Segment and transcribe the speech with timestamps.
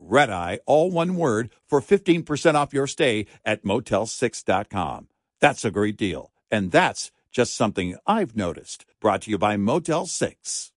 [0.00, 5.08] Red Eye, all one word, for 15% off your stay at motel6.com.
[5.40, 6.32] That's a great deal.
[6.50, 8.86] And that's just something I've noticed.
[9.00, 10.72] Brought to you by Motel 6.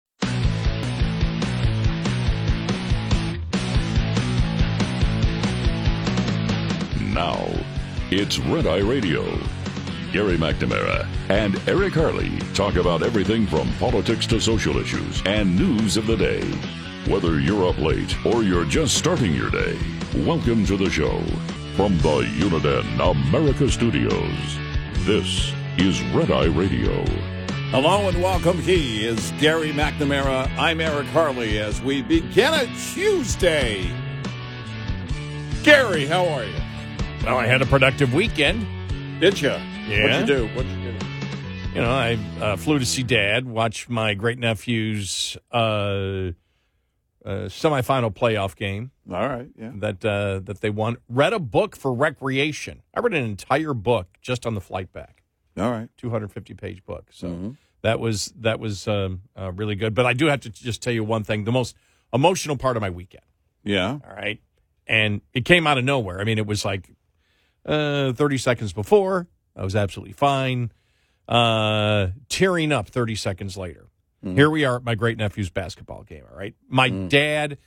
[7.13, 7.47] Now,
[8.09, 9.23] it's Red Eye Radio.
[10.11, 15.97] Gary McNamara and Eric Harley talk about everything from politics to social issues and news
[15.97, 16.82] of the day.
[17.07, 19.77] Whether you're up late or you're just starting your day,
[20.15, 21.19] welcome to the show.
[21.75, 24.57] From the Uniden America Studios,
[24.99, 27.03] this is Red Eye Radio.
[27.71, 28.57] Hello and welcome.
[28.57, 30.49] He is Gary McNamara.
[30.57, 33.91] I'm Eric Harley as we begin a Tuesday.
[35.63, 36.55] Gary, how are you?
[37.25, 38.65] Well, I had a productive weekend.
[39.19, 39.49] Did you?
[39.49, 40.03] Yeah.
[40.03, 40.47] What'd you do?
[40.55, 41.05] What'd you do?
[41.75, 46.31] You know, I uh, flew to see Dad, watch my great nephew's uh,
[47.25, 49.49] uh, semifinal playoff game All right.
[49.57, 49.71] Yeah.
[49.75, 50.97] that uh, that they won.
[51.07, 52.81] Read a book for recreation.
[52.93, 55.23] I read an entire book just on the flight back,
[55.57, 55.89] All right.
[55.97, 57.07] 250 page book.
[57.11, 57.57] So Mhm.
[57.81, 59.93] that was that was um, uh, really good.
[59.95, 61.75] But I do have to just tell you one thing: the most
[62.13, 63.23] emotional part of my weekend.
[63.63, 63.99] Yeah.
[64.07, 64.41] All right.
[64.85, 66.19] And it came out of nowhere.
[66.19, 66.91] I mean, it was like
[67.65, 69.27] uh, 30 seconds before.
[69.55, 70.71] I was absolutely fine.
[71.27, 73.87] Uh, tearing up 30 seconds later.
[74.23, 76.23] Here we are at my great nephew's basketball game.
[76.31, 76.55] All right.
[76.69, 77.57] My dad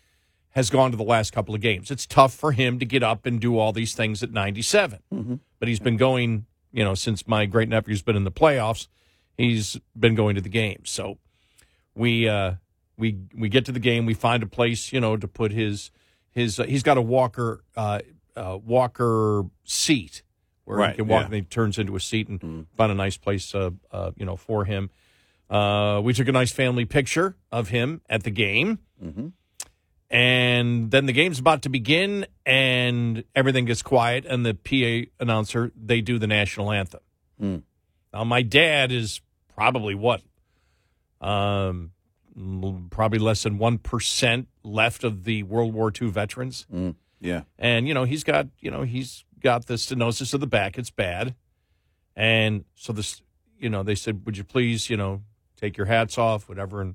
[0.50, 1.90] has gone to the last couple of games.
[1.90, 5.68] It's tough for him to get up and do all these things at 97, but
[5.68, 8.88] he's been going, you know, since my great nephew's been in the playoffs,
[9.36, 10.88] he's been going to the games.
[10.90, 11.18] So
[11.94, 12.54] we, uh,
[12.96, 14.06] we, we get to the game.
[14.06, 15.90] We find a place, you know, to put his,
[16.30, 18.00] his, uh, he's got a walker, uh,
[18.34, 20.22] uh, walker seat
[20.64, 21.26] where Right, he can walk yeah.
[21.26, 24.36] and he turns into a seat and find a nice place, uh, uh, you know,
[24.36, 24.88] for him.
[25.48, 28.78] Uh, we took a nice family picture of him at the game.
[30.08, 35.72] And then the game's about to begin, and everything gets quiet, and the PA announcer,
[35.76, 37.00] they do the national anthem.
[38.12, 39.20] Now, my dad is
[39.54, 40.22] probably what?
[41.20, 41.90] Um,
[42.90, 46.66] probably less than 1% left of the World War II veterans.
[47.20, 47.42] Yeah.
[47.58, 50.78] And, you know, he's got, you know, he's got the stenosis of the back.
[50.78, 51.34] It's bad.
[52.14, 53.22] And so this,
[53.58, 55.22] you know, they said, would you please, you know,
[55.56, 56.94] take your hats off, whatever, and,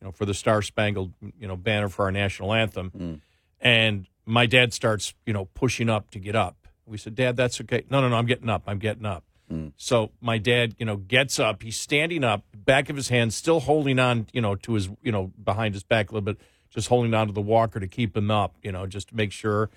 [0.00, 2.90] you know, for the Star Spangled, you know, banner for our national anthem.
[2.96, 3.20] Mm.
[3.60, 6.68] And my dad starts, you know, pushing up to get up.
[6.86, 7.84] We said, Dad, that's okay.
[7.90, 8.62] No, no, no, I'm getting up.
[8.66, 9.24] I'm getting up.
[9.52, 9.72] Mm.
[9.76, 11.62] So my dad, you know, gets up.
[11.62, 15.12] He's standing up, back of his hand still holding on, you know, to his, you
[15.12, 16.38] know, behind his back a little bit,
[16.70, 19.32] just holding on to the walker to keep him up, you know, just to make
[19.32, 19.70] sure.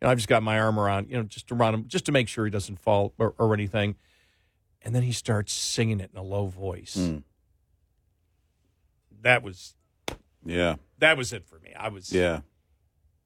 [0.00, 2.12] You know, I've just got my arm around, you know, just around him, just to
[2.12, 3.96] make sure he doesn't fall or, or anything.
[4.82, 6.96] And then he starts singing it in a low voice.
[6.96, 7.22] Mm.
[9.26, 9.74] That was
[10.44, 10.76] Yeah.
[10.98, 11.74] that was it for me.
[11.74, 12.42] I was Yeah.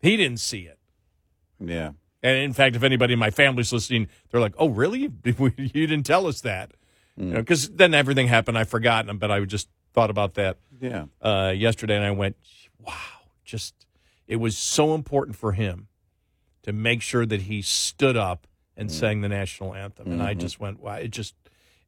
[0.01, 0.79] he didn't see it.
[1.63, 1.93] Yeah.
[2.23, 5.13] And in fact, if anybody in my family's listening, they're like, "Oh, really?
[5.25, 6.73] You didn't tell us that?"
[7.19, 7.77] Because mm.
[7.77, 8.57] then everything happened.
[8.57, 11.05] I forgot, but I just thought about that Yeah.
[11.21, 12.37] uh, yesterday, and I went,
[12.79, 12.95] "Wow!"
[13.45, 13.75] Just
[14.27, 15.89] it was so important for him
[16.63, 18.93] to make sure that he stood up and mm.
[18.93, 20.41] sang the national anthem, and I mm-hmm.
[20.41, 21.35] just went, "Wow!" It just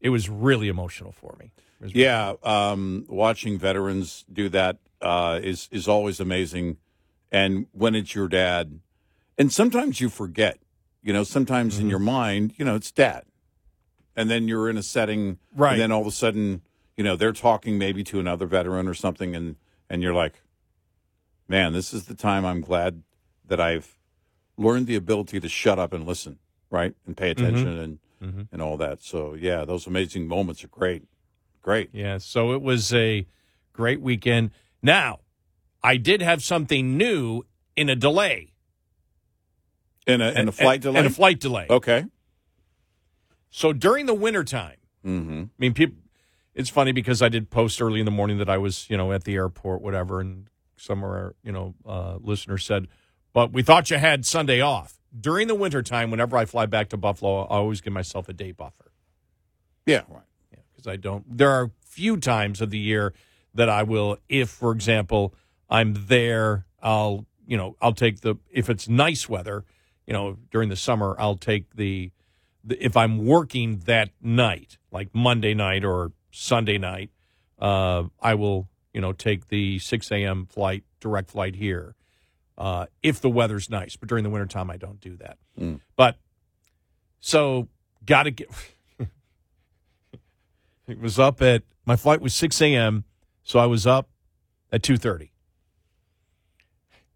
[0.03, 1.53] it was really emotional for me.
[1.85, 6.77] Yeah, um, watching veterans do that uh, is is always amazing,
[7.33, 8.81] and when it's your dad,
[9.39, 10.59] and sometimes you forget,
[11.03, 11.83] you know, sometimes Mm-hmm.
[11.85, 13.25] in your mind, you know, it's dad,
[14.15, 15.73] and then you're in a setting, Right.
[15.73, 16.63] And then all of a sudden,
[16.97, 19.57] you know, they're talking maybe to another veteran or something, and
[19.91, 20.35] and you're like,
[21.49, 23.03] man, this is the time I'm glad
[23.49, 23.99] that I've
[24.57, 26.39] learned the ability to shut up and listen,
[26.71, 27.45] right, and pay Mm-hmm.
[27.45, 29.03] attention and and all that.
[29.03, 31.05] So yeah, those amazing moments are great,
[31.61, 31.91] great.
[31.93, 33.27] Yeah, so it was a
[33.73, 34.51] great weekend.
[34.83, 35.21] Now,
[35.83, 37.43] I did have something new
[37.77, 38.53] in a delay.
[40.07, 40.99] In a in a flight delay.
[40.99, 41.67] And a flight delay.
[41.69, 42.05] Okay.
[43.51, 45.43] So during the wintertime, Mm-hmm.
[45.43, 45.97] I mean, people,
[46.55, 49.13] it's funny because I did post early in the morning that I was, you know,
[49.13, 50.47] at the airport, whatever, and
[50.77, 52.89] some of our, you know, uh, listeners said,
[53.33, 56.97] "But we thought you had Sunday off." During the wintertime, whenever I fly back to
[56.97, 58.93] Buffalo, I always give myself a day buffer.
[59.87, 60.23] Yeah, right.
[60.53, 61.25] Yeah, Because I don't.
[61.37, 63.13] There are few times of the year
[63.55, 65.35] that I will, if, for example,
[65.69, 69.65] I'm there, I'll, you know, I'll take the if it's nice weather,
[70.07, 72.11] you know, during the summer, I'll take the,
[72.65, 77.11] the if I'm working that night, like Monday night or Sunday night,
[77.59, 80.47] uh, I will, you know, take the 6 a.m.
[80.47, 81.95] flight, direct flight here,
[82.59, 83.97] uh, if the weather's nice.
[83.97, 85.39] But during the wintertime, I don't do that.
[85.59, 85.81] Mm.
[85.97, 86.17] But
[87.21, 87.69] so
[88.05, 88.49] got to get.
[90.87, 93.05] it was up at my flight was 6 a.m.
[93.43, 94.09] So I was up
[94.71, 95.31] at 2:30,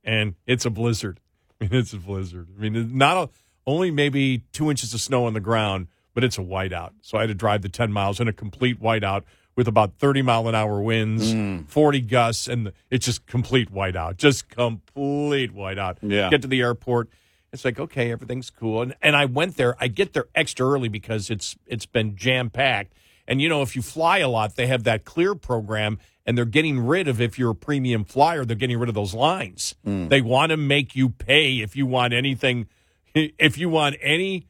[0.04, 1.20] and it's a blizzard.
[1.60, 2.48] I mean, it's a blizzard.
[2.56, 3.30] I mean, not a,
[3.66, 6.92] only maybe two inches of snow on the ground, but it's a whiteout.
[7.02, 9.22] So I had to drive the 10 miles in a complete whiteout
[9.56, 11.68] with about 30 mile an hour winds, mm.
[11.68, 14.18] 40 gusts, and it's just complete whiteout.
[14.18, 15.96] Just complete whiteout.
[16.02, 16.28] Yeah.
[16.30, 17.08] Get to the airport.
[17.52, 18.82] It's like, okay, everything's cool.
[18.82, 19.76] And and I went there.
[19.80, 22.92] I get there extra early because it's it's been jam packed.
[23.26, 26.44] And you know, if you fly a lot, they have that clear program and they're
[26.44, 29.74] getting rid of if you're a premium flyer, they're getting rid of those lines.
[29.86, 30.10] Mm.
[30.10, 32.66] They want to make you pay if you want anything
[33.14, 34.46] if you want any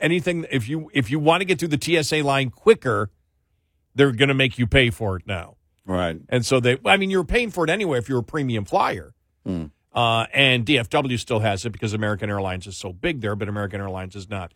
[0.00, 3.10] anything if you if you want to get through the TSA line quicker,
[3.96, 5.56] they're going to make you pay for it now.
[5.84, 6.20] Right.
[6.28, 8.64] And so they, I mean, you were paying for it anyway if you're a premium
[8.64, 9.14] flyer.
[9.44, 9.66] Hmm.
[9.92, 13.80] Uh, and DFW still has it because American Airlines is so big there, but American
[13.80, 14.52] Airlines is not,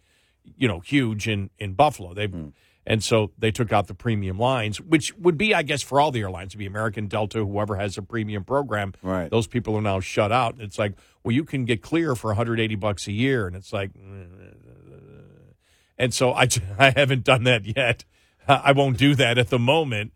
[0.56, 2.12] you know, huge in in Buffalo.
[2.12, 2.48] They hmm.
[2.86, 6.10] and so they took out the premium lines, which would be, I guess, for all
[6.10, 8.92] the airlines, to be American, Delta, whoever has a premium program.
[9.02, 9.30] Right.
[9.30, 10.56] Those people are now shut out.
[10.58, 10.94] It's like,
[11.24, 14.50] well, you can get clear for 180 bucks a year, and it's like, mm,
[15.96, 16.48] and so I,
[16.78, 18.04] I haven't done that yet.
[18.64, 20.12] I won't do that at the moment.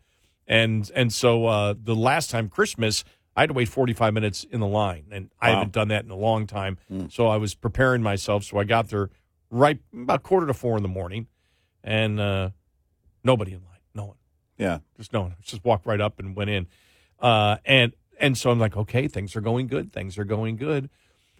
[0.46, 3.04] And and so uh, the last time Christmas,
[3.36, 5.54] I had to wait 45 minutes in the line, and I Wow.
[5.56, 6.78] haven't done that in a long time.
[7.08, 8.44] So I was preparing myself.
[8.44, 9.10] So I got there
[9.50, 11.28] right about quarter to four in the morning,
[11.82, 12.50] and uh,
[13.22, 14.16] nobody in line, no one,
[14.58, 14.78] Yeah.
[14.96, 15.34] just no one.
[15.42, 16.66] Just walked right up and went in,
[17.20, 19.92] uh, and and so I'm like, okay, things are going good.
[19.92, 20.90] Things are going good.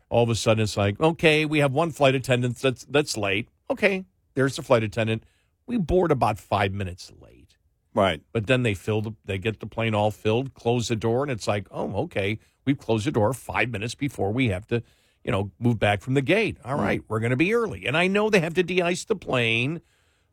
[0.08, 3.48] All of a sudden, it's like, okay, we have one flight attendant that's that's late.
[3.70, 4.04] Okay,
[4.34, 5.24] there's the flight attendant.
[5.66, 7.56] We board about five minutes late.
[7.94, 8.22] Right.
[8.32, 11.30] But then they fill the, they get the plane all filled, close the door, and
[11.30, 14.82] it's like, oh, okay, we've closed the door five minutes before we have to,
[15.22, 16.58] you know, move back from the gate.
[16.64, 19.16] All right, we're going to be early, and I know they have to de-ice the
[19.16, 19.80] plane,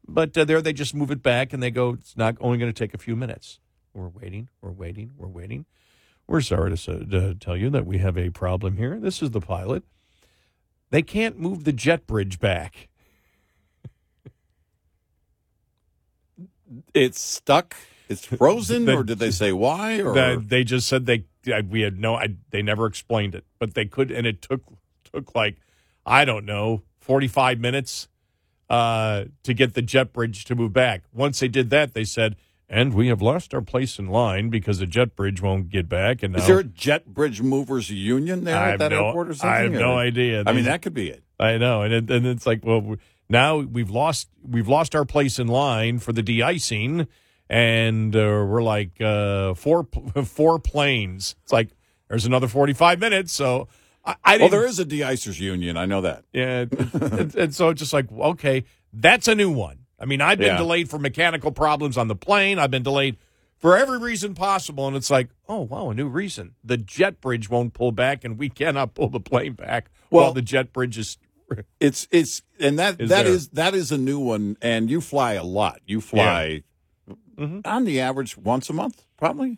[0.08, 2.72] but uh, there they just move it back and they go, it's not only going
[2.72, 3.60] to take a few minutes.
[3.94, 5.66] We're waiting, we're waiting, we're waiting.
[6.28, 9.00] We're sorry to, to tell you that we have a problem here.
[9.00, 9.84] This is the pilot.
[10.90, 12.90] They can't move the jet bridge back.
[16.94, 17.76] It's stuck.
[18.10, 20.00] It's frozen, The- or did they say why?
[20.02, 23.46] Or That they just said they I- we had no I, they never explained it
[23.58, 24.62] but they could and it took
[25.12, 25.58] took like
[26.06, 28.08] i don't know 45 minutes
[28.70, 32.36] uh to get the jet bridge to move back once they did that they said
[32.70, 36.22] and we have lost our place in line because the jet bridge won't get back
[36.22, 39.30] and now is there a jet bridge movers union there I at that no, airport
[39.30, 39.50] or something?
[39.50, 40.44] I have no idea.
[40.46, 41.24] I mean, that could be it.
[41.40, 42.98] I know, and it, and it's like, well, we-
[43.32, 47.08] now we've lost we've lost our place in line for the de-icing,
[47.50, 49.88] and uh, we're like uh, four
[50.26, 51.36] four planes.
[51.44, 51.70] It's like
[52.10, 53.68] there's another forty five minutes, so
[54.06, 55.78] I, I Well, there is a de-icers union.
[55.78, 56.26] I know that.
[56.34, 59.80] yeah, it- and so it's just like okay, that's a new one.
[60.00, 60.58] I mean, I've been Yeah.
[60.58, 62.58] delayed for mechanical problems on the plane.
[62.60, 63.18] I've been delayed
[63.58, 66.56] for every reason possible, and it's like, oh wow, a new reason.
[66.64, 70.34] The jet bridge won't pull back, and we cannot pull the plane back Well- while
[70.34, 71.18] the jet bridge is.
[71.80, 73.34] It's it's and that Is that there.
[73.34, 74.58] is that is a new one.
[74.62, 75.80] And you fly a lot.
[75.86, 76.64] You fly
[77.38, 77.62] Mm-hmm.
[77.66, 79.58] on the average once a month, probably.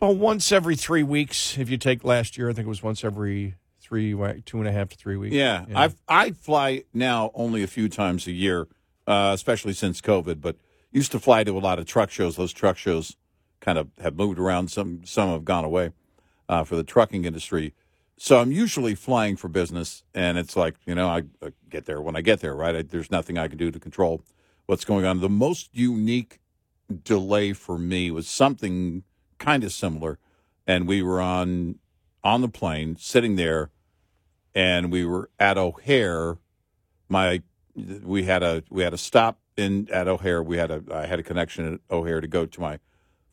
[0.00, 1.58] Well, once every three weeks.
[1.58, 4.12] If you take last year, I think it was once every three,
[4.46, 5.34] two and a half to three weeks.
[5.34, 8.66] Yeah, I I fly now only a few times a year,
[9.06, 10.40] uh, especially since COVID.
[10.40, 10.56] But
[10.90, 12.36] used to fly to a lot of truck shows.
[12.36, 13.16] Those truck shows
[13.60, 14.70] kind of have moved around.
[14.70, 15.90] Some some have gone away
[16.48, 17.74] uh, for the trucking industry.
[18.18, 22.00] So I'm usually flying for business, and it's like you know I, I get there
[22.00, 22.54] when I get there.
[22.54, 24.22] Right, I, there's nothing I can do to control
[24.66, 25.20] what's going on.
[25.20, 26.40] The most unique
[27.04, 29.04] delay for me was something
[29.38, 30.18] kind of similar,
[30.66, 31.78] and we were on
[32.24, 33.70] on the plane sitting there
[34.54, 36.38] and we were at O'Hare.
[37.08, 37.42] My
[38.02, 40.42] we had a we had a stop in at O'Hare.
[40.42, 42.80] We had a I had a connection at O'Hare to go to my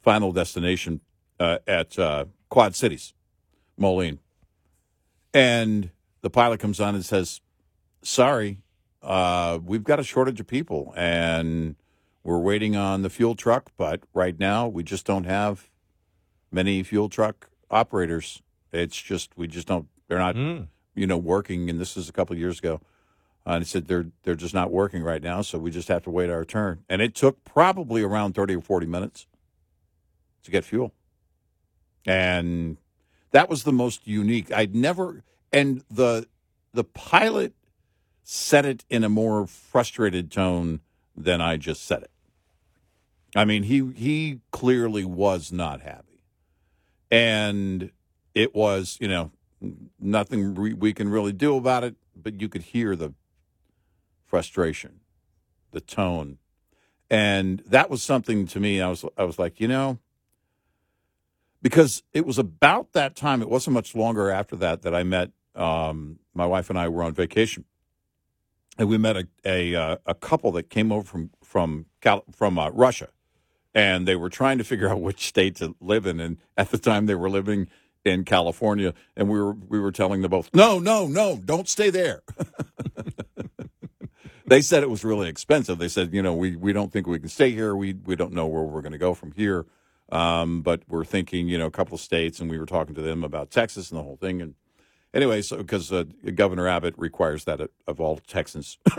[0.04, 1.02] final destination
[1.40, 3.14] uh, at uh, Quad Cities,
[3.76, 4.20] Moline.
[5.36, 7.42] And the pilot comes on and says,
[8.02, 8.60] "Sorry,
[9.04, 11.76] uh, we've got a shortage of people, and
[12.24, 15.70] We're waiting on the fuel truck, but right now we just don't have
[16.52, 18.42] many fuel truck operators.
[18.74, 19.88] It's just we just don't.
[20.08, 20.70] They're not, Mm.
[20.96, 21.70] you know, working.
[21.70, 22.82] And this is a couple of years ago.
[23.46, 26.04] Uh, and he said they're they're just not working right now, so we just have
[26.06, 26.84] to wait our turn.
[26.90, 29.28] And it took probably around thirty or forty minutes
[30.44, 30.94] to get fuel,
[32.08, 32.78] and
[33.32, 34.52] that was the most unique.
[34.52, 36.28] I'd never and the
[36.74, 37.54] the pilot
[38.24, 40.82] said it in a more frustrated tone
[41.16, 42.12] than I just said it.
[43.36, 46.24] I mean, he he clearly was not happy,
[47.12, 47.92] and
[48.34, 49.32] it was you know
[50.00, 53.14] nothing we, we can really do about it, but you could hear the
[54.26, 55.02] frustration,
[55.72, 56.38] the tone,
[57.10, 58.82] and that was something to me.
[58.82, 60.00] I was I was like, you know,
[61.66, 63.42] because it was about that time.
[63.42, 67.02] It wasn't much longer after that that I met um, my wife and I were
[67.02, 67.66] on vacation,
[68.78, 72.60] and we met a a, uh, a couple that came over from from Cal- from
[72.60, 73.08] uh, Russia,
[73.74, 76.20] and they were trying to figure out which state to live in.
[76.20, 77.68] And at the time, they were living
[78.04, 81.90] in California, and we were we were telling them both, no, no, no, don't stay
[81.90, 82.22] there.
[84.46, 85.80] they said it was really expensive.
[85.80, 87.76] They said, you know, we, we don't think we can stay here.
[87.76, 89.66] We we don't know where we're going to go from here.
[90.16, 93.02] Um, but we're thinking, you know, a couple of states, and we were talking to
[93.02, 94.42] them about Texas and the whole thing.
[94.42, 94.56] And
[95.14, 96.06] anyway, so because uh,
[96.36, 98.78] Governor Abbott requires that of- all Texans,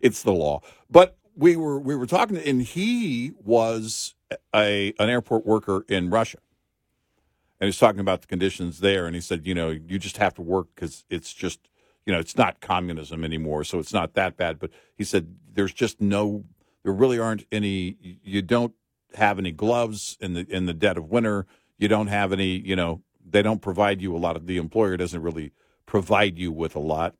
[0.00, 0.62] it's the law.
[0.90, 4.14] But we were we were talking, and he was
[4.54, 6.38] a an airport worker in Russia,
[7.60, 9.04] and he's talking about the conditions there.
[9.04, 11.60] And he said, you know, you just have to work because it's just,
[12.06, 14.58] you know, it's not communism anymore, so it's not that bad.
[14.58, 16.44] But he said there's just no,
[16.88, 17.98] there really aren't any.
[18.24, 18.72] You don't
[19.12, 21.44] have any gloves in the in the dead of winter.
[21.76, 24.46] You don't have any, you know, they don't provide you a lot of.
[24.46, 25.52] The employer doesn't really
[25.84, 27.14] provide you with a lot,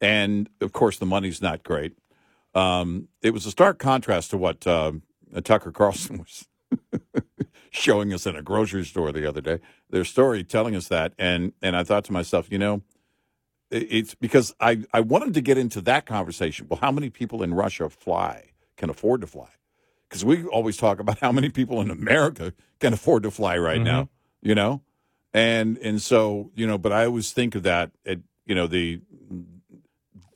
[0.00, 1.98] and of course the money's not great.
[2.54, 5.02] Um, it was a stark contrast to what um,
[5.42, 6.46] Tucker Carlson was
[7.70, 9.58] showing us in a grocery store the other day.
[9.90, 12.82] Their story telling us that, and and I thought to myself, you know,
[13.68, 16.68] it's because I I wanted to get into that conversation.
[16.70, 19.50] Well, how many people in Russia fly can afford to fly?
[20.08, 23.80] Because we always talk about how many people in America can afford to fly right
[23.80, 24.48] now, mm-hmm.
[24.48, 24.80] you know,
[25.34, 27.90] and and so you know, but I always think of that.
[28.06, 29.02] At, you know, the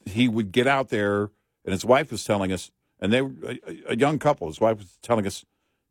[0.04, 1.30] he would get out there,
[1.64, 2.70] and his wife was telling us,
[3.00, 4.48] and they were a, a young couple.
[4.48, 5.46] His wife was telling us,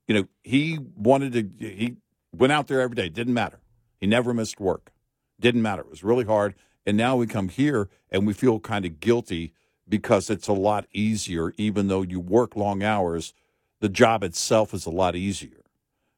[0.07, 1.65] you know, he wanted to.
[1.65, 1.95] He
[2.31, 3.09] went out there every day.
[3.09, 3.61] Didn't matter.
[3.99, 4.91] He never missed work.
[5.39, 5.81] Didn't matter.
[5.81, 6.53] It was really hard.
[6.85, 9.53] And now we come here and we feel kind of guilty
[9.91, 13.33] because it's a lot easier, even though you work long hours.
[13.81, 15.61] The job itself is a lot easier.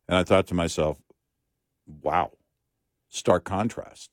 [0.08, 1.02] And I thought to myself,
[2.02, 2.32] wow,
[3.10, 4.12] stark contrast.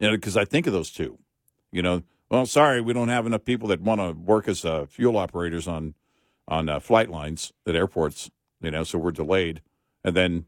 [0.00, 1.18] You know, because I think of those two.
[1.70, 4.86] You know, well, sorry, we don't have enough people that want to work as uh,
[4.86, 5.94] fuel operators on
[6.48, 8.30] on uh, flight lines at airports.
[8.60, 9.60] You know, so we're delayed.
[10.02, 10.46] And then,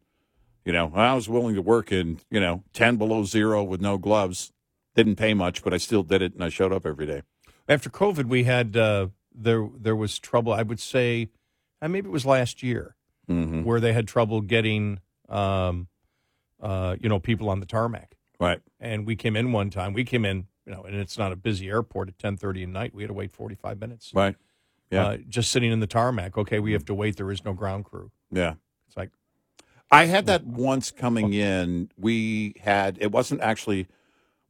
[0.65, 3.99] you know, I was willing to work in you know ten below zero with no
[3.99, 4.53] gloves.
[4.95, 7.23] Didn't pay much, but I still did it, and I showed up every day.
[7.69, 10.53] After COVID, we had uh, there there was trouble.
[10.53, 11.31] I would say,
[11.83, 12.95] uh, maybe it was last year
[13.29, 13.65] Mm-hmm.
[13.65, 15.89] where they had trouble getting, um,
[16.63, 18.15] uh, you know, people on the tarmac.
[18.39, 18.61] Right.
[18.79, 19.95] And we came in one time.
[19.95, 22.69] We came in, you know, and it's not a busy airport at ten thirty at
[22.69, 22.95] night.
[22.95, 24.13] We had to wait forty five minutes.
[24.15, 24.37] Right.
[24.93, 25.07] Yeah.
[25.07, 26.39] Uh, just sitting in the tarmac.
[26.39, 27.17] Okay, we have to wait.
[27.17, 28.13] There is no ground crew.
[28.31, 28.55] Yeah.
[28.87, 29.11] It's like
[29.91, 31.91] I had that once coming in.
[31.99, 33.89] We had it wasn't actually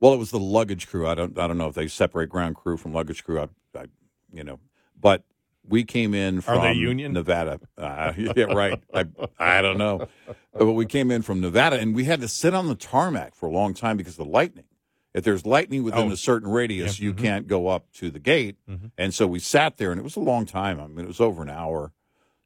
[0.00, 1.06] well, it was the luggage crew.
[1.06, 3.40] I don't I don't know if they separate ground crew from luggage crew.
[3.40, 3.48] I,
[3.78, 3.86] I
[4.32, 4.58] you know,
[5.00, 5.24] but
[5.68, 7.12] we came in from they union?
[7.12, 7.58] Nevada.
[7.78, 8.80] Uh, yeah, right.
[8.94, 9.04] I
[9.38, 10.06] I don't know,
[10.52, 13.46] but we came in from Nevada, and we had to sit on the tarmac for
[13.46, 14.64] a long time because of the lightning.
[15.12, 16.12] If there's lightning within Oh.
[16.12, 17.18] a certain radius, Yeah, you mhm.
[17.18, 18.56] can't go up to the gate.
[18.68, 18.90] Mhm.
[18.98, 20.78] And so we sat there, and it was a long time.
[20.80, 21.92] I mean, it was over an hour,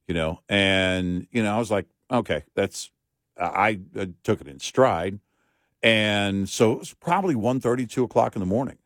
[0.06, 0.40] you know.
[0.48, 2.90] And you know, I was like, okay, that's.
[3.36, 5.18] I, I took it in stride,
[5.82, 8.78] and so it was probably 1.30, 2 o'clock in the morning.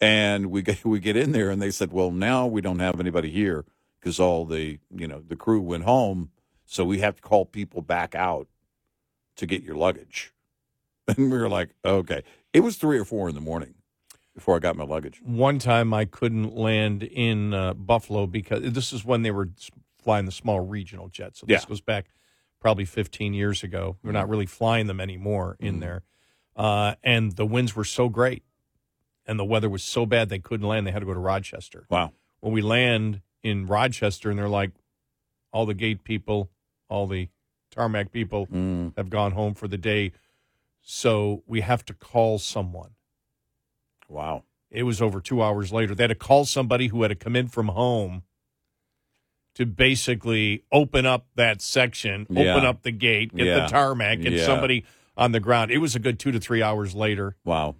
[0.00, 3.00] And we get we get in there, and they said, well, now we don't have
[3.00, 3.64] anybody here
[4.00, 6.30] because all the you know the crew went home,
[6.66, 8.48] so we have to call people back out
[9.36, 10.32] to get your luggage.
[11.06, 12.22] And we were like, okay.
[12.54, 13.74] It was three or four in the morning
[14.34, 15.20] before I got my luggage.
[15.22, 19.50] one time I couldn't land in uh, Buffalo because this is when they were
[20.02, 21.40] flying the small regional jets.
[21.40, 21.68] So this Yeah.
[21.68, 22.06] goes back
[22.64, 23.98] probably 15 years ago.
[24.02, 25.80] We're not really flying them anymore in Mhm.
[25.80, 26.02] there.
[26.56, 28.42] Uh, and the winds were so great
[29.26, 30.86] and the weather was so bad they couldn't land.
[30.86, 31.84] They had to go to Rochester.
[31.90, 32.14] Wow.
[32.40, 34.70] When we land in Rochester and they're like,
[35.52, 36.48] all the gate people,
[36.88, 37.28] all the
[37.70, 40.12] tarmac people Mm, have gone home for the day.
[40.80, 42.94] So we have to call someone.
[44.08, 44.44] wow.
[44.70, 45.94] It was over two hours later.
[45.94, 48.22] They had to call somebody who had to come in from home
[49.54, 52.54] to basically open up that section, Yeah.
[52.54, 53.60] open up the gate, get Yeah.
[53.60, 54.44] the tarmac, get Yeah.
[54.44, 54.84] somebody
[55.16, 55.70] on the ground.
[55.70, 57.36] It was a good two to three hours later.
[57.44, 57.76] Wow.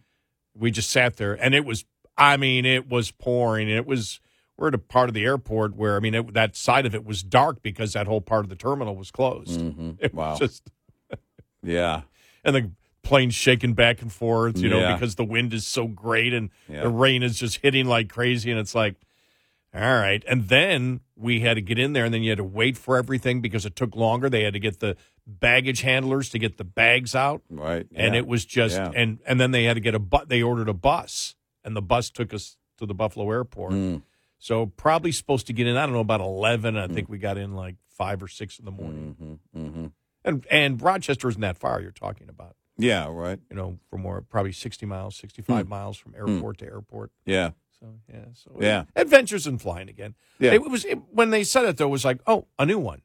[0.56, 1.84] We just sat there, and it was.
[2.16, 3.68] I mean, it was pouring.
[3.68, 4.20] It was.
[4.56, 7.04] We're at a part of the airport where I mean, it, that side of it
[7.04, 9.58] was dark because that whole part of the terminal was closed.
[9.58, 9.96] Mhm.
[10.00, 10.30] It Wow.
[10.30, 10.70] was just
[11.64, 12.02] Yeah.
[12.44, 12.70] and the
[13.02, 14.92] plane's shaking back and forth, you know, Yeah.
[14.94, 16.82] because the wind is so great and Yeah.
[16.82, 18.50] the rain is just hitting like crazy.
[18.52, 18.94] And it's like,
[19.74, 20.22] all right.
[20.28, 22.96] And then we had to get in there and then you had to wait for
[22.96, 24.30] everything because it took longer.
[24.30, 27.42] They had to get the baggage handlers to get the bags out.
[27.50, 27.86] Right.
[27.94, 28.20] And Yeah.
[28.20, 28.92] it was just, Yeah.
[28.94, 31.82] and, and then they had to get a bu- they ordered a bus and the
[31.82, 33.72] bus took us to the Buffalo airport.
[33.72, 34.02] Mm.
[34.38, 36.76] So probably supposed to get in, I don't know, about 11.
[36.76, 39.40] I think we got in like five or six in the morning.
[39.54, 39.70] Mhm.
[39.72, 39.92] Mhm.
[40.24, 43.06] And, and Rochester isn't that far you're talking about Yeah.
[43.10, 43.38] Right.
[43.50, 47.12] you know, from more probably 60 miles, 65 miles from airport to airport.
[47.24, 47.50] Yeah.
[47.84, 48.24] So, yeah.
[48.32, 48.84] So, Yeah.
[48.96, 50.14] Adventures in flying again.
[50.38, 50.52] Yeah.
[50.52, 53.02] It was, it, when they said it, though, it was like, oh, a new one.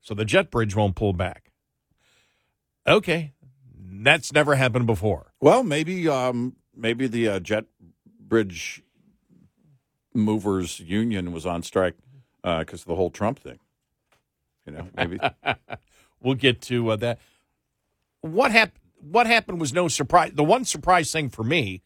[0.00, 1.50] So the jet bridge won't pull back.
[2.86, 3.34] Okay.
[3.76, 5.32] That's never happened before.
[5.40, 7.66] Well, maybe um, maybe the uh, jet
[8.18, 8.82] bridge
[10.14, 11.96] movers union was on strike
[12.42, 13.58] because of the whole Trump thing.
[14.66, 15.18] You know, maybe.
[16.22, 17.18] We'll get to uh, that.
[18.20, 18.78] What happened?
[19.00, 20.32] What happened was no surprise.
[20.34, 21.80] The one surprise thing for me,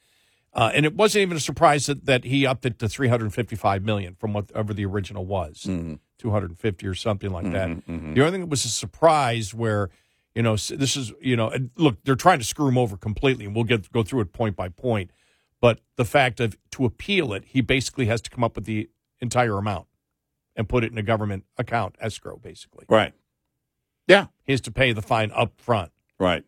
[0.55, 4.15] uh, and it wasn't even a surprise that, that he upped it to 355 million
[4.15, 5.99] from whatever the original was, Mhm.
[6.19, 7.69] 250 or something like that.
[7.69, 8.15] Mhm, mhm.
[8.15, 9.91] The only thing that was a surprise where,
[10.35, 13.55] you know, this is, you know, look, they're trying to screw him over completely, and
[13.55, 15.11] we'll get go through it point by point.
[15.61, 18.89] But the fact of to appeal it, he basically has to come up with the
[19.21, 19.87] entire amount
[20.57, 22.85] and put it in a government account, escrow, basically.
[22.89, 23.13] Right.
[24.07, 24.27] Yeah.
[24.45, 25.91] He has to pay the fine up front.
[26.19, 26.45] Right.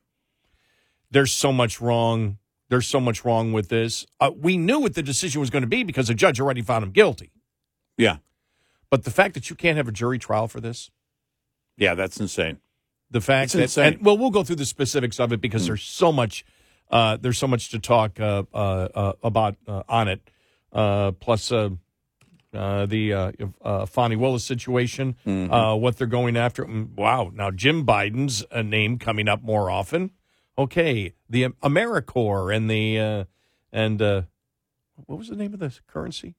[1.10, 2.38] There's so much wrong.
[2.68, 4.06] There's so much wrong with this.
[4.20, 6.82] Uh, we knew what the decision was going to be because the judge already found
[6.84, 7.30] him guilty.
[7.96, 8.16] Yeah.
[8.90, 10.90] But the fact that you can't have a jury trial for this,
[11.76, 11.94] Yeah.
[11.94, 12.58] That's insane.
[13.10, 13.92] the fact It's that insane.
[13.94, 15.66] and well we'll go through the specifics of it because Mm.
[15.68, 16.44] there's so much
[16.90, 18.56] uh, there's so much to talk uh, uh,
[18.94, 20.20] uh, about uh, on it
[20.72, 21.70] uh, plus uh,
[22.54, 25.52] uh, the uh, uh, Fani Willis situation Mm-hmm.
[25.52, 29.70] uh, what they're going after Mm, wow now Jim Biden's a name coming up more
[29.70, 30.10] often
[30.58, 33.24] okay the AmeriCorps and the uh,
[33.72, 34.22] and uh,
[35.06, 36.34] what was the name of the currency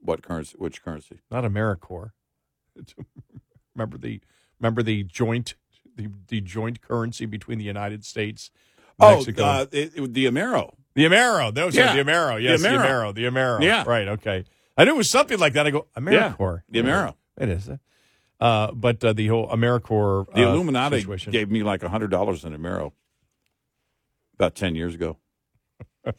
[0.00, 0.54] What currency?
[0.58, 1.20] Which currency?
[1.30, 2.12] not AmeriCorps.
[3.74, 4.20] remember the
[4.60, 5.54] remember the joint
[5.96, 8.50] the, the joint currency between the United States,
[9.00, 10.74] Mexico, Oh, uh, it, it, the Amero.
[10.94, 11.54] the Amero.
[11.54, 11.92] Those yeah.
[11.92, 12.42] are the Amero.
[12.42, 12.84] Yes, the Amero.
[12.84, 13.14] Amero.
[13.14, 13.62] The Amero.
[13.62, 13.84] Yeah.
[13.86, 14.08] right.
[14.08, 14.44] Okay.
[14.76, 15.66] I knew it was something like that.
[15.66, 16.62] I go AmeriCorps.
[16.68, 17.14] the Amero.
[17.38, 17.70] It is.
[18.38, 20.34] Uh, but uh, the whole AmeriCorps.
[20.34, 21.32] The uh, Illuminati situation.
[21.32, 22.92] gave me like a hundred dollars in Amero
[24.34, 25.16] about ten years ago.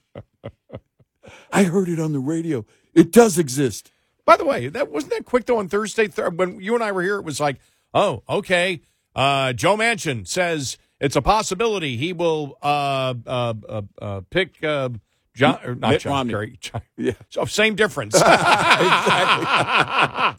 [1.52, 2.66] I heard it on the radio.
[2.94, 3.92] It does exist.
[4.26, 6.92] By the way, that wasn't that quick though on Thursday th- when you and I
[6.92, 7.18] were here.
[7.18, 7.58] It was like,
[7.94, 8.82] oh, okay.
[9.16, 14.90] Uh, Joe Manchin says it's a possibility he will uh, uh, uh, uh, pick uh,
[15.38, 16.34] John or not Mitt John Romney.
[16.34, 16.58] Kerry.
[16.60, 17.14] John- Yeah.
[17.30, 18.16] So same difference.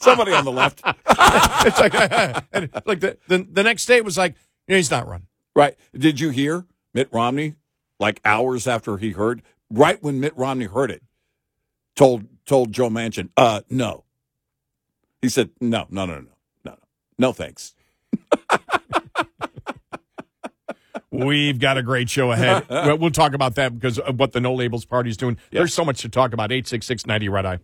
[0.00, 0.80] Somebody on the left.
[0.86, 1.94] it's like,
[2.52, 4.34] and like the, the the next day it was like,
[4.66, 5.26] yeah, he's not running.
[5.54, 5.76] Right.
[5.96, 7.54] Did you hear Mitt Romney,
[7.98, 11.02] like hours after he heard, right when Mitt Romney heard it,
[11.96, 14.04] told told Joe Manchin, uh, no.
[15.20, 16.30] He said, no, no, no, no, no,
[16.64, 16.76] no,
[17.18, 17.74] no, thanks.
[21.10, 22.66] We've got a great show ahead.
[22.70, 25.36] Well, we'll talk about that because of what the No Labels Party is doing.
[25.50, 25.60] Yeah.
[25.60, 26.52] There's so much to talk about.
[26.52, 27.58] 86690 Red Eye.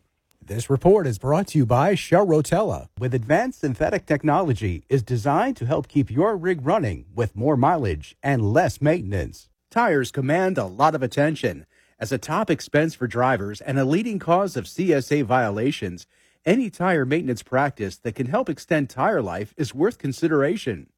[0.45, 2.89] This report is brought to you by Shell Rotella.
[2.99, 8.17] With advanced synthetic technology, is designed to help keep your rig running with more mileage
[8.23, 9.49] and less maintenance.
[9.71, 11.65] Tires command a lot of attention.
[11.99, 16.07] As a top expense for drivers and a leading cause of CSA violations,
[16.45, 20.91] any tire maintenance practice that can help extend tire life is worth consideration.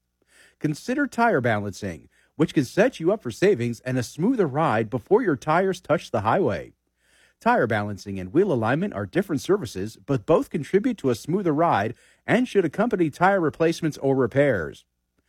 [0.59, 5.23] Consider tire balancing, which can set you up for savings and a smoother ride before
[5.23, 6.73] your tires touch the highway.
[7.41, 11.95] Tire balancing and wheel alignment are different services, but both contribute to a smoother ride
[12.27, 14.85] and should accompany tire replacements or repairs.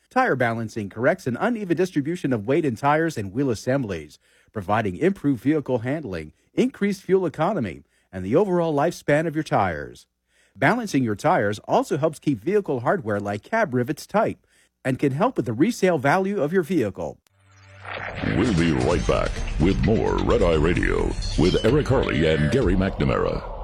[0.10, 4.20] Tire balancing corrects an uneven distribution of weight in tires and wheel assemblies,
[4.54, 10.08] providing improved vehicle handling, increased fuel economy, and the overall lifespan of your tires.
[10.56, 14.40] Balancing your tires also helps keep vehicle hardware like cab rivets tight
[14.84, 17.18] and can help with the resale value of your vehicle.
[18.36, 21.06] We'll be right back with more Red Eye Radio
[21.38, 23.57] with Eric Harley and Gary McNamara.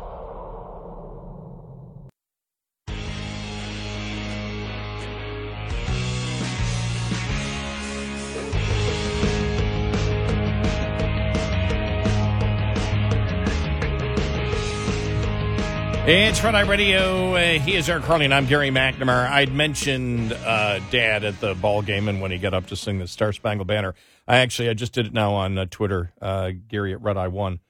[16.05, 17.33] It's Red Eye Radio.
[17.33, 19.29] Uh, he is Eric Harley, and I'm Gary McNamara.
[19.29, 22.99] I'd mentioned uh, Dad at the ball game, and when he got up to sing
[22.99, 23.95] the Star Spangled Banner,
[24.27, 26.11] I actually I just did it now on uh, Twitter.
[26.21, 27.61] Uh, Gary at Red Eye One.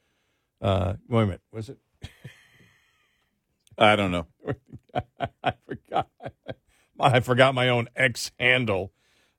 [0.59, 1.77] Uh, wait a minute, was it?
[3.77, 4.25] I don't know.
[5.43, 6.09] I forgot.
[6.99, 8.93] I forgot my own X handle,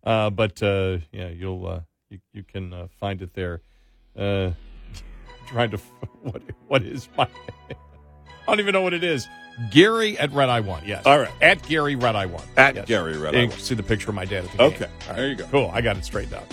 [0.05, 1.81] uh, but uh, yeah, you'll uh,
[2.11, 3.61] you you can uh, find it there.
[4.17, 4.53] Uh,
[5.49, 5.79] trying to
[6.23, 7.27] what what is my
[8.47, 9.29] I don't even know what it is.
[9.71, 10.83] Gary at Red Eye One.
[10.85, 11.07] Yes.
[11.07, 11.31] All right.
[11.41, 12.43] At Gary Red Eye One.
[12.57, 12.87] At Yes.
[12.87, 13.43] Gary Red Eye.
[13.43, 14.79] You can See the picture of my dad at the Okay.
[14.81, 14.89] game.
[15.09, 15.47] All There you go.
[15.47, 15.71] Cool.
[15.73, 16.53] I got it straightened out.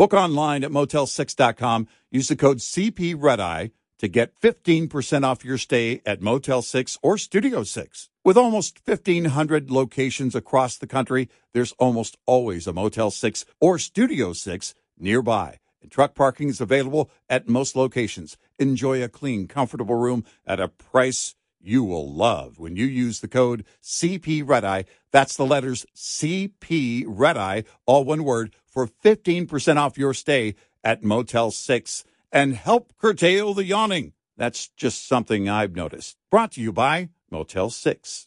[0.00, 1.86] Book online at motel6.com.
[2.10, 7.18] Use the code CP Red to get 15% off your stay at Motel 6 or
[7.18, 8.08] Studio 6.
[8.24, 14.32] With almost 1,500 locations across the country, there's almost always a Motel 6 or Studio
[14.32, 15.58] 6 nearby.
[15.82, 18.38] And truck parking is available at most locations.
[18.58, 23.28] Enjoy a clean, comfortable room at a price you will love when you use the
[23.28, 24.84] code CP Red Eye.
[25.12, 31.02] That's the letters CP Red Eye, all one word, for 15% off your stay at
[31.02, 34.12] Motel 6 and help curtail the yawning.
[34.36, 36.16] That's just something I've noticed.
[36.30, 38.26] Brought to you by Motel 6.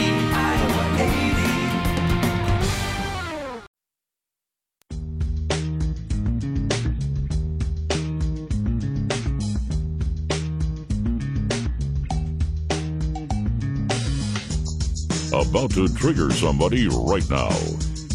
[15.51, 17.49] About to trigger somebody right now.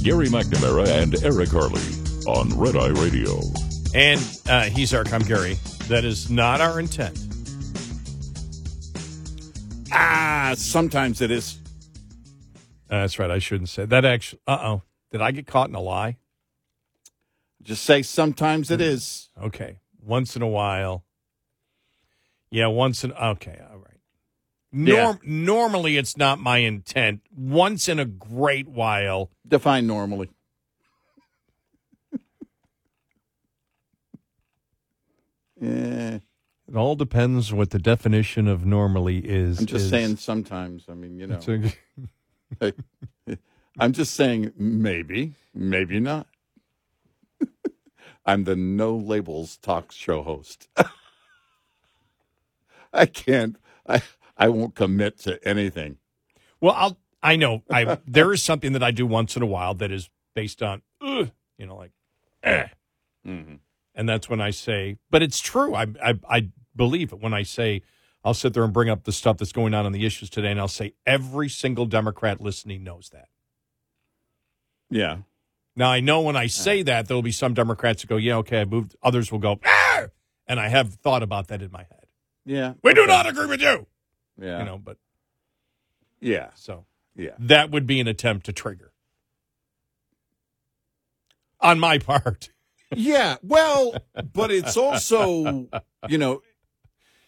[0.03, 1.83] Gary McNamara and Eric Harley
[2.27, 3.39] on Red Eye Radio.
[3.95, 4.19] And
[4.49, 5.13] uh, he's Eric.
[5.13, 5.59] I'm Gary.
[5.89, 7.19] That is not our intent.
[9.93, 11.59] Ah, sometimes it is.
[12.89, 13.31] Uh, that's right.
[13.31, 14.07] I shouldn't say that.
[14.07, 14.83] Actually, uh oh.
[15.13, 16.17] Did I get caught in a lie?
[17.61, 19.29] Just say sometimes it is.
[19.43, 19.81] Okay.
[20.03, 21.05] Once in a while.
[22.51, 23.96] Yeah, once in okay, all right.
[24.77, 27.23] Norm, normally it's not my intent.
[27.35, 29.31] Once in a great while.
[29.47, 30.29] Define normally.
[35.61, 36.19] yeah,
[36.69, 39.61] It all depends what the definition of normally is.
[39.61, 40.87] I'm just is- saying sometimes.
[40.89, 41.49] I mean, you know, It's
[42.61, 42.73] a-
[43.79, 46.27] I'm just saying maybe, maybe not.
[48.27, 50.67] I'm the no labels talk show host.
[52.93, 53.57] I can't.
[53.87, 54.03] I
[54.37, 55.99] I won't commit to anything.
[56.61, 57.63] well, I'll I know.
[57.71, 60.83] I there is something that I do once in a while that is based on
[61.03, 61.31] you
[61.67, 61.93] know, like
[62.43, 62.69] eh.
[63.27, 63.59] Mhm.
[63.95, 65.75] And that's when I say, but it's true.
[65.75, 67.83] I, I I believe it when I say
[68.23, 70.51] I'll sit there and bring up the stuff that's going on on the issues today,
[70.51, 73.29] and I'll say every single Democrat listening knows that.
[74.91, 75.19] Yeah.
[75.75, 78.37] Now I know when I say that there will be some Democrats that go, "Yeah,
[78.37, 80.05] okay, I moved." Others will go, "Ah!"
[80.47, 82.07] and I have thought about that in my head.
[82.45, 82.75] Yeah.
[82.83, 83.87] We do not agree with you,
[84.41, 84.61] Yeah.
[84.61, 84.79] you know.
[84.79, 84.97] But
[86.21, 86.51] Yeah.
[86.55, 87.35] so Yeah.
[87.39, 88.93] that would be an attempt to trigger
[91.61, 92.51] on my part.
[92.95, 93.97] Yeah, well,
[94.33, 95.67] but it's also,
[96.09, 96.41] you know,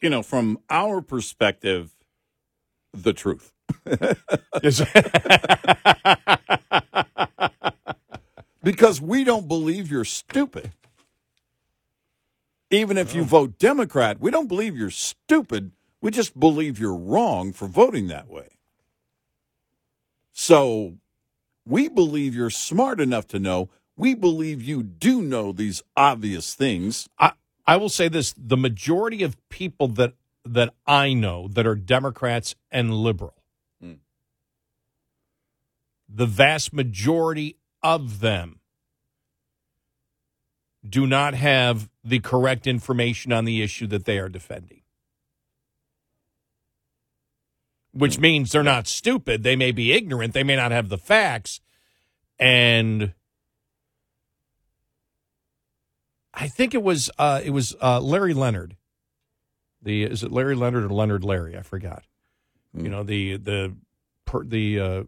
[0.01, 1.91] you know, from our perspective,
[2.93, 3.53] the truth.
[8.63, 10.71] because we don't believe you're stupid.
[12.71, 13.25] Even if you oh.
[13.25, 15.73] vote Democrat, we don't believe you're stupid.
[16.01, 18.49] We just believe you're wrong for voting that way.
[20.33, 20.99] So
[21.67, 23.69] we believe you're smart enough to know.
[23.97, 27.09] We believe you do know these obvious things.
[27.19, 27.33] I,
[27.67, 32.55] I will say this: the majority of people that that I know that are Democrats
[32.71, 33.35] and liberal,
[33.83, 33.95] Hmm.
[36.09, 38.61] the vast majority of them
[40.89, 44.78] do not have the correct information on the issue that they are defending.
[47.99, 49.43] Which means they're not stupid.
[49.43, 50.33] They may be ignorant.
[50.35, 51.61] They may not have the facts.
[52.39, 53.13] And
[56.35, 58.77] I think it was uh, it was uh, Larry Leonard.
[59.83, 61.57] The is it Larry Leonard or Leonard Larry?
[61.57, 62.05] I forgot.
[62.75, 63.75] You know the the
[64.25, 65.03] per, the uh,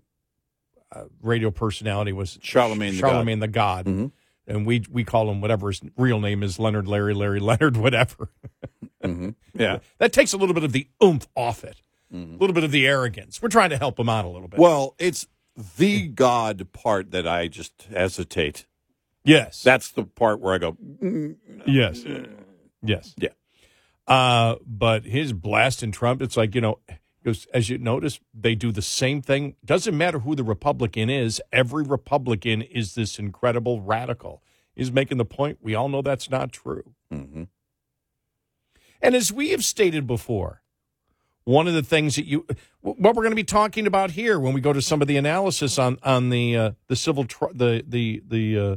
[0.92, 3.12] uh, radio personality was Charlamagne the God.
[3.26, 4.12] Charlamagne the God, Mhm.
[4.46, 8.30] and we we call him whatever his real name is Leonard Larry Larry Leonard whatever.
[9.04, 9.30] Mm-hmm.
[9.54, 9.78] Yeah.
[9.98, 11.80] That takes a little bit of the oomph off it,
[12.12, 13.40] a little bit of the arrogance.
[13.40, 14.58] We're trying to help him out a little bit.
[14.60, 15.26] Well, it's
[15.78, 18.66] the God part that I just hesitate.
[19.24, 22.04] yes, That's the part where I go, mm, yes,
[22.82, 23.28] yes, Yeah.
[24.06, 26.80] Uh, but his blasting Trump, it's like you know,
[27.22, 29.54] because as you notice, they do the same thing.
[29.64, 31.40] Doesn't matter who the Republican is.
[31.52, 34.42] Every Republican is this incredible radical.
[34.74, 35.58] He's making the point.
[35.60, 36.94] We all know that's not true.
[37.12, 37.48] mhm.
[39.02, 40.62] And as we have stated before,
[41.44, 42.46] one of the things that you,
[42.80, 45.16] what we're going to be talking about here when we go to some of the
[45.16, 48.76] analysis on on the uh, the civil tri- the the the uh,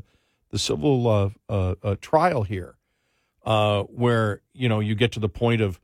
[0.50, 2.76] the civil uh, uh, uh, trial here,
[3.46, 5.80] uh, where you know you get to the point of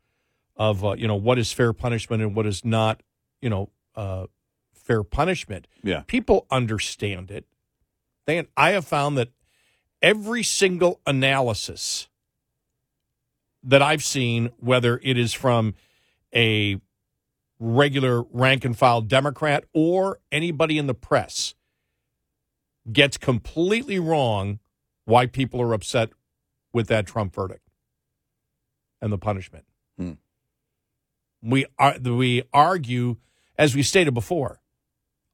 [0.56, 3.02] of uh, you know what is fair punishment and what is not,
[3.42, 4.28] you know, uh,
[4.74, 5.68] fair punishment.
[5.84, 6.04] Yeah.
[6.08, 7.46] people understand it.
[8.26, 9.30] They, I have found that
[10.02, 12.10] every single analysis
[13.64, 15.76] that I've seen, whether it is from
[16.34, 16.80] a
[17.60, 21.56] regular rank and file Democrat or anybody in the press,
[22.92, 24.60] gets completely wrong
[25.06, 26.10] why people are upset
[26.74, 27.68] with that Trump verdict
[29.02, 29.66] and the punishment.
[29.98, 30.14] Hmm.
[31.42, 33.18] We are we argue,
[33.58, 34.62] as we stated before,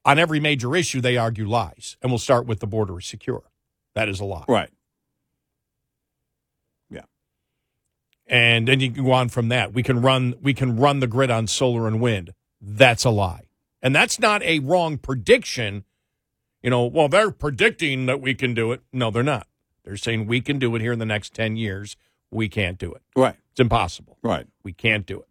[0.03, 3.43] on every major issue they argue lies, and we'll start with the border is secure.
[3.95, 4.45] That is a lie.
[4.47, 4.69] right.
[8.27, 9.73] And then you can go on from that.
[9.73, 12.33] We can run we can run the grid on solar and wind.
[12.61, 13.47] That's a lie.
[13.81, 15.85] And that's not a wrong prediction.
[16.61, 18.81] You know, well, they're predicting that we can do it.
[18.91, 19.47] No, they're not.
[19.83, 21.95] They're saying we can do it here in the next 10 years.
[22.31, 23.03] We can't do it.
[23.15, 23.35] Right.
[23.51, 24.17] It's impossible.
[24.23, 24.47] Right.
[24.63, 25.27] We can't do it.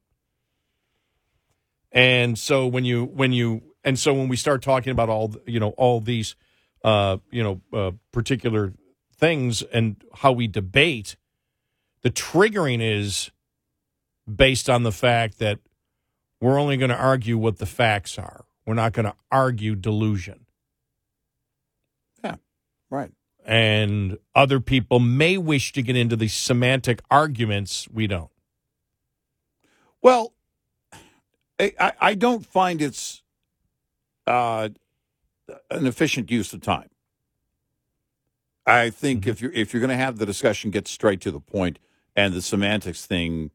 [1.90, 5.60] And so when you when you and so when we start talking about all you
[5.60, 6.34] know all these
[6.82, 8.72] uh you know uh, particular
[9.16, 11.16] things and how we debate
[12.04, 13.32] the triggering is
[14.32, 15.58] based on the fact that
[16.40, 18.44] we're only going to argue what the facts are.
[18.66, 20.46] We're not going to argue delusion.
[22.22, 22.36] Yeah,
[22.90, 23.10] right.
[23.44, 27.88] And other people may wish to get into these semantic arguments.
[27.90, 28.30] We don't.
[30.02, 30.34] Well,
[31.58, 33.22] I, I- don't find it's
[34.26, 34.68] uh,
[35.70, 36.90] an efficient use of time.
[38.66, 41.40] I think if you're if you're going to have the discussion, get straight to the
[41.40, 41.78] point,
[42.16, 43.50] and the semantics thing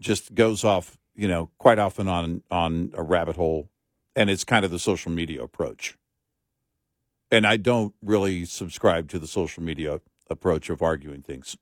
[0.00, 3.68] just goes off, you know, quite often on on a rabbit hole,
[4.14, 5.96] and it's kind of the social media approach.
[7.30, 11.56] And I don't really subscribe to the social media approach of arguing things.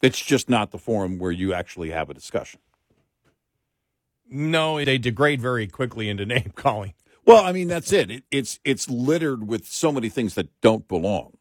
[0.00, 2.60] It's just not the forum where you actually have a discussion.
[4.28, 6.94] No, they degrade very quickly into name calling.
[7.24, 8.10] Well, I mean that's it.
[8.10, 8.24] it.
[8.30, 11.36] It's it's littered with so many things that don't belong,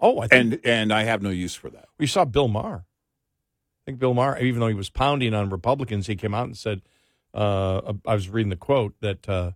[0.00, 1.86] Oh, I think and and I have no use for that.
[1.98, 2.84] we saw Bill Maher.
[2.86, 6.56] I think Bill Maher, even though he was pounding on Republicans, he came out and
[6.56, 6.80] said,
[7.34, 9.52] uh, I was reading the quote that uh,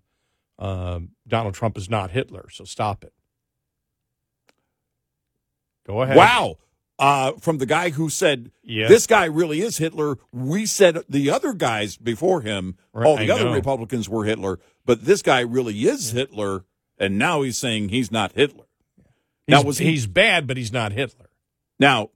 [0.58, 3.12] uh, Donald Trump is not Hitler, so stop it.
[5.86, 6.16] Go ahead.
[6.16, 6.56] Wow,
[6.98, 8.88] uh, from the guy who said Yeah.
[8.88, 10.18] this guy really is Hitler.
[10.32, 13.54] We said the other guys before him, Right, all the I other know.
[13.54, 16.64] Republicans were Hitler, but this guy really is Hitler,
[16.98, 18.66] and now he's saying he's not Hitler.
[19.48, 21.30] Now was he he's bad, but he's not Hitler.
[21.78, 22.10] now?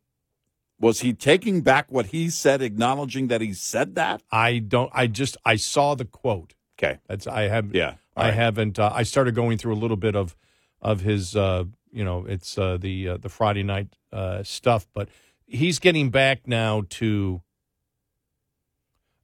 [0.81, 4.21] Was he taking back what he said, acknowledging that he said that?
[4.33, 4.90] I don't.
[4.92, 6.55] I just I saw the quote.
[6.77, 7.73] Okay, That's I have.
[7.73, 8.35] yeah, I right.
[8.35, 8.81] haven't.
[8.81, 10.35] Uh, I started going through a little bit of
[10.81, 11.37] of his.
[11.37, 15.09] Uh, you know, it's uh, the uh, the Friday night uh, stuff, but
[15.47, 17.42] he's getting back now to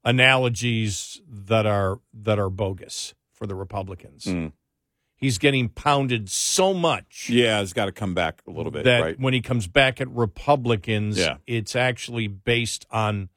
[0.05, 4.25] analogies that are that are bogus for the Republicans.
[4.27, 4.53] Mm.
[5.19, 9.01] He's getting pounded so much Yeah, he's got to come back a little bit, that
[9.03, 9.21] right?
[9.21, 11.37] when he comes back at Republicans, Yeah.
[11.47, 13.29] it's actually based on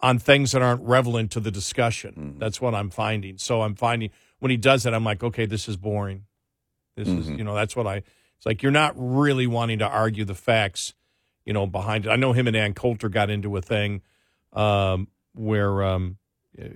[0.00, 2.12] on things that aren't relevant to the discussion.
[2.18, 2.38] Mm-hmm.
[2.38, 3.38] That's what I'm finding.
[3.38, 6.24] So I'm finding when he does that, I'm like, okay, this is boring.
[6.96, 7.38] This is, Mm-hmm.
[7.38, 7.96] you know, that's what I.
[7.96, 10.94] It's like you're not really wanting to argue the facts,
[11.44, 12.10] you know, behind it.
[12.10, 14.02] I know him and Ann Coulter got into a thing
[14.52, 16.18] um, where um,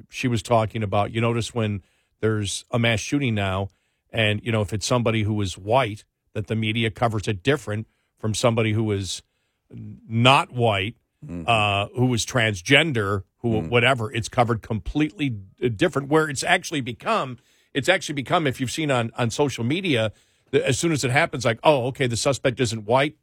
[0.09, 1.11] she was talking about.
[1.13, 1.83] You notice when
[2.21, 3.69] there's a mass shooting now,
[4.11, 7.87] and you know if it's somebody who is white, that the media covers it different
[8.19, 9.23] from somebody who is
[9.71, 11.45] not white, mm-hmm.
[11.47, 13.69] uh, who is transgender, who mm.
[13.69, 14.13] whatever.
[14.13, 16.09] It's covered completely different.
[16.09, 17.39] Where it's actually become,
[17.75, 18.47] it's actually become.
[18.47, 20.13] If you've seen on on social media,
[20.51, 23.17] the, as soon as it happens, like, oh, okay, the suspect isn't white.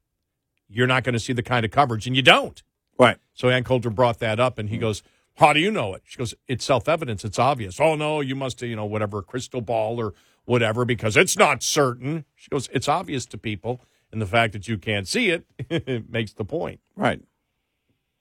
[0.69, 2.61] You're not going to see the kind of coverage, and you don't.
[2.97, 3.17] right.
[3.33, 4.81] So Ann Coulter brought that up, and he mm.
[4.81, 5.03] goes,
[5.35, 7.23] "How do you know it?" She goes, "It's self-evidence.
[7.25, 10.13] It's obvious." Oh no, you must, you know, whatever, crystal ball or
[10.45, 12.25] whatever, because it's not certain.
[12.35, 16.09] She goes, "It's obvious to people, and the fact that you can't see it, it
[16.09, 17.21] makes the point." Right.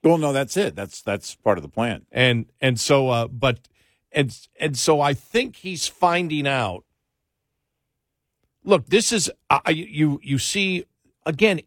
[0.02, 0.74] Well, no, that's it.
[0.74, 2.06] That's that's part of the plan.
[2.10, 3.68] And and so, uh, but
[4.10, 6.84] and and so I think he's finding out.
[8.64, 10.84] Look, this is I you you see
[11.24, 11.60] again.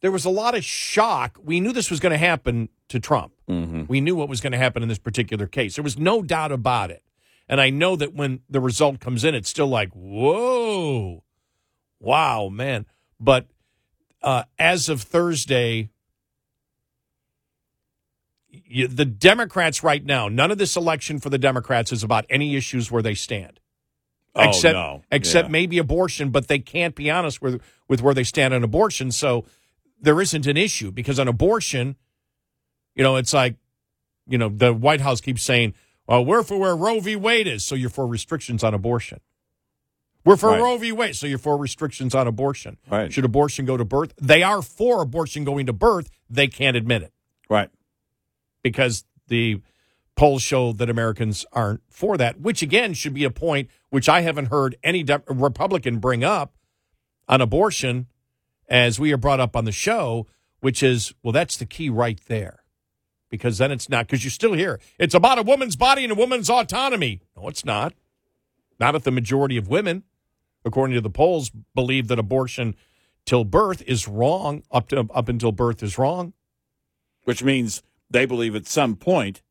[0.00, 1.38] There was a lot of shock.
[1.42, 3.32] We knew this was going to happen to Trump.
[3.46, 5.76] We knew what was going to happen in this particular case.
[5.76, 7.02] There was no doubt about it.
[7.48, 11.22] And I know that when the result comes in, it's still like, whoa,
[12.00, 12.86] wow, man.
[13.20, 13.48] But
[14.22, 15.90] uh, as of Thursday,
[18.48, 22.56] you, the Democrats right now, none of this election for the Democrats is about any
[22.56, 23.60] issues where they stand.
[24.36, 25.02] Oh, except no.
[25.12, 25.52] except Yeah.
[25.52, 29.12] maybe abortion, but they can't be honest with with where they stand on abortion.
[29.12, 29.44] So
[30.00, 31.96] there isn't an issue because on abortion,
[32.94, 33.56] you know, it's like,
[34.26, 35.74] you know, the White House keeps saying,
[36.06, 37.16] "Well, we're for where Roe v.
[37.16, 39.20] Wade is, so you're for restrictions on abortion."
[40.24, 40.60] We're for Right.
[40.60, 40.90] Roe v.
[40.92, 42.78] Wade, so you're for restrictions on abortion.
[42.90, 43.12] Right.
[43.12, 44.14] Should abortion go to birth?
[44.20, 46.08] They are for abortion going to birth.
[46.30, 47.12] They can't admit it
[47.50, 47.68] Right.
[48.62, 49.60] because the
[50.16, 54.22] polls show that Americans aren't for that, which again should be a point which I
[54.22, 56.54] haven't heard any de- Republican bring up
[57.28, 58.06] on abortion
[58.68, 60.26] as we are brought up on the show,
[60.60, 62.63] which is, well, that's the key right there.
[63.34, 66.14] Because then it's not, because you still hear it's about a woman's body and a
[66.14, 67.20] woman's autonomy.
[67.36, 67.92] No, it's not.
[68.78, 70.04] Not if the majority of women,
[70.64, 72.74] according to the polls, believe that abortion
[73.26, 76.32] till birth is wrong, up to up until birth is wrong.
[77.24, 79.42] Which means they believe at some point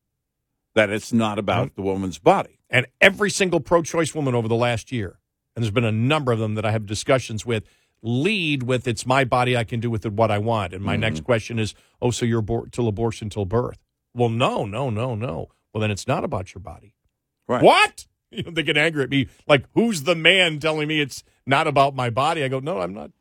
[0.75, 1.81] that it's not about mm-hmm.
[1.81, 2.59] the woman's body.
[2.73, 5.19] and every single pro-choice woman over the last year,
[5.55, 7.63] and there's been a number of them that I have discussions with,
[8.03, 10.95] lead with "It's my body; I can do with it what I want." And my
[10.95, 11.25] next mm-hmm.
[11.25, 13.79] question is, "Oh, so you're abor- till abortion till birth?"
[14.13, 15.49] Well, no, no, no, no.
[15.73, 16.95] Well, then it's not about your body.
[17.47, 17.63] Right.
[17.63, 18.05] What?
[18.33, 21.67] You know, they get angry at me, like, "Who's the man telling me it's not
[21.67, 23.11] about my body?" I go, "No, I'm not.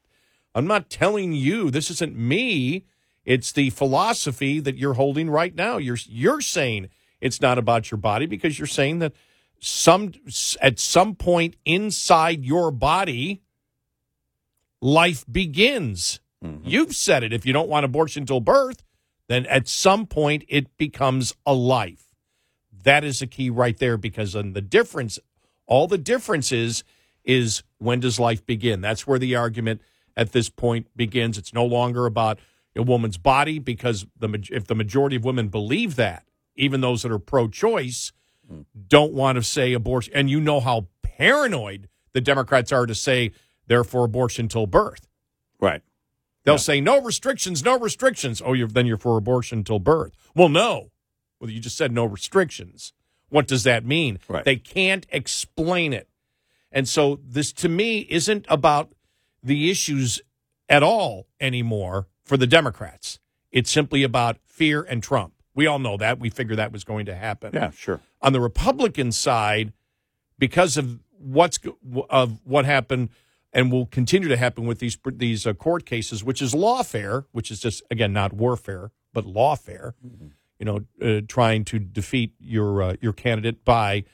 [0.55, 1.71] I'm not telling you.
[1.71, 2.87] This isn't me.
[3.25, 5.77] It's the philosophy that you're holding right now.
[5.77, 6.89] You're you're saying
[7.21, 9.13] it's not about your body because you're saying that
[9.61, 10.13] some
[10.61, 13.43] at some point inside your body
[14.83, 16.21] life begins.
[16.45, 16.69] Mm-hmm.
[16.69, 17.33] You've said it.
[17.33, 18.83] If you don't want abortion till birth,
[19.29, 22.05] then at some point it becomes a life.
[22.83, 25.19] That is a key right there because then the difference,
[25.67, 26.83] all the difference is,
[27.25, 28.81] is when does life begin?
[28.81, 29.81] That's where the argument
[30.17, 31.39] at this point begins.
[31.39, 32.41] It's no longer about
[32.75, 37.13] a woman's body because the if the majority of women believe that, even those that
[37.13, 38.13] are pro-choice,
[38.51, 38.65] mm.
[38.89, 43.31] don't want to say abortion, and you know how paranoid the Democrats are to say
[43.67, 45.07] they're for abortion till birth.
[45.61, 45.83] Right.
[46.45, 48.43] They'll say no restrictions, no restrictions.
[48.45, 50.13] Oh, you're then you're for abortion till birth.
[50.35, 50.91] Well, no.
[51.39, 52.93] Well, you just said no restrictions.
[53.29, 54.19] What does that mean?
[54.29, 54.45] Right.
[54.45, 56.09] They can't explain it.
[56.73, 58.93] And so this to me isn't about
[59.43, 60.21] the issues
[60.69, 63.19] at all anymore for the Democrats.
[63.51, 65.35] It's simply about fear and Trump.
[65.55, 66.19] We all know that.
[66.19, 68.01] We figured that was going to happen Yeah, sure.
[68.23, 69.73] on the Republican side,
[70.39, 71.59] because of what's
[72.11, 73.11] of what happened
[73.53, 77.51] and will continue to happen with these these uh, court cases, which is lawfare, which
[77.51, 79.93] is just again not warfare but lawfare.
[80.59, 84.05] You know, uh, trying to defeat your uh, your candidate by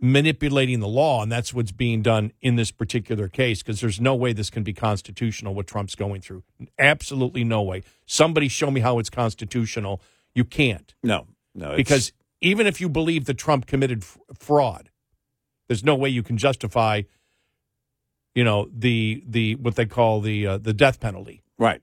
[0.00, 3.62] manipulating the law, and that's what's being done in this particular case.
[3.62, 6.42] Because there's no way this can be constitutional what Trump's going through.
[6.78, 7.82] Absolutely no way.
[8.06, 10.00] Somebody show me how it's constitutional.
[10.34, 11.66] You can't No, no.
[11.72, 14.90] it's- because even if you believe that Trump committed f- fraud,
[15.68, 17.02] there's no way you can justify,
[18.34, 21.82] you know, the the what they call the uh, the death penalty right.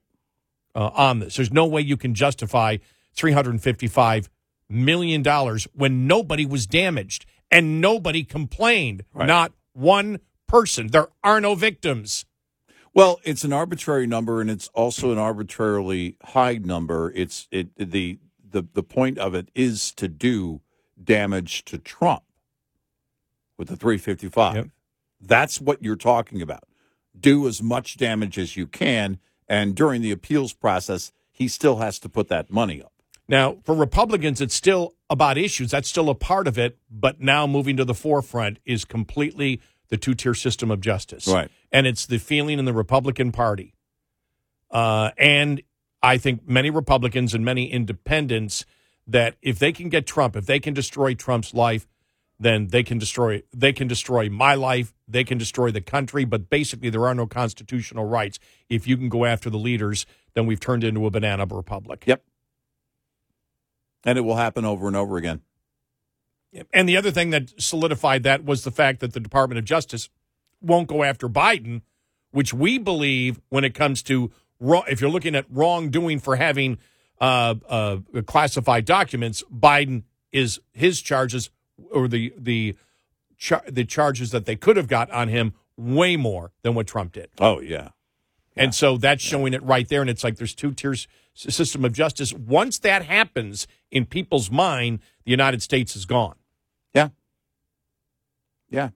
[0.74, 1.36] uh, on this.
[1.36, 2.78] There's no way you can justify
[3.14, 4.28] 355
[4.68, 9.26] million dollars when nobody was damaged and nobody complained, Right.
[9.26, 10.88] not one person.
[10.88, 12.24] There are no victims.
[12.92, 17.12] Well, it's an arbitrary number, and it's also an arbitrarily high number.
[17.14, 20.60] It's it the the the point of it is to do
[21.02, 22.24] damage to Trump
[23.56, 24.54] with the 355.
[24.56, 24.66] Yep.
[25.20, 26.64] That's what you're talking about.
[27.18, 29.18] Do as much damage as you can,
[29.48, 32.92] and during the appeals process, he still has to put that money up.
[33.28, 35.70] Now, for Republicans, it's still about issues.
[35.70, 36.78] That's still a part of it.
[36.90, 41.28] But now moving to the forefront is completely the two tier system of justice.
[41.28, 41.50] Right.
[41.70, 43.74] And it's the feeling in the Republican Party.
[44.70, 45.62] Uh, and
[46.02, 48.64] I think many Republicans and many independents
[49.06, 51.86] that if they can get Trump, if they can destroy Trump's life,
[52.40, 56.48] then they can destroy they can destroy my life, they can destroy the country, but
[56.48, 58.40] basically there are no constitutional rights.
[58.70, 62.04] If you can go after the leaders, then we've turned into a banana republic.
[62.06, 62.24] Yep.
[64.04, 65.42] And it will happen over and over again.
[66.72, 70.08] And the other thing that solidified that was the fact that the Department of Justice
[70.62, 71.82] won't go after Biden,
[72.32, 74.32] which we believe when it comes to
[74.88, 76.78] if you're looking at wrongdoing for having
[77.20, 81.50] uh, uh, classified documents, Biden is his charges
[81.90, 82.76] or the the
[83.36, 87.12] char- the charges that they could have got on him way more than what Trump
[87.12, 87.30] did.
[87.38, 87.90] Oh yeah.
[88.56, 90.00] And so that's showing it right there.
[90.00, 92.32] And it's like there's two tiers system of justice.
[92.32, 96.34] Once that happens in people's mind, the United States is gone.
[96.92, 97.08] Yeah.
[98.68, 98.90] Yeah.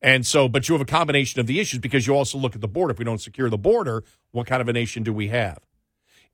[0.00, 2.60] And so, but you have a combination of the issues because you also look at
[2.60, 2.92] the border.
[2.92, 5.58] If we don't secure the border, what kind of a nation do we have?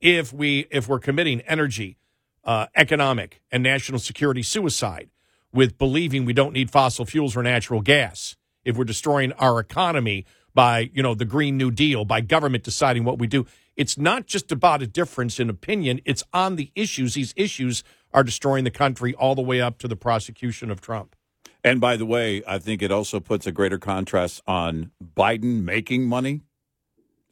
[0.00, 1.96] If we if we're committing energy,
[2.44, 5.10] uh, economic, and national security suicide
[5.52, 10.24] with believing we don't need fossil fuels or natural gas, if we're destroying our economy
[10.54, 13.46] by you know the Green New Deal, by government deciding what we do,
[13.76, 16.00] it's not just about a difference in opinion.
[16.04, 17.14] It's on the issues.
[17.14, 17.82] These issues
[18.12, 21.16] are destroying the country all the way up to the prosecution of Trump.
[21.64, 26.06] And by the way, I think it also puts a greater contrast on Biden making
[26.06, 26.42] money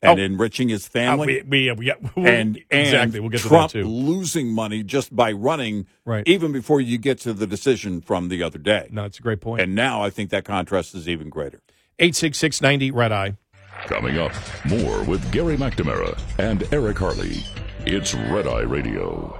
[0.02, 0.22] and Oh.
[0.22, 1.42] enriching his Uh, family.
[1.46, 3.88] we, we, we, we- and exactly, and we'll get Trump to that too.
[3.88, 6.26] losing money just by running, Right.
[6.26, 8.88] even before you get to the decision from the other day.
[8.90, 9.60] No, it's a great point.
[9.62, 11.60] And now I think that contrast is even greater.
[11.98, 13.36] 866 90 Red Eye.
[13.86, 14.32] Coming up,
[14.66, 17.42] more with Gary McNamara and Eric Harley.
[17.86, 19.39] It's Red Eye Radio.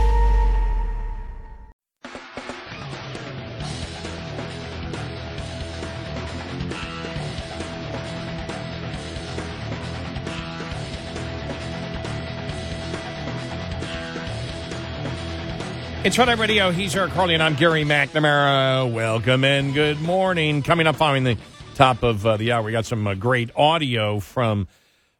[16.03, 16.71] It's Red Eye Radio.
[16.71, 18.91] He's Eric Harley, and I'm Gary McNamara.
[18.91, 20.63] Welcome and good morning.
[20.63, 21.37] Coming up following the
[21.75, 24.67] top of uh, the hour, we got some uh, great audio from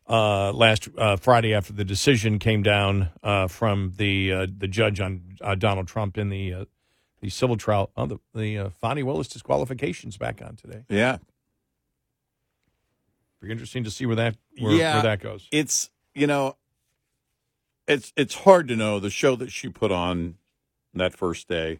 [0.09, 4.99] uh, last uh, Friday after the decision came down uh, from the uh, the judge
[4.99, 6.65] on uh, Donald Trump in the uh,
[7.21, 7.91] the civil trial.
[7.95, 10.83] Oh, the the uh, Fani Willis disqualifications back on today.
[10.89, 11.17] Yeah.
[13.39, 14.93] Pretty interesting to see where that where, Yeah.
[14.95, 15.47] where that goes.
[15.51, 16.57] It's, you know,
[17.87, 20.37] it's it's hard to know the show that she put on
[20.99, 21.79] that first day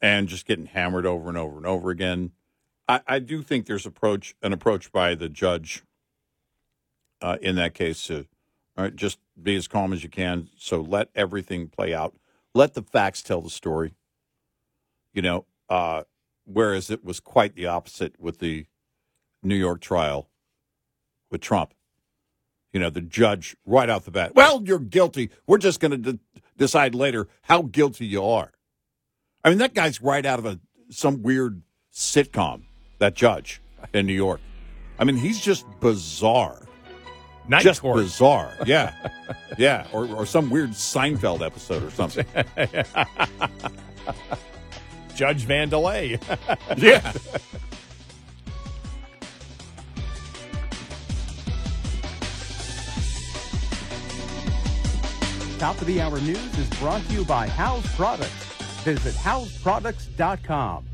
[0.00, 2.32] and just getting hammered over and over and over again.
[2.88, 5.82] I, I do think there's approach an approach by the judge
[7.20, 8.26] uh, in that case to
[8.76, 10.48] right, just be as calm as you can.
[10.56, 12.14] So let everything play out.
[12.54, 13.94] Let the facts tell the story.
[15.14, 16.02] You know, uh,
[16.44, 18.66] whereas it was quite the opposite with the
[19.42, 20.28] New York trial
[21.30, 21.74] with Trump.
[22.72, 25.30] You know, the judge right off the bat, well, you're guilty.
[25.46, 26.18] We're just going to de-
[26.56, 28.52] decide later how guilty you are.
[29.44, 30.58] I mean, that guy's right out of a
[30.90, 32.62] some weird sitcom.
[32.98, 33.60] That judge
[33.92, 34.40] in New York.
[34.98, 36.66] I mean, he's just bizarre.
[37.48, 37.96] Night just court.
[37.96, 38.52] bizarre.
[38.66, 38.92] Yeah,
[39.58, 42.24] yeah, or or some weird Seinfeld episode or something.
[45.16, 46.22] Judge Vandelay.
[46.78, 47.12] Yeah.
[55.62, 58.32] Top of the hour news is brought to you by House Products.
[58.82, 60.84] Visit houseproducts.com.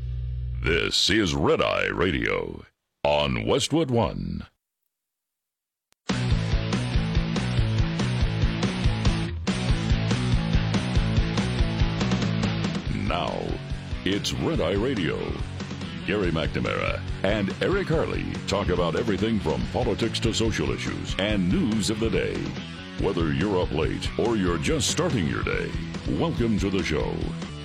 [0.63, 2.63] This is Red Eye Radio
[3.03, 4.45] on Westwood One.
[13.07, 13.41] Now,
[14.05, 15.17] it's Red Eye Radio.
[16.05, 21.89] Gary McNamara and Eric Harley talk about everything from politics to social issues and news
[21.89, 22.37] of the day.
[23.01, 25.71] Whether you're up late or you're just starting your day,
[26.19, 27.15] welcome to the show.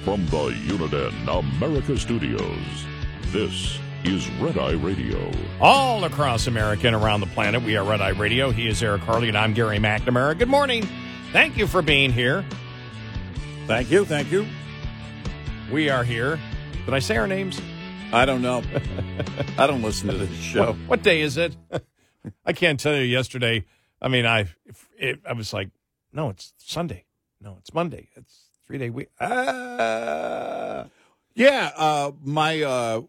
[0.04, 2.84] From the Uniden America Studios,
[3.32, 5.32] this is Red Eye Radio.
[5.60, 8.52] All across America and around the planet, we are Red Eye Radio.
[8.52, 10.38] He is Eric Harley, and I'm Gary McNamara.
[10.38, 10.86] Good morning.
[11.32, 12.44] Thank you for being here.
[13.66, 14.04] Thank you.
[14.04, 14.46] Thank you.
[15.72, 16.38] We are here.
[16.84, 17.60] Did I say our names?
[18.12, 18.62] I don't know.
[19.58, 20.66] I don't listen to this show.
[20.66, 21.56] What, what day is it?
[22.46, 23.00] I can't tell you.
[23.02, 23.64] Yesterday,
[24.04, 24.50] I mean, I
[24.98, 25.70] it, I was like,
[26.12, 27.06] no, it's Sunday.
[27.40, 28.10] No, it's Monday.
[28.14, 29.08] It's three day week.
[29.18, 30.88] Ah.
[31.34, 33.00] Yeah, uh, my uh,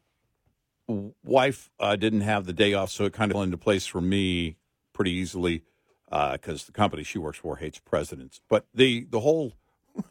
[1.21, 3.99] wife uh, didn't have the day off, so it kind of fell into place for
[3.99, 4.55] me
[4.93, 5.63] pretty easily
[6.09, 8.39] because the company she works for hates presidents.
[8.47, 9.51] But the the whole,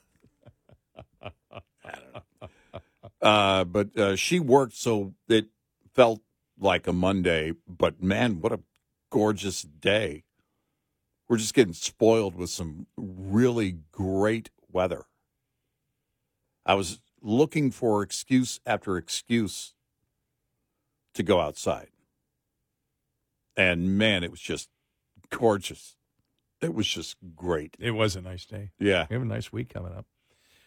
[1.22, 1.30] I
[1.84, 2.50] don't know.
[3.22, 5.46] Uh, but uh, she worked, so it
[5.94, 6.20] felt
[6.58, 7.54] like a Monday.
[7.66, 8.60] But man, what a
[9.10, 10.24] gorgeous day!
[11.28, 15.04] We're just getting spoiled with some really great weather.
[16.66, 19.74] I was looking for excuse after excuse
[21.14, 21.88] to go outside.
[23.56, 24.68] And man, it was just
[25.30, 25.96] gorgeous.
[26.60, 27.76] It was just great.
[27.78, 28.70] It was a nice day.
[28.78, 29.06] Yeah.
[29.08, 30.06] We have a nice week coming up.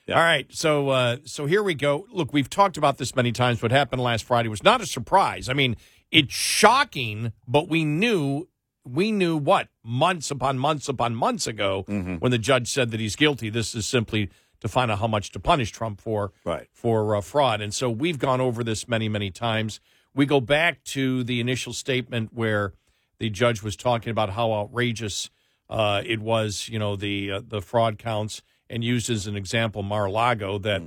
[0.08, 0.16] Yeah.
[0.16, 2.08] All right, so uh, so here we go.
[2.10, 3.62] Look, we've talked about this many times.
[3.62, 5.50] What happened last Friday was not a surprise.
[5.50, 5.76] I mean,
[6.12, 8.48] it's shocking, but we knew
[8.90, 11.84] we knew what months upon months upon months ago
[12.20, 13.50] when the judge said that he's guilty.
[13.50, 14.30] This is simply
[14.62, 16.68] to find out how much to punish Trump for Right.
[16.72, 17.62] for uh, fraud.
[17.62, 19.80] And so we've gone over this many many times.
[20.16, 22.74] We go back to the initial statement where
[23.20, 25.30] the judge was talking about how outrageous
[25.70, 29.84] uh, it was, you know, the uh, the fraud counts, and used as an example
[29.84, 30.82] Mar-a-Lago that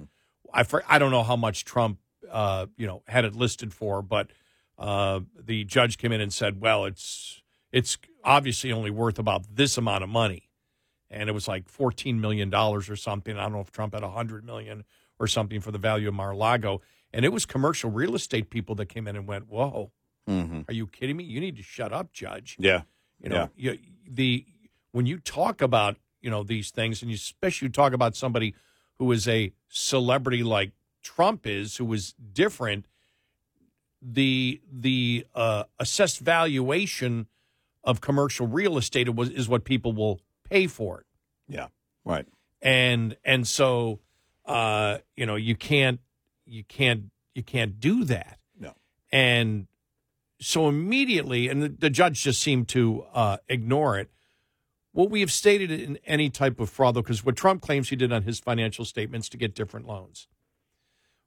[0.53, 1.99] I I don't know how much Trump
[2.31, 4.31] uh, you know had it listed for, but
[4.79, 7.40] uh, the judge came in and said, well, it's
[7.73, 10.49] it's obviously only worth about this amount of money,
[11.11, 13.37] and it was like fourteen million dollars or something.
[13.37, 14.85] I don't know if Trump had a hundred million
[15.19, 16.81] or something for the value of Mar-a-Lago,
[17.13, 19.93] and it was commercial real estate people that came in and went, whoa.
[20.29, 20.61] Mm-hmm.
[20.69, 21.25] Are you kidding me?
[21.25, 22.57] You need to shut up, Judge.
[22.59, 22.83] Yeah.
[23.21, 24.47] You know, you, the
[24.93, 28.55] when you talk about you know these things, and you especially you talk about somebody
[28.99, 32.87] who is a celebrity like Trump is, who is different,
[34.01, 37.27] the the uh, assessed valuation
[37.85, 41.07] of commercial real estate is what people will pay for it,
[41.49, 41.69] Yeah.
[42.05, 42.27] Right.
[42.63, 44.01] and and so
[44.47, 46.01] uh, you know you can't
[46.47, 48.39] you can't you can't do that.
[48.59, 48.75] No.
[49.13, 49.67] And
[50.41, 54.11] so immediately, and the, the judge just seemed to uh, ignore it.
[54.93, 57.97] What we have stated in any type of fraud, though, because what Trump claims he
[57.97, 60.27] did on his financial statements to get different loans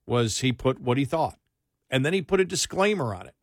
[0.06, 1.38] was he put what he thought,
[1.90, 3.36] and then he put a disclaimer on it,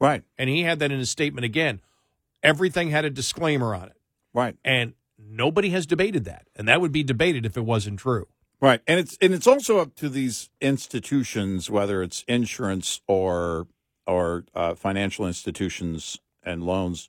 [0.00, 0.24] Right.
[0.36, 1.80] and he had that in his statement again.
[2.42, 3.96] Everything had a disclaimer on it,
[4.32, 4.56] Right.
[4.64, 8.28] and nobody has debated that, and that would be debated if it wasn't true.
[8.60, 8.80] Right.
[8.86, 13.66] And it's and it's also up to these institutions, whether it's insurance or
[14.06, 17.08] or uh, financial institutions and loans,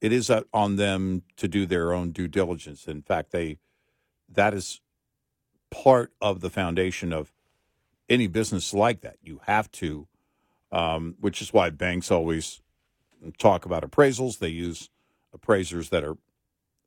[0.00, 2.86] it is on them to do their own due diligence.
[2.86, 3.58] In fact, they
[4.30, 4.80] that is
[5.70, 7.32] part of the foundation of
[8.08, 9.16] any business like that.
[9.22, 10.06] You have to,
[10.72, 12.62] um, which is why banks always
[13.38, 14.38] talk about appraisals.
[14.38, 14.90] They use
[15.32, 16.16] appraisers that are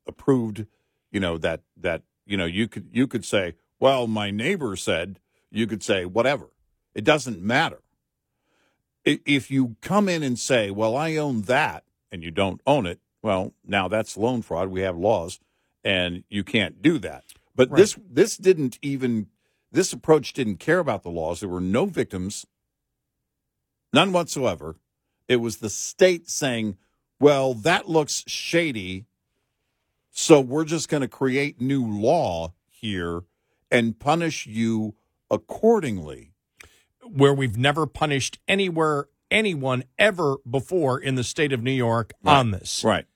[0.06, 0.66] approved.
[1.10, 5.18] You know that that you know you could you could say, well, my neighbor said.
[5.54, 6.48] You could say whatever.
[6.94, 7.82] It doesn't matter.
[9.04, 13.00] If you come in and say, well, I own that, and you don't own it,
[13.20, 14.68] well, now that's loan fraud.
[14.68, 15.40] We have laws,
[15.84, 17.24] and you can't do that.
[17.54, 17.78] But Right.
[17.78, 19.26] this this didn't even
[19.72, 21.40] this approach didn't care about the laws.
[21.40, 22.46] There were no victims,
[23.92, 24.76] none whatsoever.
[25.32, 26.76] It was the state saying,
[27.18, 29.06] well, that looks shady.
[30.10, 33.22] So we're just going to create new law here
[33.70, 34.94] and punish you
[35.30, 36.34] accordingly.
[37.10, 42.50] where we've never punished anywhere anyone ever before in the state of New York on
[42.50, 42.82] this.
[42.84, 43.06] Right.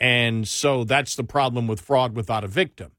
[0.00, 2.92] And so that's the problem with fraud without a victim.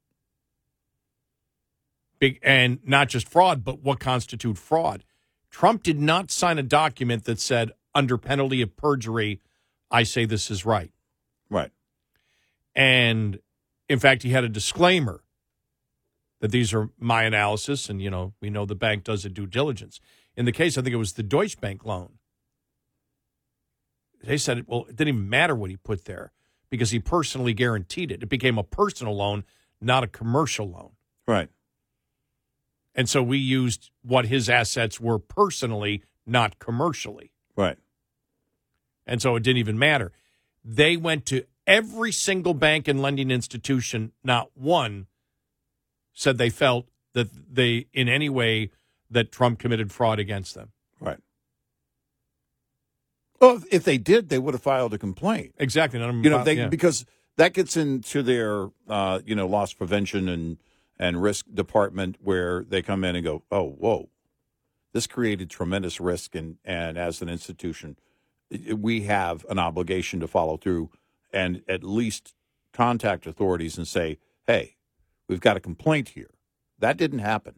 [2.20, 5.04] Big and not just fraud, but what constitute fraud.
[5.50, 9.42] Trump did not sign a document that said, under penalty of perjury,
[9.92, 10.92] I say this is right.
[11.50, 11.72] Right.
[12.74, 13.40] And
[13.90, 15.22] in fact, he had a disclaimer
[16.40, 19.46] that these are my analysis, and you know, we know the bank does a due
[19.46, 20.00] diligence.
[20.36, 22.14] In the case, I think it was the Deutsche Bank loan.
[24.24, 26.32] They said, well, it didn't even matter what he put there
[26.70, 28.24] because he personally guaranteed it.
[28.24, 29.44] It became a personal loan,
[29.82, 30.92] not a commercial loan.
[31.28, 31.50] Right.
[32.96, 37.32] And so we used what his assets were personally, not commercially.
[37.56, 37.78] Right.
[39.10, 40.12] And so it didn't even matter.
[40.64, 45.08] They went to every single bank and lending institution, not one
[46.14, 48.70] said they felt that they, in any way,
[49.10, 50.72] that Trump committed fraud against them.
[51.00, 51.20] Right.
[53.40, 55.56] Well, if they did, they would have filed a complaint.
[55.58, 56.00] Exactly.
[56.00, 56.68] You know, they yeah.
[56.68, 57.06] because
[57.38, 60.58] that gets into their uh, you know loss prevention and
[61.00, 64.10] and risk department where they come in and go, oh, whoa,
[64.92, 67.96] this created tremendous risk, and and as an institution,
[68.76, 70.90] we have an obligation to follow through
[71.32, 72.34] and at least
[72.74, 74.76] contact authorities and say, hey,
[75.28, 76.32] we've got a complaint here.
[76.80, 77.56] That didn't happen,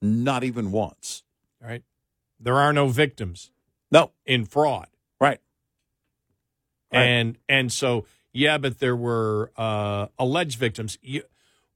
[0.00, 1.24] not even once.
[1.60, 1.82] right?
[2.38, 3.50] There are no victims
[3.90, 4.88] No, in fraud.
[5.20, 5.40] right.
[6.92, 7.00] Right.
[7.04, 8.04] And and so
[8.34, 10.98] yeah, but there were uh, alleged victims.
[11.02, 11.22] You,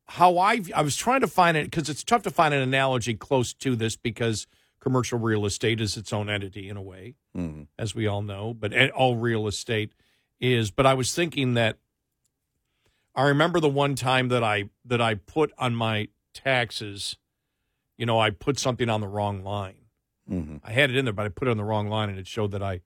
[0.09, 3.15] how I I was trying to find it because it's tough to find an analogy
[3.15, 4.47] close to this because
[4.87, 7.67] commercial real estate is its own entity in a way, Mhm.
[7.77, 8.55] as we all know.
[8.55, 9.93] But all real estate
[10.39, 10.71] is.
[10.71, 11.79] But I was thinking that
[13.17, 17.17] I remember the one time that I that I put on my taxes,
[17.99, 19.87] you know, I put something on the wrong line.
[20.31, 20.61] Mhm.
[20.63, 22.29] I had it in there, but I put it on the wrong line, and it
[22.29, 22.83] showed that I.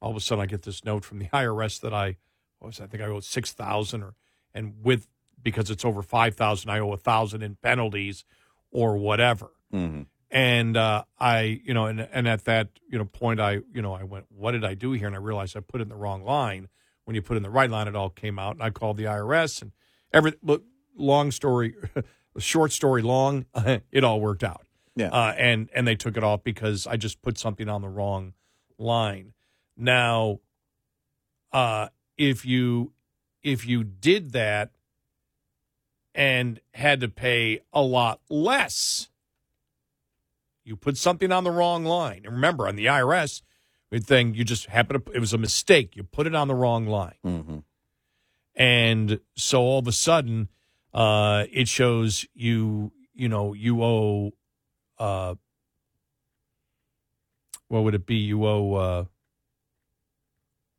[0.00, 2.16] All of a sudden, I get this note from the IRS that I,
[2.60, 2.80] what was?
[2.80, 4.14] I think I owe six thousand, or
[4.54, 5.08] and with
[5.42, 8.24] because it's over five thousand, I owe a thousand in penalties,
[8.70, 9.50] or whatever.
[9.74, 10.06] Mhm.
[10.30, 13.94] And uh, I, you know, and and at that you know point, I you know
[13.94, 15.06] I went, what did I do here?
[15.06, 16.68] And I realized I put in the wrong line.
[17.04, 19.04] When you put in the right line, it all came out, and I called the
[19.04, 19.72] IRS, and
[20.12, 20.62] every look,
[20.96, 21.74] long story,
[22.38, 23.46] short story long,
[23.90, 24.66] it all worked out.
[24.94, 25.08] Yeah.
[25.08, 28.34] Uh, and and they took it off because I just put something on the wrong
[28.78, 29.32] line.
[29.76, 30.40] Now,
[31.52, 32.92] uh, if you
[33.42, 34.70] if you did that
[36.14, 39.09] and had to pay a lot less,
[40.70, 42.22] you put something on the wrong line.
[42.24, 43.42] And remember, on the IRS
[43.92, 45.96] thing, you just happen to it was a mistake.
[45.96, 47.64] You put it on the wrong line, Mhm.
[48.54, 50.48] and so all of a sudden,
[50.94, 54.30] uh, it shows you you know you owe.
[54.96, 55.34] Uh,
[57.68, 58.16] what would it be?
[58.16, 59.04] You owe uh,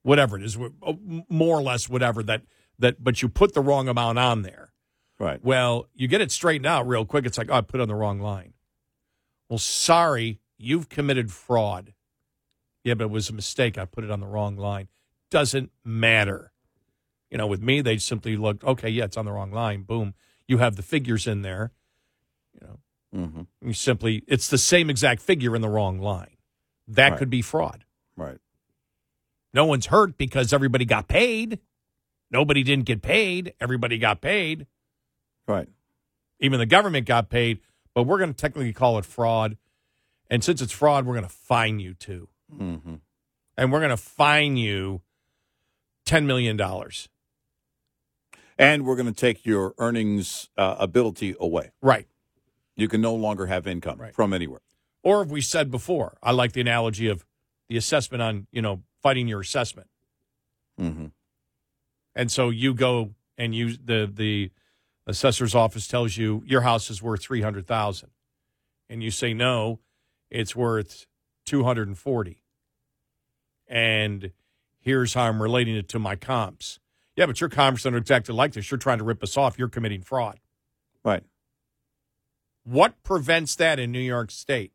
[0.03, 0.93] whatever it is, uh,
[1.29, 2.43] more or less whatever that
[2.79, 4.73] that, but you put the wrong amount on there.
[5.19, 5.43] Right.
[5.43, 7.25] Well, you get it straightened out real quick.
[7.27, 8.53] It's like, oh, I put it on the wrong line.
[9.51, 11.93] Well, sorry, you've committed fraud.
[12.85, 13.77] Yeah, but it was a mistake.
[13.77, 14.87] I put it on the wrong line.
[15.29, 16.53] Doesn't matter.
[17.29, 19.81] You know, with me, they simply looked, okay, yeah, it's on the wrong line.
[19.81, 20.13] Boom.
[20.47, 21.73] You have the figures in there.
[22.53, 22.79] You know,
[23.13, 23.47] Mhm.
[23.61, 26.37] you simply, it's the same exact figure in the wrong line.
[26.87, 27.19] That Right.
[27.19, 27.83] could be fraud.
[28.15, 28.39] Right.
[29.53, 31.59] No one's hurt because everybody got paid.
[32.29, 33.53] Nobody didn't get paid.
[33.59, 34.65] Everybody got paid.
[35.45, 35.67] Right.
[36.39, 37.59] Even the government got paid,
[37.93, 39.57] but we're going to technically call it fraud.
[40.29, 42.29] And since it's fraud, we're going to fine you too.
[42.55, 42.95] hmm
[43.57, 45.01] And we're going to fine you
[46.05, 46.59] $10 million.
[48.57, 51.71] And we're going to take your earnings uh, ability away.
[51.81, 52.07] Right.
[52.75, 54.13] You can no longer have income Right.
[54.13, 54.61] from anywhere.
[55.03, 57.25] Or if we said before, I like the analogy of
[57.69, 59.89] the assessment on, you know, fighting your assessment.
[60.79, 61.07] Mm-hmm.
[62.15, 64.51] And so you go and you the the
[65.07, 68.09] assessor's office tells you your house is worth 300,000
[68.89, 69.79] and you say no,
[70.29, 71.07] it's worth
[71.45, 72.37] 240.
[73.67, 74.31] And
[74.79, 76.79] here's how I'm relating it to my comps.
[77.15, 78.69] Yeah, but your comps are exactly like this.
[78.71, 79.57] You're trying to rip us off.
[79.59, 80.39] You're committing fraud.
[81.03, 81.23] Right.
[82.63, 84.71] What prevents that in New York State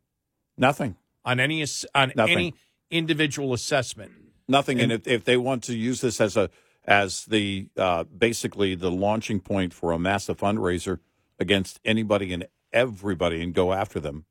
[0.56, 0.96] Nothing.
[1.24, 1.64] on any
[1.94, 2.32] on Nothing.
[2.36, 2.54] any
[2.90, 4.12] individual assessment?
[4.48, 4.80] Nothing.
[4.80, 6.50] And, And- if, if they want to use this as a
[6.86, 11.00] as the uh, basically the launching point for a massive fundraiser
[11.38, 14.24] against anybody and everybody and go after them,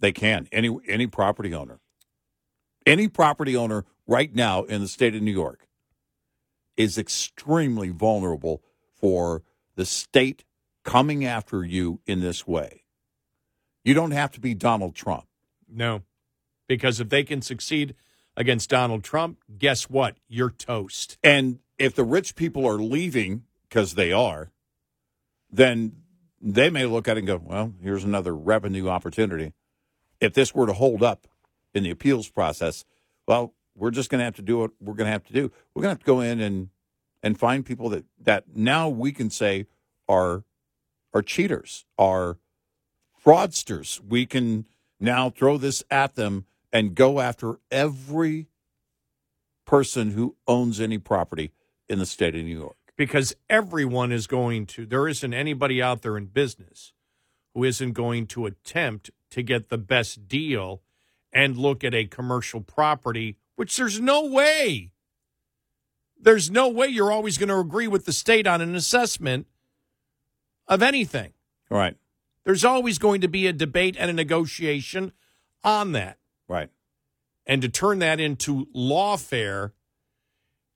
[0.00, 0.48] they can.
[0.52, 1.80] Any any property owner,
[2.86, 5.66] any property owner right now in the state of New York
[6.76, 8.62] is extremely vulnerable
[8.94, 9.42] for
[9.74, 10.44] the state
[10.84, 12.84] coming after you in this way.
[13.84, 15.26] You don't have to be Donald Trump.
[15.68, 16.02] No.
[16.68, 17.94] Because if they can succeed
[18.38, 20.16] against Donald Trump, guess what?
[20.28, 21.18] You're toast.
[21.24, 24.52] And if the rich people are leaving, because they are,
[25.50, 25.92] then
[26.40, 29.52] they may look at it and go, well, here's another revenue opportunity.
[30.20, 31.26] If this were to hold up
[31.74, 32.84] in the appeals process,
[33.26, 35.50] well, we're just going to have to do what we're going to have to do.
[35.74, 36.68] We're going to have to go in and
[37.22, 39.66] and find people that that now we can say
[40.08, 40.44] are
[41.12, 42.38] are cheaters, are
[43.24, 44.00] fraudsters.
[44.00, 44.66] We can
[45.00, 48.48] now throw this at them and go after every
[49.66, 51.52] person who owns any property
[51.88, 52.76] in the state of New York.
[52.96, 56.92] because everyone is going to there isn't anybody out there in business
[57.54, 60.82] who isn't going to attempt to get the best deal
[61.32, 64.92] and look at a commercial property which there's no way
[66.20, 69.46] there's no way you're always going to agree with the state on an assessment
[70.66, 71.32] of anything
[71.70, 71.96] Right.
[72.44, 75.12] there's always going to be a debate and a negotiation
[75.62, 76.18] on that
[76.48, 76.70] Right.
[77.46, 79.72] and to turn that into lawfare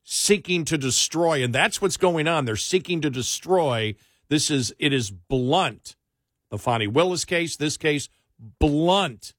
[0.04, 3.94] seeking to destroy and that's what's going on they're seeking to destroy
[4.28, 5.96] this is it is blunt
[6.50, 8.08] the Fani Willis case this case
[8.58, 9.32] blunt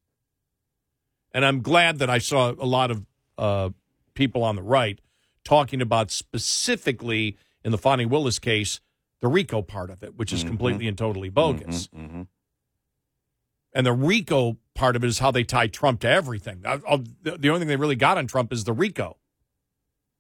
[1.34, 3.06] and I'm glad that I saw a lot of
[3.38, 3.70] uh,
[4.14, 5.00] people on the right
[5.44, 8.80] talking about specifically in the Fani Willis case
[9.20, 10.48] the RICO part of it which is Mhm.
[10.48, 12.28] completely and totally bogus Mhm, mhm.
[13.74, 16.62] and the RICO part of it is how they tie Trump to everything.
[16.66, 19.18] Uh, uh, The only thing they really got on Trump is the RICO,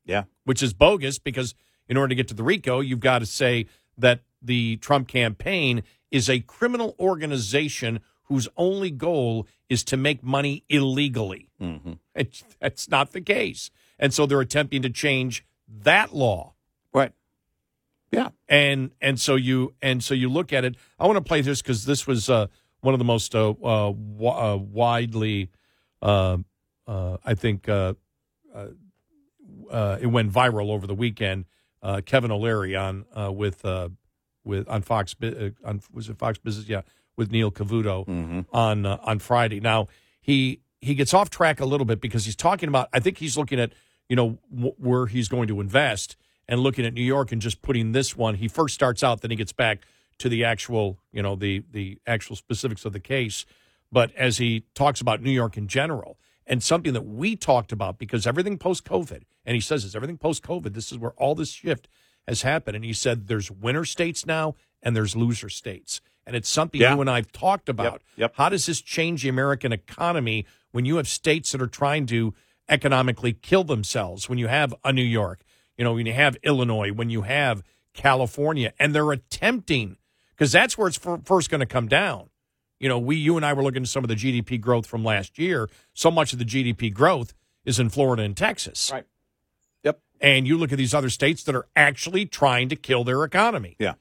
[0.05, 0.23] Yeah.
[0.45, 1.55] which is bogus because
[1.87, 3.65] in order to get to the RICO, you've got to say
[3.97, 10.63] that the Trump campaign is a criminal organization whose only goal is to make money
[10.69, 11.49] illegally.
[11.61, 11.99] Mhm.
[12.15, 13.69] It, that's not the case.
[13.99, 16.53] And so they're attempting to change that law.
[16.93, 17.11] Right.
[18.11, 18.29] Yeah.
[18.47, 20.75] and and so you and so you look at it.
[20.99, 22.45] I want to play this because this was uh,
[22.83, 25.49] one of the most uh, uh, wa- uh, widely,
[26.01, 26.37] uh,
[26.87, 27.93] uh, I think, uh,
[28.53, 28.67] uh,
[29.71, 31.45] uh, it went viral over the weekend.
[31.81, 33.89] Uh, Kevin O'Leary on uh, with uh,
[34.43, 36.67] with on Fox uh, on was it Fox Business?
[36.67, 36.81] Yeah,
[37.17, 38.41] with Neil Cavuto Mm-hmm.
[38.53, 39.59] on uh, on Friday.
[39.59, 39.87] Now
[40.21, 42.89] he he gets off track a little bit because he's talking about.
[42.93, 43.73] I think he's looking at
[44.09, 46.15] you know w- where he's going to invest
[46.47, 48.35] and looking at New York and just putting this one.
[48.35, 49.79] He first starts out, then he gets back
[50.19, 53.45] to the actual you know the the actual specifics of the case.
[53.91, 57.99] But as he talks about New York in general and something that we talked about
[57.99, 60.73] because everything post COVID, and he says it's everything post COVID.
[60.73, 61.87] This is where all this shift
[62.27, 62.75] has happened.
[62.75, 66.01] And he said there's winner states now and there's loser states.
[66.25, 66.95] And it's something Yeah.
[66.95, 68.01] you and I've talked about.
[68.15, 68.33] yep.
[68.35, 72.33] How does this change the American economy when you have states that are trying to
[72.69, 74.27] economically kill themselves?
[74.29, 75.43] When you have a New York,
[75.77, 77.61] you know, when you have Illinois, when you have
[77.93, 79.97] California, and they're attempting,
[80.43, 82.29] because that's where it's fir- first going to come down.
[82.77, 85.01] You know, we, you and I were looking at some of the GDP growth from
[85.01, 85.69] last year.
[85.93, 87.33] So much of the GDP growth
[87.63, 88.91] is in Florida and Texas.
[88.91, 89.05] Right.
[89.83, 90.01] Yep.
[90.19, 93.77] And you look at these other states that are actually trying to kill their economy.
[93.79, 93.93] Yeah.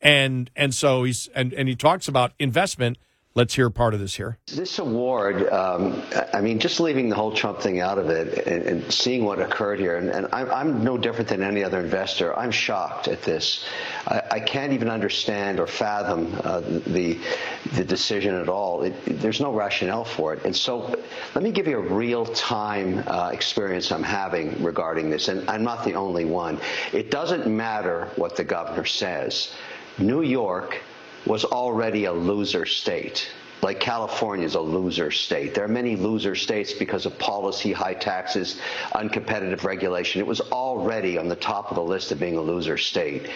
[0.00, 2.96] And and so he's and, and he talks about investment.
[3.34, 4.36] Let's hear part of this here.
[4.46, 6.02] This award, um,
[6.34, 9.40] I mean, just leaving the whole Trump thing out of it and, and seeing what
[9.40, 12.38] occurred here, and, and I'm, I'm no different than any other investor.
[12.38, 13.66] I'm shocked at this.
[14.06, 17.18] I, I can't even understand or fathom uh, the
[17.74, 18.82] the decision at all.
[18.82, 20.44] It, there's no rationale for it.
[20.44, 20.94] And so,
[21.34, 25.64] let me give you a real time uh, experience I'm having regarding this, and I'm
[25.64, 26.60] not the only one.
[26.92, 29.54] It doesn't matter what the governor says.
[29.98, 30.82] New York
[31.26, 33.28] was already a loser state.
[33.62, 35.54] Like California is a loser state.
[35.54, 38.60] There are many loser states because of policy, high taxes,
[38.92, 40.20] uncompetitive regulation.
[40.20, 43.30] It was already on the top of the list of being a loser state.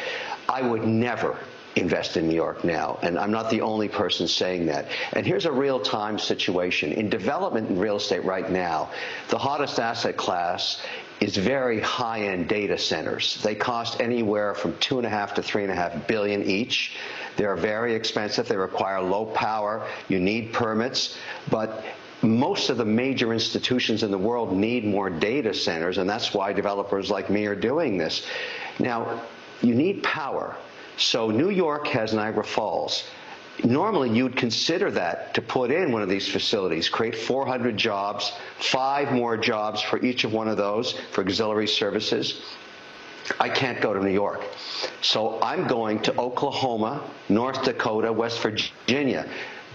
[0.49, 1.39] I would never
[1.77, 2.99] invest in New York now.
[3.03, 4.89] And I'm not the only person saying that.
[5.13, 6.93] And here's a real time situation.
[6.93, 8.91] In development in real estate right now,
[9.29, 10.83] the hottest asset class
[11.21, 13.41] is very high end data centers.
[13.43, 16.97] They cost anywhere from two and a half to three and a half billion each.
[17.37, 18.49] They're very expensive.
[18.49, 19.87] They require low power.
[20.09, 21.17] You need permits.
[21.51, 21.85] But
[22.23, 26.53] most of the major institutions in the world need more data centers, and that's why
[26.53, 28.27] developers like me are doing this.
[28.79, 29.23] Now,
[29.63, 30.57] you need power.
[30.97, 33.05] So New York has Niagara Falls.
[33.65, 39.13] Normally, you'd consider that to put in one of these facilities, create 400 jobs, five
[39.13, 42.43] more jobs for each of one of those for auxiliary services.
[43.39, 44.43] I can't go to New York.
[45.03, 49.29] So I'm going to Oklahoma, North Dakota, West Virginia.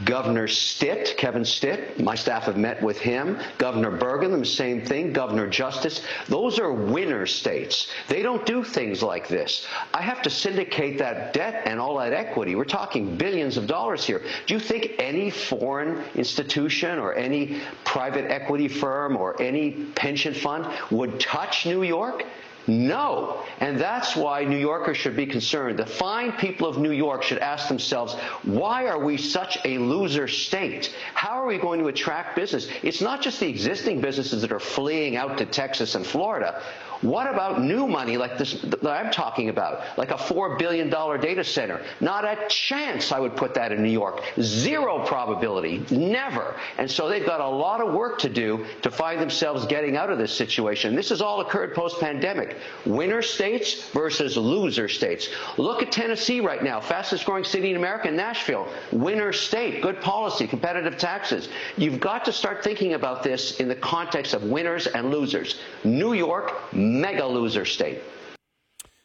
[0.05, 3.37] Governor Stitt, Kevin Stitt, my staff have met with him.
[3.59, 5.13] Governor Burgum, the same thing.
[5.13, 6.01] Governor Justice.
[6.27, 7.87] Those are winner states.
[8.07, 9.67] They don't do things like this.
[9.93, 12.55] I have to syndicate that debt and all that equity.
[12.55, 14.23] We're talking billions of dollars here.
[14.47, 20.65] Do you think any foreign institution or any private equity firm or any pension fund
[20.89, 22.25] would touch New York?
[22.67, 23.43] No.
[23.59, 25.79] And that's why New Yorkers should be concerned.
[25.79, 30.27] The fine people of New York should ask themselves, why are we such a loser
[30.27, 30.93] state?
[31.13, 32.67] How are we going to attract business?
[32.83, 36.61] It's not just the existing businesses that are fleeing out to Texas and Florida.
[37.01, 41.43] What about new money like this that I'm talking about, like a $4 billion data
[41.43, 41.81] center?
[41.99, 44.21] Not a chance I would put that in New York.
[44.39, 45.85] Zero probability.
[45.89, 46.55] Never.
[46.77, 50.09] And so they've got a lot of work to do to find themselves getting out
[50.09, 50.95] of this situation.
[50.95, 52.57] This has all occurred post pandemic.
[52.85, 55.29] Winner states versus loser states.
[55.57, 58.67] Look at Tennessee right now, fastest growing city in America, Nashville.
[58.91, 61.49] Winner state, good policy, competitive taxes.
[61.77, 65.59] You've got to start thinking about this in the context of winners and losers.
[65.83, 66.53] New York,
[66.99, 67.99] mega loser state.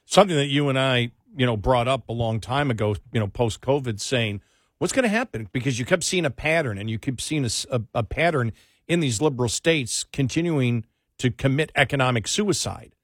[0.04, 3.26] Something that you and I, you know, brought up a long time ago, you know,
[3.26, 4.40] post COVID, saying
[4.78, 7.50] what's going to happen because you kept seeing a pattern and you keep seeing a,
[7.70, 8.52] a, a pattern
[8.86, 10.84] in these liberal states continuing
[11.18, 12.94] to commit economic suicide.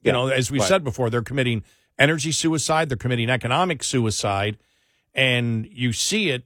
[0.00, 0.68] You Yeah, know, as we right.
[0.68, 1.64] said before, they're committing
[1.98, 4.58] energy suicide, they're committing economic suicide,
[5.14, 6.44] and you see it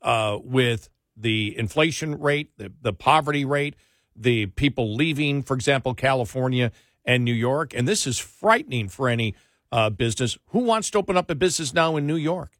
[0.00, 3.74] uh, with the inflation rate, the, the poverty rate,
[4.16, 6.72] the people leaving, for example, California
[7.08, 7.72] and New York.
[7.74, 9.34] And this is frightening for any
[9.72, 10.38] uh, business.
[10.48, 12.52] Who wants to open up a business now in New York?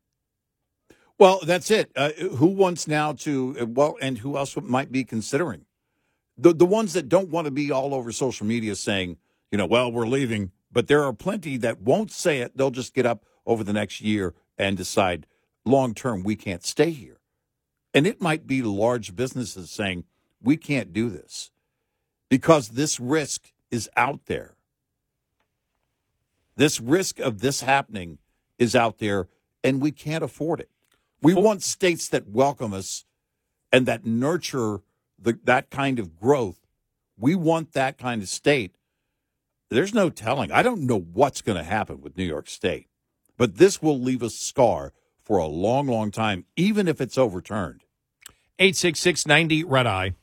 [1.19, 1.93] Well, that's it.
[1.95, 5.67] Uh, who wants now to, uh, well, and who else might be considering?
[6.39, 9.19] The, the ones that don't want to be all over social media saying,
[9.53, 10.53] you know, well, we're leaving.
[10.73, 12.57] But there are plenty that won't say it.
[12.57, 15.27] They'll just get up over the next year and decide
[15.67, 17.21] long term, we can't stay here.
[17.93, 20.05] And it might be large businesses saying,
[20.41, 21.51] we can't do this
[22.31, 24.55] because this risk is out there.
[26.57, 28.19] This risk of this happening
[28.59, 29.29] is out there,
[29.63, 30.71] and we can't afford it.
[31.23, 33.05] We want states that welcome us
[33.73, 34.81] and that nurture
[35.19, 36.61] the, that kind of growth.
[37.19, 38.77] We want that kind of state.
[39.71, 40.53] There's no telling.
[40.53, 42.87] I don't know what's going to happen with New York State,
[43.37, 44.93] but this will leave a scar
[45.23, 47.83] for a long, long time, even if it's overturned.
[48.59, 50.15] 866 90 Red Eye.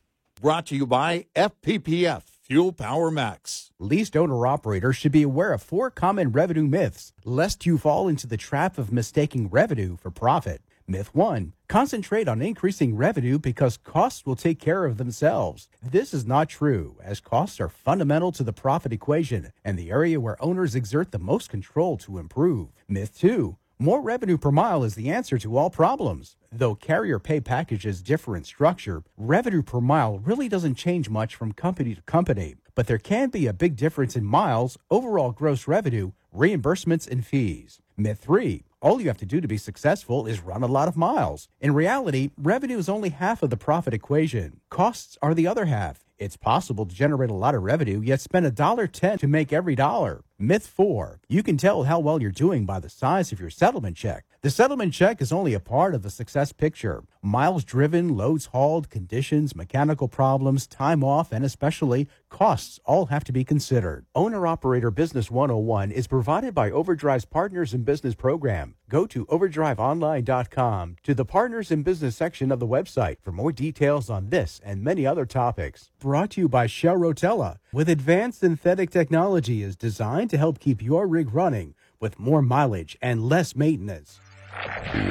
[0.41, 3.71] Brought to you by FPPF, Fuel Power Max.
[3.79, 8.27] Leased owner operators should be aware of four common revenue myths, lest you fall into
[8.27, 10.61] the trap of mistaking revenue for profit.
[10.87, 15.67] Myth 1 Concentrate on increasing revenue because costs will take care of themselves.
[15.81, 20.19] This is not true, as costs are fundamental to the profit equation and the area
[20.19, 22.67] where owners exert the most control to improve.
[22.87, 26.37] Myth 2 more revenue per mile is the answer to all problems.
[26.51, 31.51] Though carrier pay packages differ in structure, revenue per mile really doesn't change much from
[31.51, 32.55] company to company.
[32.73, 37.81] But there can be a big difference in miles, overall gross revenue, reimbursements, and fees.
[37.97, 40.95] Myth 3 all you have to do to be successful is run a lot of
[40.95, 41.47] miles.
[41.59, 44.61] In reality, revenue is only half of the profit equation.
[44.69, 46.04] Costs are the other half.
[46.17, 49.51] It's possible to generate a lot of revenue, yet spend a dollar ten to make
[49.51, 50.23] every dollar.
[50.39, 51.19] Myth 4.
[51.27, 54.23] You can tell how well you're doing by the size of your settlement check.
[54.45, 57.03] The settlement check is only a part of the success picture.
[57.23, 63.31] Miles driven, loads hauled, conditions, mechanical problems, time off, and especially costs all have to
[63.31, 64.05] be considered.
[64.13, 68.75] Owner Operator Business 101 is provided by Overdrive's Partners in Business program.
[68.87, 74.11] Go to overdriveonline.com to the Partners in Business section of the website for more details
[74.11, 75.89] on this and many other topics.
[75.97, 80.83] Brought to you by Shell Rotella, with advanced synthetic technology is designed to help keep
[80.83, 84.19] your rig running with more mileage and less maintenance.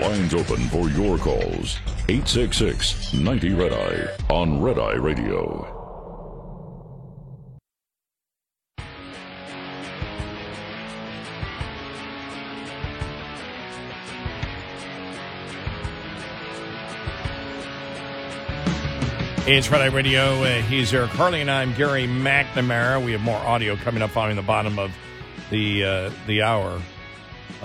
[0.01, 1.79] Lines open for your calls.
[2.09, 5.71] 866 90 Red Eye on Red Eye Radio.
[19.47, 20.43] It's Red Eye Radio.
[20.43, 23.05] Uh, he's Eric Harley, and I'm Gary McNamara.
[23.05, 24.91] We have more audio coming up on the bottom of
[25.51, 26.81] the uh, the hour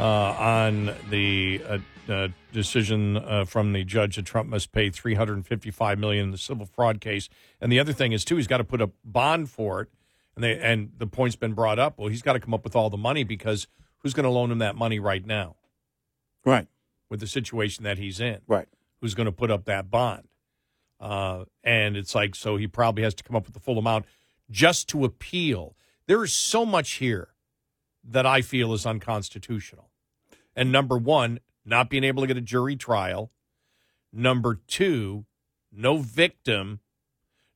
[0.01, 1.77] on the uh,
[2.09, 6.65] uh, decision uh, from the judge that Trump must pay 355 million in the civil
[6.65, 7.29] fraud case.
[7.61, 9.89] And the other thing is too, he's got to put a bond for it.
[10.35, 11.97] And they and the point's been brought up.
[11.97, 13.67] Well, he's got to come up with all the money because
[13.99, 15.55] who's going to loan him that money right now?
[16.45, 16.67] Right.
[17.09, 18.39] With the situation that he's in.
[18.47, 18.67] Right.
[19.01, 20.27] Who's going to put up that bond?
[20.99, 24.05] Uh, and it's like, so he probably has to come up with the full amount
[24.49, 25.75] just to appeal.
[26.07, 27.29] There is so much here
[28.03, 29.88] that I feel is unconstitutional.
[30.60, 33.32] And number one, not being able to get a jury trial.
[34.12, 35.24] Number two,
[35.72, 36.82] no victim.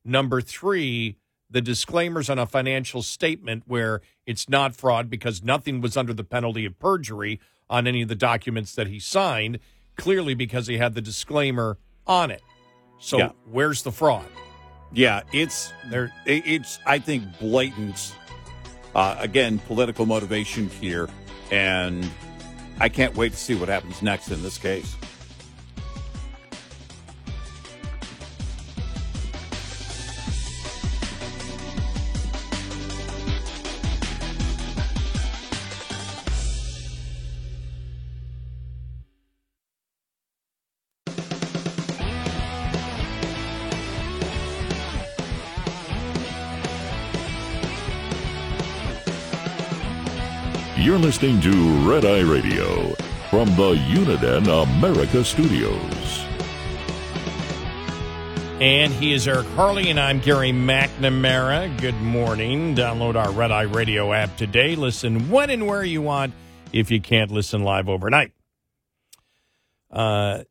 [0.06, 1.18] Number three,
[1.50, 6.24] the disclaimers on a financial statement where it's not fraud because nothing was under the
[6.24, 9.58] penalty of perjury on any of the documents that he signed,
[9.96, 11.76] clearly because he had the disclaimer
[12.06, 12.42] on it.
[12.98, 13.32] So Yeah.
[13.44, 14.30] where's the fraud?
[14.94, 18.16] Yeah, it's There it's I think blatant
[18.94, 21.10] Uh, again, political motivation here,
[21.50, 22.10] and
[22.80, 24.96] I can't wait to see what happens next in this case.
[51.24, 52.92] Listening to Red Eye Radio
[53.30, 56.26] from the Uniden America Studios.
[58.60, 61.80] And he is Eric Harley, and I'm Gary McNamara.
[61.80, 62.74] Good morning.
[62.74, 64.76] Download our Red Eye Radio app today.
[64.76, 66.34] Listen when and where you want
[66.74, 68.32] if you can't listen live overnight.
[69.90, 70.44] Uh,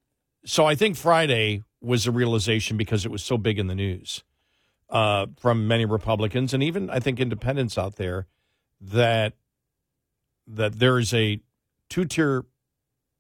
[0.44, 4.24] so I think Friday was a realization because it was so big in the news
[4.90, 8.26] uh, from many Republicans and even I think independents out there
[8.82, 9.34] that
[10.48, 11.40] that there is a
[11.90, 12.46] two tier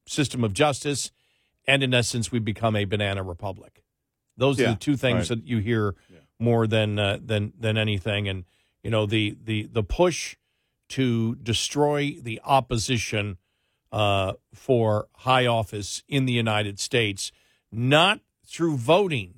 [0.05, 1.11] system of justice,
[1.65, 3.83] and in essence, we become a banana republic.
[4.37, 5.39] Those Yeah, are the two things right.
[5.39, 5.95] that you hear
[6.39, 8.27] more than uh, than than anything.
[8.27, 8.45] And
[8.81, 10.35] you know the the the push
[10.89, 13.37] to destroy the opposition
[13.91, 17.31] uh, for high office in the United States,
[17.71, 19.35] not through voting,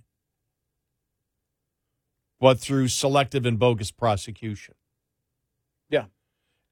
[2.40, 4.76] but through selective and bogus prosecution.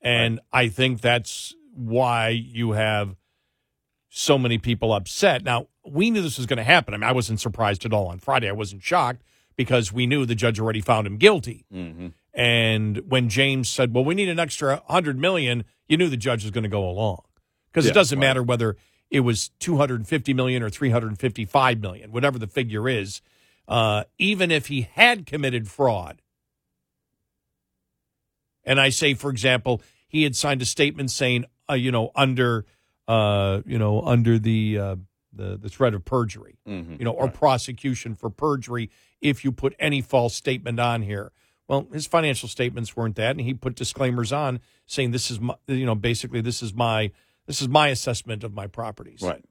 [0.04, 3.16] And I think that's why you have
[4.10, 5.44] so many people upset.
[5.44, 6.94] Now, we knew this was going to happen.
[6.94, 8.48] I mean, I wasn't surprised at all on Friday.
[8.48, 9.24] I wasn't shocked
[9.56, 11.66] because we knew the judge already found him guilty.
[11.74, 12.08] Mm-hmm.
[12.34, 16.44] And when James said, "Well, we need an extra 100 million," you knew the judge
[16.44, 17.22] was going to go along.
[17.72, 18.28] Because Yeah, it doesn't right.
[18.28, 18.76] matter whether
[19.10, 23.22] it was 250 million or 355 million, whatever the figure is.
[23.68, 26.22] Uh, even if he had committed fraud,
[28.66, 29.82] and I say, for example,
[30.14, 32.66] he had signed a statement saying, uh, you know, under,
[33.08, 34.96] uh, you know, under the uh,
[35.34, 37.00] the the threat of perjury, Mhm.
[37.00, 38.90] you know, or prosecution for perjury
[39.20, 41.32] if you put any false statement on here.
[41.68, 45.56] Well, his financial statements weren't that, and he put disclaimers on saying this is, my,
[45.68, 47.12] you know, basically this is my
[47.48, 49.22] this is my assessment of my properties.
[49.22, 49.44] Right.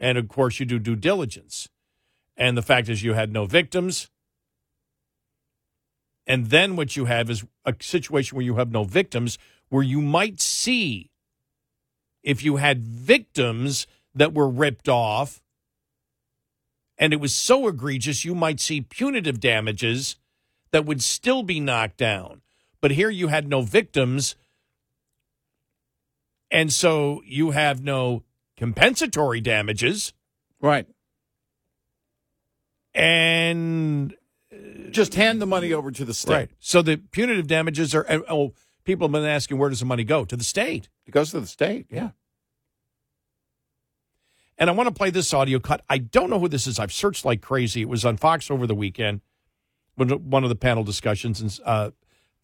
[0.00, 1.68] And of course, you do due diligence.
[2.36, 4.10] And the fact is, you had no victims.
[6.28, 9.38] And then what you have is a situation where you have no victims,
[9.70, 11.10] where you might see
[12.22, 15.40] if you had victims that were ripped off
[16.98, 20.16] and it was so egregious, you might see punitive damages
[20.72, 22.42] that would still be knocked down.
[22.80, 24.34] But here you had no victims.
[26.50, 28.24] And so you have no
[28.56, 30.12] compensatory damages.
[30.60, 30.86] Right.
[32.94, 34.16] And
[34.90, 36.32] Just hand the money over to the state.
[36.32, 36.50] Right.
[36.58, 40.24] So the punitive damages are, oh, people have been asking, where does the money go?
[40.24, 40.88] To the state.
[41.06, 41.86] It goes to the state.
[41.90, 42.10] Yeah.
[44.56, 45.84] And I want to play this audio cut.
[45.88, 46.78] I don't know who this is.
[46.78, 47.82] I've searched like crazy.
[47.82, 49.20] It was on Fox over the weekend,
[49.94, 51.90] when one of the panel discussions, and uh,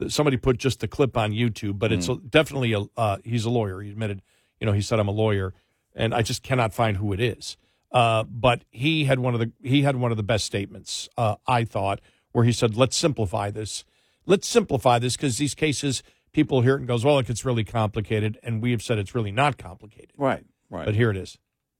[0.08, 1.78] somebody put just the clip on YouTube.
[1.78, 2.84] But it's a, definitely a.
[2.96, 3.80] Uh, he's a lawyer.
[3.80, 4.22] He admitted,
[4.60, 5.54] you know, he said I'm a lawyer,
[5.94, 7.56] and I just cannot find who it is.
[7.94, 11.36] Uh, but he had one of the he had one of the best statements uh,
[11.46, 12.00] I thought,
[12.32, 13.84] where he said, "Let's simplify this.
[14.26, 17.62] Let's simplify this because these cases." People hear it and goes, well, look, it's really
[17.62, 20.10] complicated, and we have said it's really not complicated.
[20.18, 20.84] Right, right.
[20.84, 21.38] But here it is.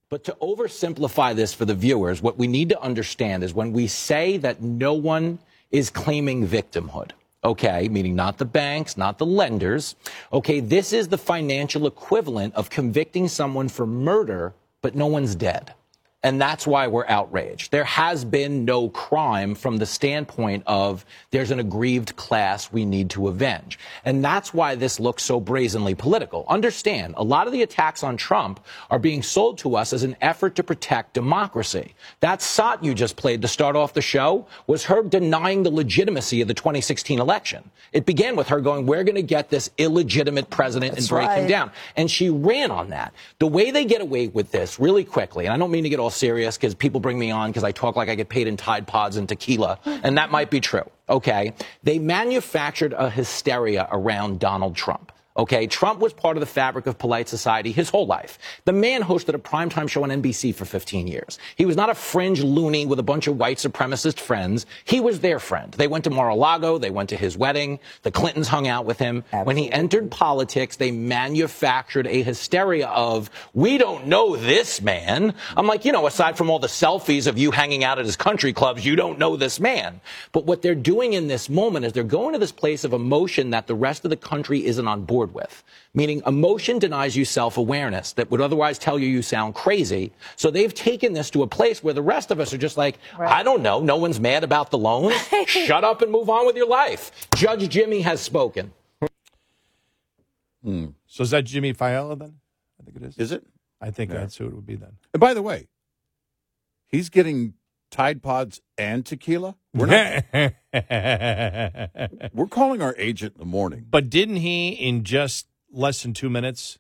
[0.09, 3.89] But to oversimplify this for the viewers, what we need to understand is when we
[3.89, 5.41] say that no one
[5.73, 7.11] is claiming victimhood,
[7.43, 9.97] okay, meaning not the banks, not the lenders,
[10.33, 15.75] okay, this is the financial equivalent of convicting someone for murder, but no one's dead.
[16.25, 17.71] And that's why we're outraged.
[17.71, 23.11] There has been no crime from the standpoint of there's an aggrieved class we need
[23.11, 23.79] to avenge.
[24.07, 26.47] And that's why this looks so brazenly political.
[26.49, 30.17] Understand, a lot of the attacks on Trump are being sold to us as an
[30.23, 31.95] effort to protect democracy.
[32.21, 36.41] That SOT you just played to start off the show was her denying the legitimacy
[36.41, 37.71] of the 2016 election.
[37.93, 41.47] It began with her going, we're going to get this illegitimate president and break him
[41.47, 41.71] down.
[41.97, 43.13] And she ran on that.
[43.41, 46.01] The way they get away with this really quickly, and I don't mean to get
[46.01, 48.57] all serious because people bring me on because I talk like I get paid in
[48.57, 50.89] Tide Pods and tequila, and that might be true.
[51.09, 51.53] Okay.
[51.83, 55.13] They manufactured a hysteria around Donald Trump.
[55.37, 58.39] Okay, Trump was part of the fabric of polite society his whole life.
[58.67, 61.41] The man hosted a primetime show on NBC for 15 years.
[61.57, 64.65] He was not a fringe loony with a bunch of white supremacist friends.
[64.85, 65.73] He was their friend.
[65.73, 66.79] They went to Mar-a-Lago.
[66.79, 67.81] They went to his wedding.
[68.03, 69.25] The Clintons hung out with him.
[69.43, 75.35] When he entered politics, they manufactured a hysteria of, we don't know this man.
[75.57, 78.17] I'm like, you know, aside from all the selfies of you hanging out at his
[78.17, 80.01] country clubs, you don't know this man.
[80.31, 83.51] But what they're doing in this moment is they're going to this place of emotion
[83.51, 85.63] that the rest of the country isn't on board with.
[85.95, 90.13] Meaning emotion denies you self-awareness that would otherwise tell you you sound crazy.
[90.37, 92.99] So they've taken this to a place where the rest of us are just like,
[93.19, 93.81] I don't know.
[93.81, 95.15] No one's mad about the loans.
[95.47, 97.11] Shut up and move on with your life.
[97.37, 98.73] Judge Jimmy has spoken.
[100.63, 100.87] Hmm.
[101.07, 102.35] So is that Jimmy Failla then?
[102.81, 103.19] I think it is.
[103.19, 103.47] Is it?
[103.81, 104.19] I think Yeah.
[104.21, 104.97] that's who it would be then.
[105.13, 105.69] And by the way,
[106.89, 107.55] he's getting
[107.91, 109.57] Tide Pods and tequila.
[109.75, 110.25] We're not.
[112.33, 113.87] we're calling our agent in the morning.
[113.91, 116.79] But didn't he, in just less than two minutes,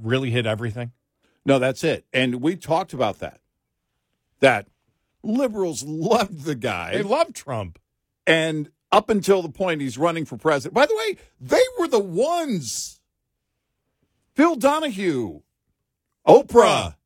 [0.00, 0.92] really hit everything?
[1.44, 2.04] No, that's it.
[2.12, 3.40] And we talked about that.
[4.40, 4.66] That
[5.22, 6.92] liberals loved the guy.
[6.92, 7.78] They love Trump.
[8.26, 10.74] And up until the point he's running for president.
[10.74, 13.00] By the way, they were the ones.
[14.34, 15.40] Phil Donahue,
[16.26, 16.96] Oprah,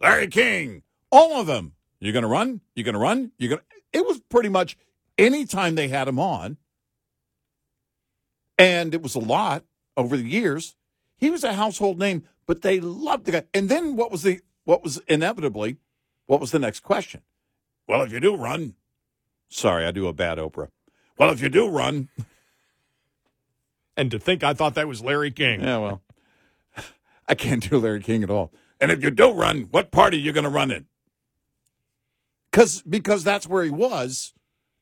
[0.00, 1.72] Larry King, all of them.
[2.02, 2.60] You're going to run?
[2.74, 3.32] You're going to run?
[3.38, 3.98] You're going to.
[3.98, 4.76] It was pretty much
[5.16, 6.56] any time they had him on.
[8.58, 9.64] And it was a lot
[9.96, 10.74] over the years.
[11.16, 13.44] He was a household name, but they loved the guy.
[13.54, 15.76] And then what was the what was inevitably
[16.26, 17.22] what was the next question?
[17.86, 18.74] Well, if you do run,
[19.48, 20.68] sorry, I do a bad Oprah.
[21.18, 22.08] Well, if you do run,
[23.96, 25.60] And to think I thought that was Larry King.
[25.62, 26.02] yeah, well,
[27.28, 28.52] I can't do Larry King at all.
[28.80, 30.86] And if you do run, what party are you going to run in?
[32.52, 34.34] Because because that's where he was,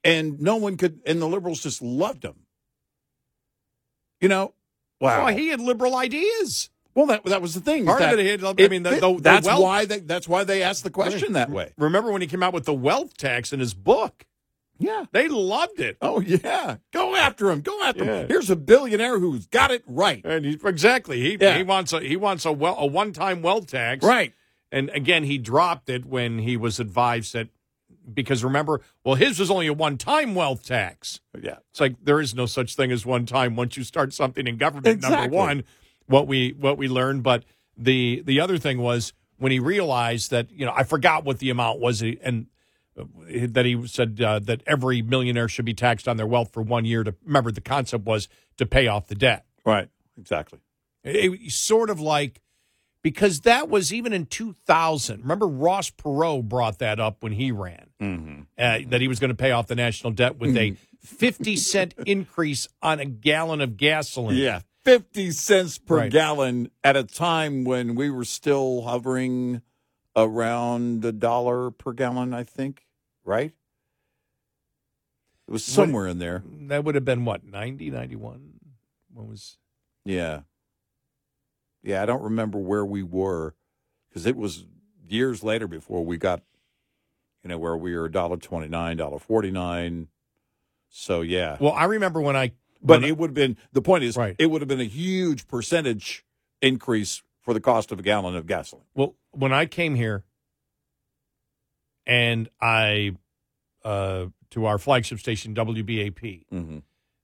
[0.05, 2.35] and no one could, and the liberals just loved him.
[4.21, 4.55] You know,
[5.01, 5.25] wow.
[5.27, 6.69] Well, he had liberal ideas.
[6.95, 7.87] Well, that that was the thing.
[7.87, 10.83] Part that of it, I mean, the- the- that's why they that's why they asked
[10.83, 11.73] the question that way.
[11.79, 14.27] Remember when he came out with the wealth tax in his book?
[14.79, 15.05] Yeah.
[15.13, 15.97] They loved it.
[16.03, 17.61] Oh yeah, go after him.
[17.61, 18.21] Go after Yeah.
[18.23, 18.29] him.
[18.29, 20.23] Here's a billionaire who's got it right.
[20.25, 21.57] And he, exactly, he Yeah.
[21.57, 24.33] he wants a he wants a well a one time wealth tax, Right.
[24.73, 27.49] And again, he dropped it when he was advised that
[28.15, 31.21] because remember, well, his was only a one time wealth tax.
[31.41, 31.57] Yeah.
[31.71, 34.57] It's like there is no such thing as one time once you start something in
[34.57, 34.87] government.
[35.03, 35.65] Number one,
[36.07, 37.45] what we what we learned, but
[37.77, 41.51] the the other thing was when he realized that you know I forgot what the
[41.51, 42.47] amount was, and
[42.99, 43.05] uh,
[43.49, 46.85] that he said uh, that every millionaire should be taxed on their wealth for one
[46.85, 47.05] year.
[47.05, 49.45] To remember, the concept was to pay off the debt.
[49.65, 49.89] Right.
[50.19, 50.59] Exactly.
[51.05, 52.41] It, it- sort of like
[53.03, 55.21] because that was even in 2000.
[55.23, 58.41] Remember, Ross Perot brought that up when he ran Mm-hmm.
[58.59, 61.95] uh, that he was going to pay off the national debt with a 50 cent
[62.07, 64.37] increase on a gallon of gasoline.
[64.37, 64.61] Yeah.
[64.85, 66.11] 50 cents per Right.
[66.11, 69.61] gallon at a time when we were still hovering
[70.17, 72.87] around a dollar per gallon, I think,
[73.25, 73.53] right?
[75.47, 76.43] It was somewhere in there.
[76.69, 78.53] That would have been what 90, 91.
[79.13, 79.59] What was
[80.05, 80.43] Yeah.
[81.83, 83.55] Yeah, I don't remember where we were
[84.09, 84.65] because it was
[85.09, 86.43] years later before we got,
[87.43, 90.07] you know, where we were $1.29, $1.49.
[90.91, 91.57] So, yeah.
[91.61, 91.73] well?
[91.73, 92.53] I remember when I
[92.83, 94.35] But when it would have been the point is Right.
[94.39, 96.25] it would have been a huge percentage
[96.61, 98.85] increase for the cost of a gallon of gasoline.
[98.95, 100.25] Well, when I came here
[102.07, 103.17] and I
[103.85, 106.79] uh, to our flagship station WBAP, Mm-hmm.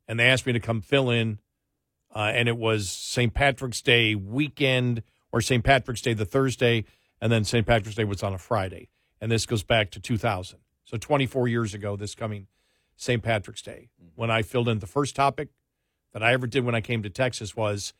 [0.08, 1.38] and they asked me to come fill in,
[2.16, 3.34] uh, and it was St.
[3.34, 5.02] Patrick's Day weekend
[5.32, 5.62] or St.
[5.62, 6.86] Patrick's Day the Thursday,
[7.20, 7.66] and then St.
[7.66, 8.88] Patrick's Day was on a Friday,
[9.20, 11.94] and this goes back to 2000, so 24 years ago.
[11.94, 12.46] This coming
[12.96, 13.22] St.
[13.22, 15.50] Patrick's Day, when I filled in the first topic
[16.14, 17.92] that I ever did when I came to Texas was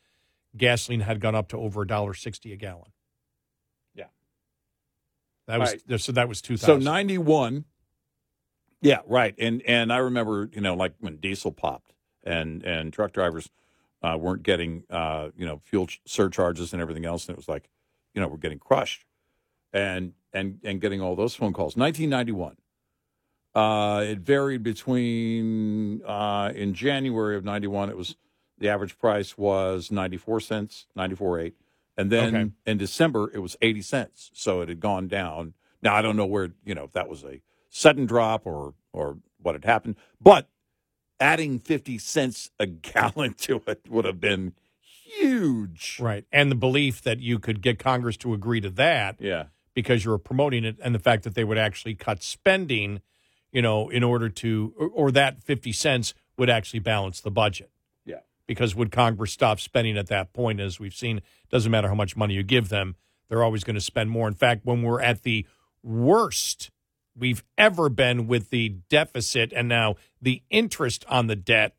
[0.57, 2.93] gasoline had gone up to over a dollar sixty a gallon.
[3.95, 4.07] Yeah.
[5.47, 6.01] That was Right.
[6.01, 7.67] so that was two So 91.
[8.81, 9.35] Yeah, right.
[9.39, 11.93] And and I remember, you know, like when diesel popped
[12.25, 13.51] and and truck drivers
[14.07, 17.69] uh, weren't getting uh, you know, fuel surcharges and everything else and it was like,
[18.15, 19.05] you know, we're getting crushed.
[19.73, 21.77] And and and getting all those phone calls.
[21.77, 22.57] 1991.
[23.55, 28.17] Uh, it varied between uh, in January of 91 it was
[28.59, 31.55] the average price was 94 cents, 94 eight,
[31.99, 32.51] And then Okay.
[32.67, 34.31] in December it was 80 cents.
[34.35, 35.55] So it had gone down.
[35.83, 39.19] Now I don't know where, you know, if that was a sudden drop or or
[39.43, 40.49] what had happened, but
[41.21, 45.99] adding 50 cents a gallon to it would have been huge.
[46.01, 49.45] right, and the belief that you could get Congress to agree to that Yeah.
[49.75, 53.01] because you were promoting it, and the fact that they would actually cut spending,
[53.53, 57.71] you know, in order to or, or that fifty cents would actually balance the budget.
[58.05, 58.21] Yeah.
[58.47, 60.61] because would Congress stop spending at that point?
[60.61, 62.97] As we've seen, doesn't matter how much money you give them,
[63.29, 64.29] they're always going to spend more.
[64.29, 65.47] In fact, when we're at the
[65.83, 66.71] worst
[67.19, 71.75] we've ever been with the deficit and now the interest on the debt,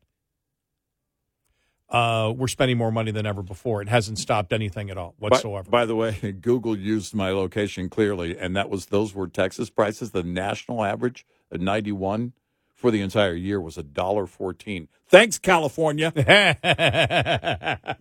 [1.90, 3.80] uh, we're spending more money than ever before.
[3.80, 5.70] It hasn't stopped anything at all whatsoever.
[5.70, 9.70] By, by the way, Google used my location clearly, and that was those were Texas
[9.70, 10.10] prices.
[10.10, 12.34] The national average at ninety one
[12.74, 14.88] for the entire year was a dollar fourteen.
[15.08, 16.12] Thanks, California.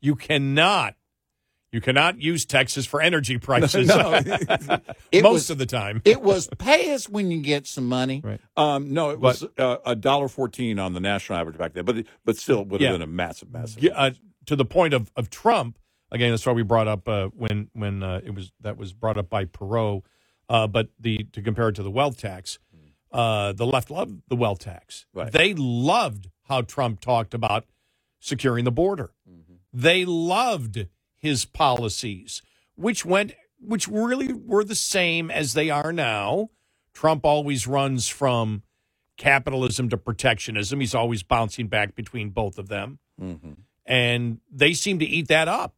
[0.00, 0.94] you cannot
[1.72, 4.20] you cannot use Texas for energy prices No,
[5.12, 6.00] most was- of the time.
[6.04, 8.20] It was pay us when you get some money.
[8.24, 8.40] Right.
[8.56, 12.04] Um, no, it was uh, a dollar fourteen on the national average back then, but
[12.24, 12.92] but still it would have Yeah.
[12.92, 13.82] been a massive, massive.
[13.82, 14.10] Yeah, uh,
[14.46, 15.78] to the point of, of Trump.
[16.10, 19.18] Again, that's why we brought up uh, when when uh, it was that was brought
[19.18, 20.02] up by Perot.
[20.48, 22.58] Uh, but the to compare it to the wealth tax,
[23.12, 25.04] uh, the left loved the wealth tax.
[25.12, 25.30] Right.
[25.30, 27.66] They loved how Trump talked about
[28.20, 29.10] securing the border.
[29.74, 30.86] They loved
[31.18, 32.42] his policies,
[32.76, 36.48] which went which really were the same as they are now.
[36.94, 38.62] Trump always runs from
[39.16, 40.78] capitalism to protectionism.
[40.80, 43.52] He's always bouncing back between both of them Mm-hmm.
[43.84, 45.74] and they seem to eat that up.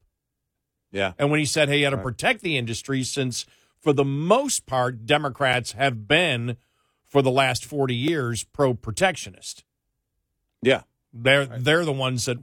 [0.92, 1.14] Yeah.
[1.18, 3.46] And when he said, hey, you got to protect the industry, since
[3.80, 6.58] for the most part, Democrats have been,
[7.06, 9.64] for the last 40 years, pro protectionist.
[10.60, 10.82] Yeah.
[11.14, 12.36] They're, they're the ones that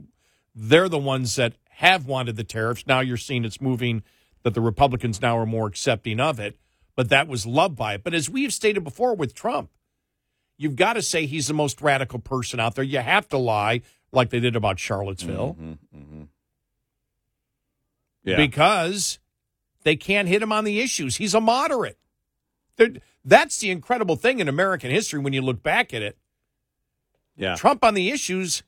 [0.54, 2.84] they're the ones that have wanted the tariffs.
[2.88, 4.02] Now you're seeing it's moving
[4.42, 6.58] that the Republicans now are more accepting of it,
[6.96, 8.02] but that was loved by it.
[8.02, 9.70] But as we've stated before with Trump,
[10.56, 12.82] you've got to say he's the most radical person out there.
[12.82, 16.22] You have to lie like they did about Charlottesville Mm-hmm.
[18.24, 18.36] Yeah.
[18.36, 19.18] because
[19.84, 21.16] they can't hit him on the issues.
[21.16, 21.96] He's a moderate.
[22.76, 26.18] They're- that's the incredible thing in American history when you look back at it.
[27.36, 27.54] Yeah.
[27.54, 28.62] Trump on the issues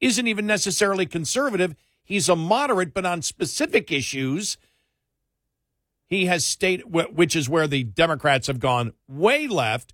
[0.00, 1.74] isn't even necessarily conservative.
[2.08, 4.56] He's a moderate, but on specific issues,
[6.06, 9.92] he has stated, wh- which is where the Democrats have gone way left,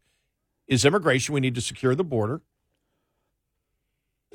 [0.69, 1.35] is immigration.
[1.35, 2.41] We need to secure the border.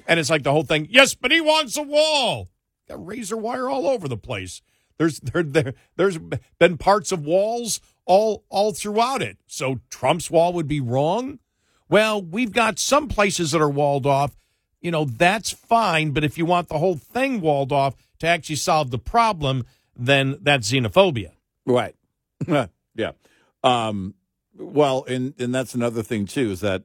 [0.06, 2.50] And it's like the whole thing, yes, but he wants a wall.
[2.90, 4.62] Got razor wire all over the place.
[4.98, 9.38] There's there, there there's been parts of walls all all throughout it.
[9.48, 11.40] So Trump's wall would be wrong.
[11.88, 14.36] Well, we've got some places that are walled off.
[14.82, 18.56] You know, that's fine, but if you want the whole thing walled off to actually
[18.56, 19.66] solve the problem,
[19.96, 21.32] then that's xenophobia.
[21.66, 21.96] Right.
[22.48, 23.12] yeah.
[23.64, 24.16] Um,
[24.58, 26.84] well, and and that's another thing too is that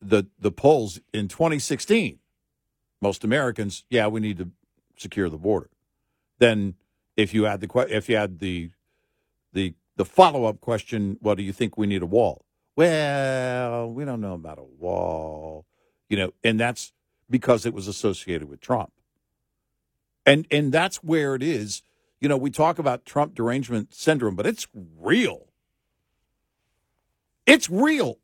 [0.00, 2.18] the the polls in 2016,
[3.00, 4.50] most Americans, yeah, we need to
[4.96, 5.70] secure the border.
[6.38, 6.74] Then,
[7.16, 8.70] if you add the if you add the
[9.52, 12.44] the the follow up question, what do you think we need a wall?
[12.76, 15.64] Well, we don't know about a wall,
[16.08, 16.92] you know, and that's
[17.28, 18.92] because it was associated with Trump.
[20.24, 21.82] And and that's where it is.
[22.20, 24.66] You know, we talk about Trump derangement syndrome, but it's
[24.98, 25.46] real.
[27.46, 28.18] It's real.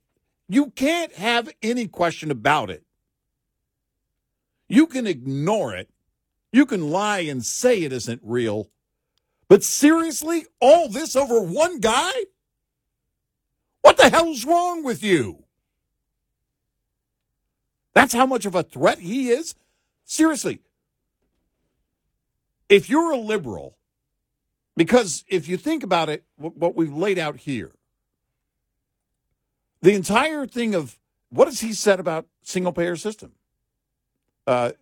[0.48, 2.84] You can't have any question about it.
[4.68, 5.90] You can ignore it.
[6.52, 8.68] You can lie and say it isn't real.
[9.48, 12.12] But seriously, all this over one guy?
[13.82, 15.41] What the hell's wrong with you?
[17.94, 19.54] That's how much of a threat he is?
[20.04, 20.60] Seriously.
[22.68, 23.76] If you're a liberal,
[24.76, 27.72] because if you think about it, what we've laid out here,
[29.82, 30.98] the entire thing of
[31.28, 33.32] what has he said about single payer system?
[34.46, 34.72] Uh,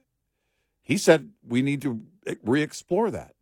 [0.83, 2.01] he said we need to
[2.43, 3.35] re explore that.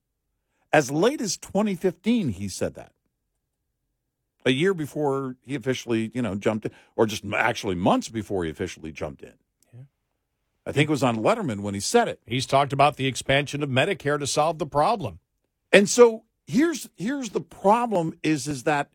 [0.73, 2.93] As late as 2015, he said that.
[4.45, 8.51] A year before he officially, you know, jumped in, or just actually months before he
[8.51, 9.35] officially jumped in.
[10.69, 12.21] I think it was on Letterman when he said it.
[12.27, 15.19] He's talked about the expansion of Medicare to solve the problem.
[15.73, 18.91] And so here's here's the problem is is that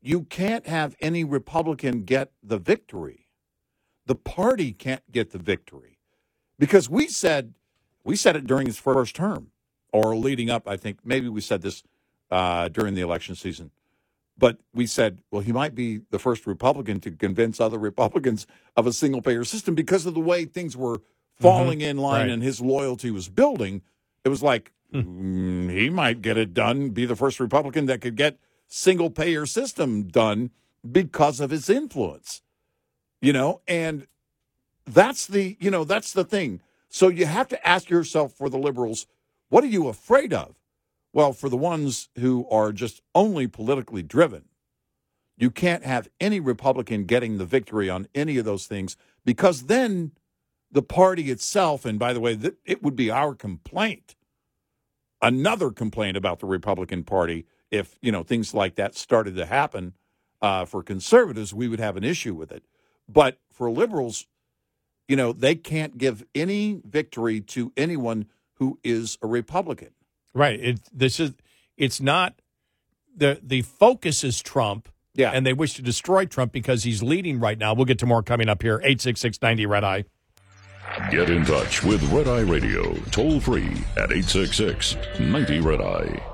[0.00, 3.26] you can't have any Republican get the victory.
[4.06, 5.98] The party can't get the victory.
[6.60, 7.54] Because we said
[8.04, 9.48] we said it during his first term
[9.92, 11.82] or leading up, I think maybe we said this
[12.30, 13.72] uh, during the election season.
[14.40, 18.86] But we said, well, he might be the first Republican to convince other Republicans of
[18.86, 21.02] a single payer system because of the way things were
[21.38, 22.30] falling in line Right.
[22.30, 23.82] and his loyalty was building.
[24.24, 28.16] It was like mm, he might get it done, be the first Republican that could
[28.16, 30.50] get single payer system done
[30.90, 32.42] because of his influence.
[33.20, 34.06] You know, and
[34.86, 36.60] that's the, you know, that's the thing.
[36.88, 39.06] So you have to ask yourself for the liberals,
[39.50, 40.54] what are you afraid of?
[41.12, 44.44] Well, for the ones who are just only politically driven,
[45.36, 50.12] you can't have any Republican getting the victory on any of those things because then
[50.70, 54.14] the party itself, and by the way, it would be our complaint,
[55.20, 59.94] another complaint about the Republican Party if you know things like that started to happen
[60.42, 62.64] uh, for conservatives, we would have an issue with it.
[63.08, 64.26] But for liberals,
[65.08, 69.90] you know, they can't give any victory to anyone who is a Republican.
[70.34, 70.60] Right.
[70.60, 71.32] It this is
[71.76, 72.34] it's not
[73.16, 74.88] the the focus is Trump.
[75.14, 75.30] Yeah.
[75.30, 77.74] And they wish to destroy Trump because he's leading right now.
[77.74, 78.80] We'll get to more coming up here.
[78.84, 80.04] 86690 Red Eye.
[81.10, 86.29] Get in touch with Red Eye Radio toll free at 866 90 Red Eye.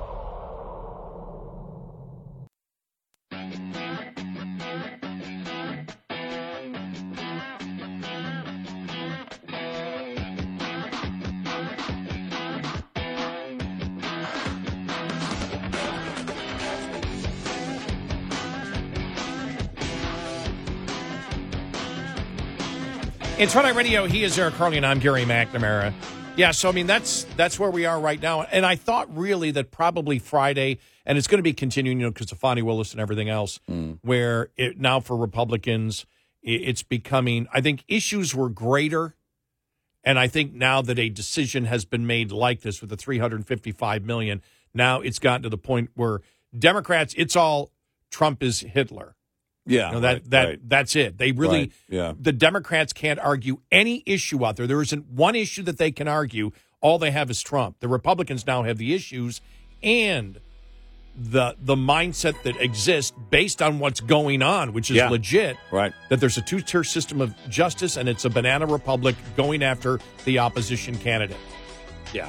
[23.38, 24.06] It's Red Eye Radio.
[24.06, 25.92] He is Eric Harley, and I'm Gary McNamara.
[26.36, 28.44] Yeah, so I mean that's that's where we are right now.
[28.44, 32.10] And I thought really that probably Friday, and it's going to be continuing, you know,
[32.10, 33.98] because of Fani Willis and everything else, mm.
[34.00, 36.06] where it now for Republicans,
[36.40, 37.46] it's becoming.
[37.52, 39.14] I think issues were greater,
[40.02, 44.02] and I think now that a decision has been made like this with the 355
[44.02, 44.40] million,
[44.72, 46.22] now it's gotten to the point where
[46.58, 47.70] Democrats, it's all
[48.10, 49.15] Trump is Hitler.
[49.66, 50.68] Yeah, You know, that right, that right.
[50.68, 51.18] that's it.
[51.18, 52.12] They really Right, yeah.
[52.18, 54.66] the Democrats can't argue any issue out there.
[54.66, 56.52] There isn't one issue that they can argue.
[56.80, 57.80] All they have is Trump.
[57.80, 59.40] The Republicans now have the issues
[59.82, 60.38] and
[61.18, 65.08] the the mindset that exists based on what's going on, which is Yeah.
[65.08, 65.56] legit.
[65.72, 65.92] Right.
[66.10, 69.98] That there's a two tier system of justice and it's a banana republic going after
[70.26, 71.38] the opposition candidate.
[72.12, 72.28] Yeah.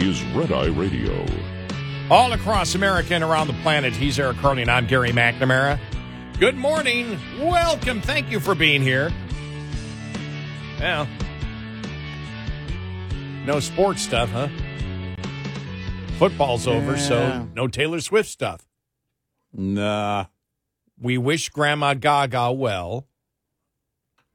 [0.00, 1.26] is Red Eye Radio.
[2.10, 5.78] All across America and around the planet, he's Eric Harley and I'm Gary McNamara.
[6.38, 7.18] Good morning.
[7.38, 8.00] Welcome.
[8.00, 9.12] Thank you for being here.
[10.80, 11.06] Well,
[13.44, 14.48] no sports stuff, huh?
[16.18, 18.66] Football's over, so no Taylor Swift stuff.
[19.52, 20.26] Nah.
[21.00, 23.06] We wish Grandma Gaga well.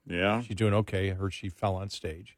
[0.06, 0.42] Yeah.
[0.42, 1.12] She's doing okay.
[1.12, 2.35] I heard she fell on stage.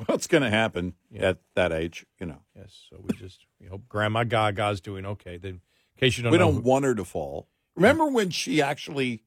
[0.06, 2.06] What's going to happen at that age?
[2.18, 5.36] You know, Yes, so we just we hope Grandma Gaga's doing okay.
[5.36, 5.60] Then,
[5.96, 7.48] in case you don't we don't want her to fall.
[7.76, 9.22] Remember when she actually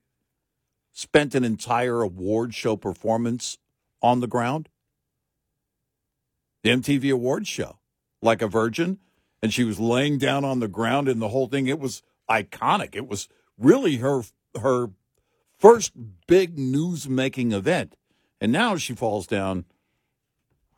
[0.92, 3.58] spent an entire award show performance
[4.02, 4.70] on the ground?
[6.64, 7.80] The MTV Awards show,
[8.22, 9.00] like a virgin,
[9.42, 11.68] and she was laying down on the ground and the whole thing.
[11.68, 12.96] It was iconic.
[12.96, 13.28] It was
[13.58, 14.24] really her
[14.60, 14.92] her
[15.58, 15.94] first
[16.28, 17.96] big news making event,
[18.40, 19.66] and now she falls down.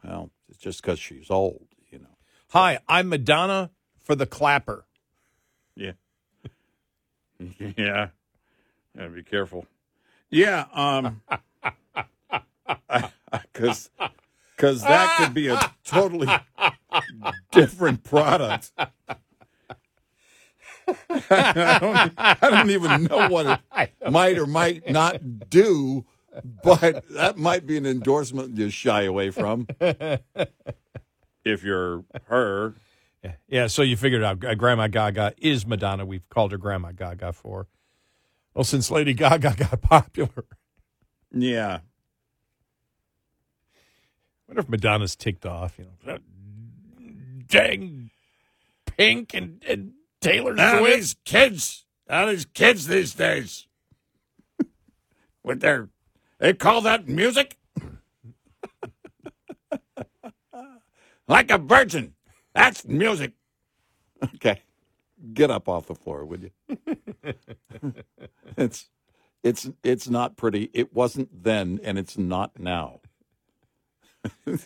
[0.06, 2.18] Well, it's just because she's old, you know.
[2.50, 3.72] Hi, I'm Madonna
[4.04, 4.86] for the clapper.
[5.76, 5.94] Yeah.
[7.78, 8.10] yeah.
[8.98, 9.66] Yeah, be careful.
[10.30, 11.22] Yeah, um
[13.54, 13.90] cuz
[14.58, 16.28] cuz that could be a totally
[17.52, 18.72] different product.
[21.10, 26.06] I, don't, I don't even know what it might or might not do,
[26.64, 29.68] but that might be an endorsement to shy away from.
[31.44, 32.74] If you're her,
[33.48, 36.06] Yeah, so you figured out uh, Grandma Gaga is Madonna.
[36.06, 37.68] We've called her Grandma Gaga for
[38.54, 40.46] well since Lady Gaga got popular.
[41.32, 41.80] yeah.
[44.48, 45.78] wonder if Madonna's ticked off.
[45.78, 46.18] You know,
[47.48, 48.10] dang,
[48.98, 50.96] Pink and, and Taylor Now Swift.
[50.96, 53.68] these kids, now these kids these days,
[55.44, 55.90] with their,
[56.40, 57.58] they call that music?
[61.28, 62.14] like a virgin.
[62.54, 63.34] That's music.
[64.36, 64.62] Okay.
[65.34, 66.52] Get up off the floor, would you?
[68.58, 68.90] it's,
[69.44, 70.70] it's, it's not pretty.
[70.74, 73.02] It wasn't then, and it's not now.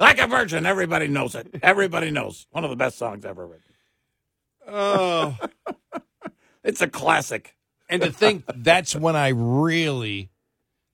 [0.00, 1.46] Like a virgin, everybody knows it.
[1.62, 2.46] Everybody knows.
[2.52, 3.62] One of the best songs ever written.
[4.66, 5.36] Oh,
[6.64, 7.56] It's a classic.
[7.88, 10.30] and to think that's when I really,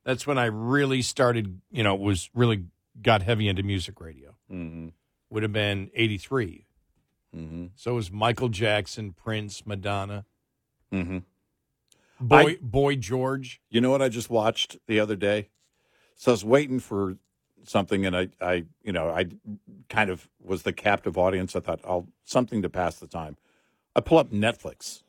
[0.04, 1.60] that's when I really started.
[1.70, 2.64] You know, was really
[3.02, 4.34] got heavy into music radio.
[4.50, 4.88] Mm-hmm.
[5.30, 6.66] Would have been '83.
[7.36, 7.66] Mm-hmm.
[7.74, 10.24] So it was Michael Jackson, Prince, Madonna,
[10.92, 11.18] Mm-hmm.
[12.20, 13.60] Boy, I- Boy George.
[13.68, 15.48] You know what I just watched the other day?
[16.14, 17.16] So I was waiting for
[17.64, 19.26] something, and I, I, you know, I
[19.90, 21.54] kind of was the captive audience.
[21.54, 23.36] I thought, I'll something to pass the time.
[23.94, 25.02] I pull up Netflix,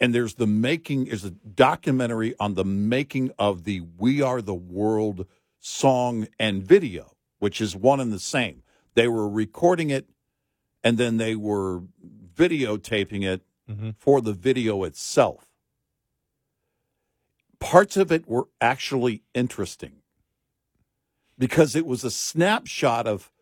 [0.00, 4.54] and there's the making is a documentary on the making of the "We Are the
[4.54, 5.26] World"
[5.60, 8.62] song and video, which is one and the same.
[8.94, 10.08] They were recording it,
[10.82, 11.82] and then they were
[12.34, 13.90] videotaping it mm-hmm.
[13.98, 15.48] for the video itself
[17.64, 20.02] parts of it were actually interesting
[21.38, 23.32] because it was a snapshot of,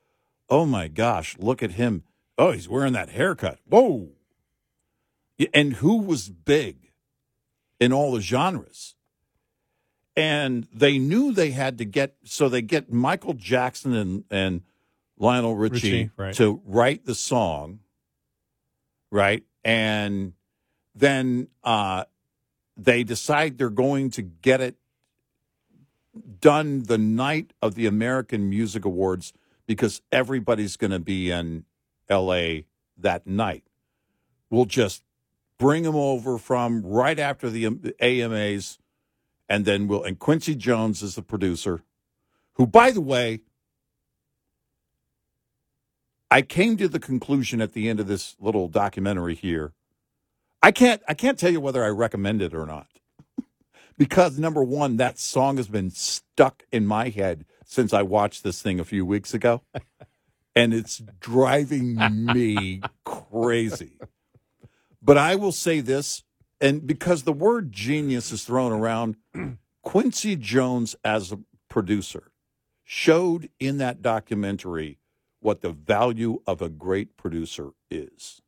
[0.49, 2.05] oh my gosh, look at him.
[2.39, 3.59] Oh, he's wearing that haircut.
[3.69, 4.11] Whoa.
[5.53, 6.93] And who was big
[7.81, 8.95] in all the genres?
[10.15, 14.63] And they knew they had to get, so they get Michael Jackson and, and
[15.17, 16.35] Lionel Richie, Richie, right.
[16.35, 17.81] to write the song,
[19.11, 19.43] right?
[19.65, 20.35] And
[20.95, 22.05] then uh,
[22.77, 24.77] they decide they're going to get it
[26.41, 29.33] done the night of the American Music Awards
[29.67, 31.65] because everybody's going to be in
[32.11, 32.63] LA
[32.99, 33.65] that night.
[34.51, 35.03] We'll just
[35.63, 38.79] bring him over from right after the AMAs,
[39.49, 40.03] and then we'll.
[40.03, 41.85] And Quincy Jones is the producer,
[42.55, 43.43] who, by the way,
[46.33, 49.73] I came to the conclusion at the end of this little documentary here.
[50.61, 52.89] I can't I can't tell you whether I recommend it or not.
[53.97, 58.61] because number one, that song has been stuck in my head since I watched this
[58.61, 59.63] thing a few weeks ago.
[60.57, 64.01] and it's driving me crazy.
[65.03, 66.23] But I will say this,
[66.61, 69.17] and because the word genius is thrown around,
[69.83, 72.31] Quincy Jones as a producer
[72.85, 74.99] showed in that documentary
[75.41, 78.41] what the value of a great producer is.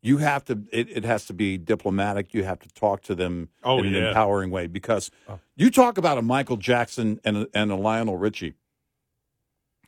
[0.00, 2.34] You have to, it, it has to be diplomatic.
[2.34, 4.08] You have to talk to them Oh, in an yeah.
[4.08, 5.40] empowering way because oh.
[5.56, 8.54] you talk about a Michael Jackson and a, and a Lionel Richie.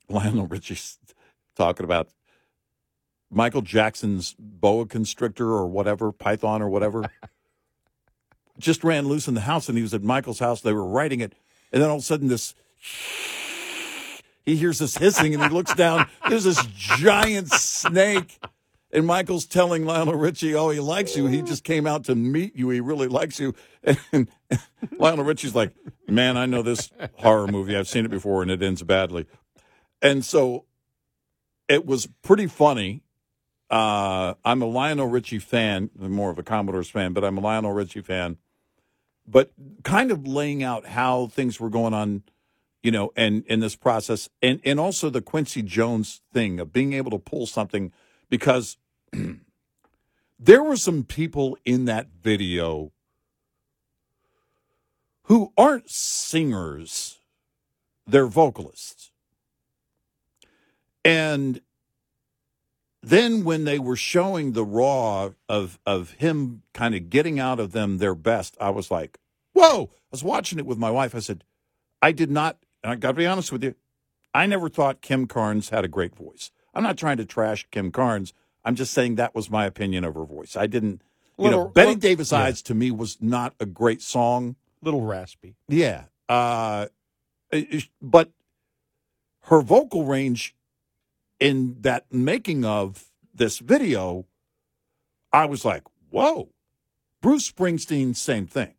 [0.08, 0.98] Lionel Richie's
[1.56, 2.08] talking about
[3.30, 7.10] Michael Jackson's boa constrictor or whatever, python or whatever,
[8.58, 10.60] just ran loose in the house and he was at Michael's house.
[10.60, 11.34] They were writing it.
[11.72, 12.54] And then all of a sudden, this
[14.46, 16.08] he hears this hissing and he looks down.
[16.28, 18.38] There's this giant snake.
[18.92, 21.26] And Michael's telling Lionel Richie, oh, he likes you.
[21.26, 22.70] He just came out to meet you.
[22.70, 23.54] He really likes you.
[24.12, 24.28] And
[24.96, 25.72] Lionel Richie's like,
[26.08, 27.76] man, I know this horror movie.
[27.76, 29.26] I've seen it before and it ends badly.
[30.00, 30.64] And so
[31.68, 33.02] it was pretty funny.
[33.68, 37.40] Uh, I'm a Lionel Richie fan, I'm more of a Commodores fan, but I'm a
[37.40, 38.38] Lionel Richie fan.
[39.26, 39.52] But
[39.82, 42.22] kind of laying out how things were going on,
[42.82, 46.92] you know, and in this process, and and also the Quincy Jones thing of being
[46.92, 47.92] able to pull something
[48.30, 48.76] because
[50.38, 52.92] there were some people in that video
[55.24, 57.18] who aren't singers,
[58.06, 59.10] they're vocalists.
[61.04, 61.60] And
[63.06, 67.70] then when they were showing the raw of of him kind of getting out of
[67.72, 69.18] them their best, I was like,
[69.52, 71.14] "Whoa!" I was watching it with my wife.
[71.14, 71.44] I said,
[72.02, 73.74] "I did not." And I got to be honest with you,
[74.34, 76.50] I never thought Kim Carnes had a great voice.
[76.74, 78.32] I'm not trying to trash Kim Carnes.
[78.64, 80.56] I'm just saying that was my opinion of her voice.
[80.56, 81.02] I didn't,
[81.38, 82.38] you know, Betty little- Davis yeah.
[82.42, 84.56] Eyes to me was not a great song.
[84.82, 85.54] Little raspy.
[85.68, 86.04] Yeah.
[86.28, 86.86] Uh,
[88.02, 88.30] but
[89.42, 90.55] her vocal range
[91.40, 94.26] in that making of this video,
[95.32, 96.50] I was like, whoa.
[97.20, 98.74] Bruce Springsteen, same thing.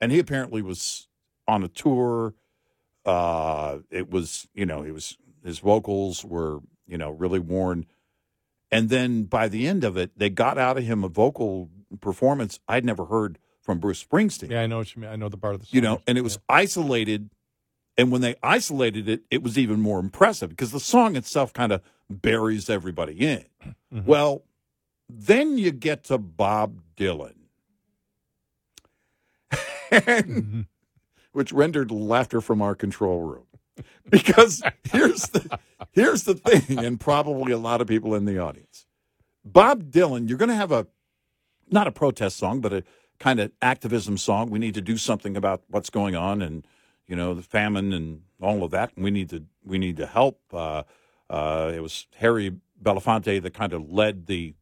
[0.00, 1.08] And he apparently was
[1.46, 2.34] on a tour.
[3.04, 7.86] Uh, it was, you know, he was, his vocals were, you know, really worn.
[8.70, 11.70] And then by the end of it, they got out of him a vocal
[12.00, 15.10] performance I'd never heard from Bruce Springsteen Yeah, I know what you mean.
[15.10, 15.74] I know the part of the song.
[15.74, 17.30] you know, and it was isolated.
[17.98, 21.72] And when they isolated it, it was even more impressive because the song itself kind
[21.72, 23.44] of buries everybody in.
[23.92, 24.06] Mm-hmm.
[24.06, 24.44] Well,
[25.08, 27.34] then you get to Bob Dylan,
[29.90, 30.60] And- mm-hmm.
[31.32, 33.44] which rendered laughter from our control room.
[34.08, 35.58] Because here's the
[35.92, 38.86] here's the thing, and probably a lot of people in the audience.
[39.44, 40.88] Bob Dylan, you're going to have a
[41.70, 42.84] not a protest song, but a
[43.20, 44.50] kind of activism song.
[44.50, 46.66] We need to do something about what's going on, and
[47.08, 48.92] you know the famine and all of that.
[48.94, 50.40] And we need to we need to help.
[50.52, 50.84] Uh,
[51.28, 54.54] uh, it was Harry Belafonte that kind of led the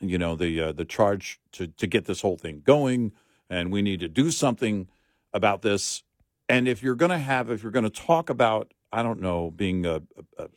[0.00, 3.12] you know, the uh, the charge to to get this whole thing going,
[3.48, 4.88] and we need to do something
[5.32, 6.02] about this.
[6.48, 9.50] And if you're going to have, if you're going to talk about, I don't know,
[9.50, 10.02] being a,
[10.38, 10.48] a, a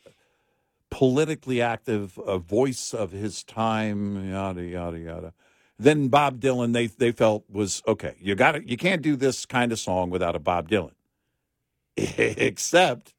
[0.89, 5.33] politically active, a voice of his time, yada yada yada.
[5.79, 8.15] Then Bob Dylan, they they felt was okay.
[8.19, 10.91] You got to You can't do this kind of song without a Bob Dylan.
[12.17, 13.13] Except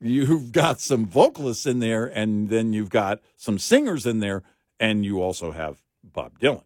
[0.00, 4.42] you've got some vocalists in there, and then you've got some singers in there,
[4.78, 6.62] and you also have Bob Dylan.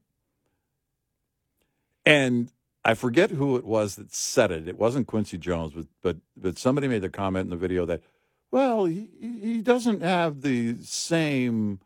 [2.04, 2.50] And
[2.84, 4.68] I forget who it was that said it.
[4.68, 8.02] It wasn't Quincy Jones, but but but somebody made the comment in the video that,
[8.50, 11.80] well, he he doesn't have the same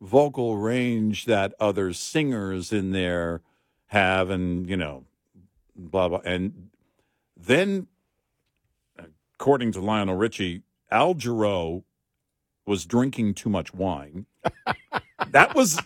[0.00, 3.42] vocal range that other singers in there
[3.88, 5.04] have, and you know,
[5.76, 6.22] blah blah.
[6.24, 6.70] And
[7.36, 7.86] then,
[9.38, 11.84] according to Lionel Richie, Al Jarreau
[12.66, 14.26] was drinking too much wine.
[15.30, 15.80] that was.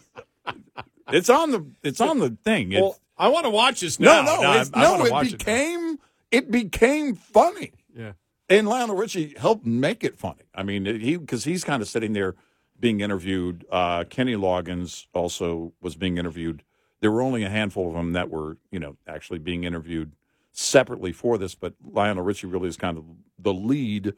[1.09, 1.67] It's on the.
[1.83, 2.73] It's on the thing.
[2.73, 4.23] It- Well, I want to watch this now.
[4.23, 4.93] no, no, I- it's, I no.
[4.93, 5.99] wanna it watch it became
[6.31, 8.13] it, became funny, Yeah.
[8.49, 10.43] and Lionel Richie helped make it funny.
[10.55, 12.35] I mean, he because he's kind of sitting there
[12.81, 13.65] being interviewed.
[13.71, 16.65] Uh, Kenny Loggins also was being interviewed.
[17.01, 20.13] There were only a handful of them that were, you know, actually being interviewed
[20.53, 21.55] separately for this.
[21.55, 23.05] But Lionel Richie really is kind of
[23.39, 24.15] the lead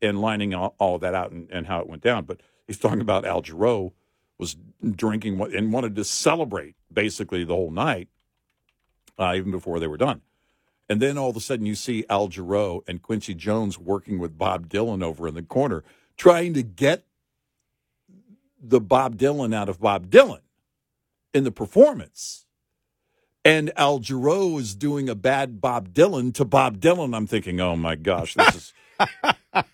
[0.00, 2.24] in lining all, all that out and, and how it went down.
[2.24, 3.92] But he's talking about Al Jarreau
[4.38, 4.56] was
[4.88, 8.08] drinking and wanted to celebrate basically the whole night
[9.18, 10.22] uh, even before they were done.
[10.88, 14.38] And then all of a sudden, you see Al Jarreau and Quincy Jones working with
[14.38, 15.84] Bob Dylan over in the corner,
[16.16, 17.04] trying to get
[18.60, 20.40] the Bob Dylan out of Bob Dylan
[21.34, 22.46] in the performance.
[23.48, 27.16] And Al Jarreau is doing a bad Bob Dylan to Bob Dylan.
[27.16, 28.74] I'm thinking, oh my gosh, this is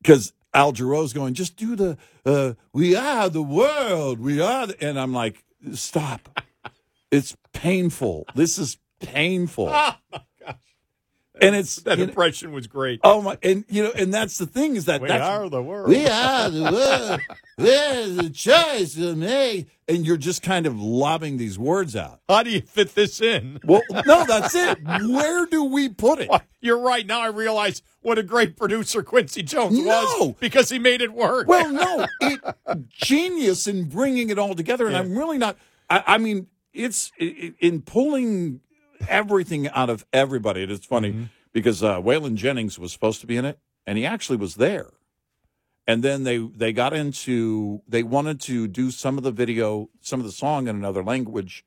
[0.00, 4.80] because Al Jarreau's going, just do the, uh, we are the world, we are, the,
[4.80, 5.42] and I'm like,
[5.72, 6.40] stop.
[7.10, 8.24] It's painful.
[8.36, 9.74] This is painful.
[11.40, 13.00] And it's That you know- impression was great.
[13.04, 13.38] Oh my!
[13.42, 15.88] And you know, and that's the thing is that We that's, are the world.
[15.88, 17.20] We are the world.
[17.58, 22.20] There's a choice to make, and you're just kind of lobbing these words out.
[22.28, 23.60] How do you fit this in?
[23.64, 24.78] Well, no, that's it.
[24.84, 26.30] Where do we put it?
[26.60, 27.06] You're right.
[27.06, 29.84] Now I realize what a great producer Quincy Jones No.
[30.20, 31.48] was because he made it work.
[31.48, 32.40] Well, no, it,
[32.90, 35.00] genius in bringing it all together, and Yeah.
[35.00, 35.56] I'm really not.
[35.88, 38.60] I, I mean, it's in pulling
[39.08, 40.62] everything out of everybody.
[40.62, 41.24] It's funny Mm-hmm.
[41.52, 44.92] because uh, Waylon Jennings was supposed to be in it, and he actually was there.
[45.86, 50.18] And then they they got into they wanted to do some of the video, some
[50.20, 51.64] of the song in another language,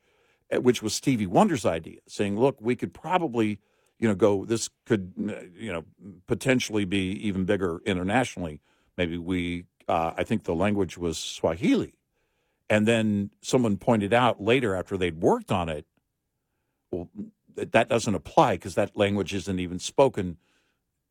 [0.51, 3.59] eh, which was Stevie Wonder's idea, saying, "Look, we could probably."
[4.01, 4.45] You know, go.
[4.45, 5.11] This could,
[5.57, 5.83] you know,
[6.25, 8.61] potentially be even bigger internationally.
[8.97, 9.65] Maybe we.
[9.89, 11.95] Uh, I think the language was Swahili,
[12.69, 15.85] and then someone pointed out later after they'd worked on it,
[16.91, 17.09] well,
[17.55, 20.37] that that doesn't apply because that language isn't even spoken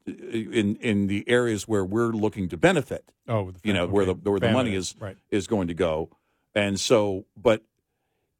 [0.08, 3.12] uh, in in the areas where we're looking to benefit.
[3.28, 4.30] Oh, the you know fam- where the okay.
[4.30, 5.16] where the money is right.
[5.30, 6.10] is going to go,
[6.54, 7.62] and so but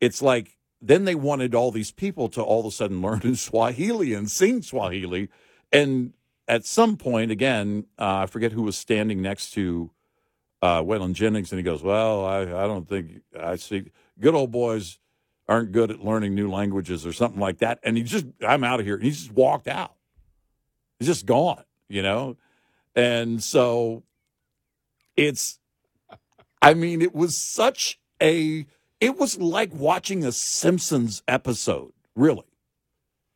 [0.01, 4.15] it's like then they wanted all these people to all of a sudden learn Swahili
[4.15, 5.29] and sing Swahili,
[5.73, 6.15] and
[6.47, 9.91] at some point again, uh, I forget who was standing next to
[10.63, 14.51] uh, Waylon Jennings, and he goes, "Well, I, I don't think I see good old
[14.51, 14.99] boys
[15.49, 18.81] aren't good at learning new languages or something like that." And he just, I'm out
[18.81, 18.97] of here.
[18.97, 19.95] And he just walked out.
[20.99, 22.37] He's just gone, you know,
[22.95, 24.03] and so
[25.17, 25.59] it's.
[26.61, 28.67] I mean, it was such a.
[29.01, 31.93] It was like watching a Simpsons episode.
[32.17, 32.43] Really,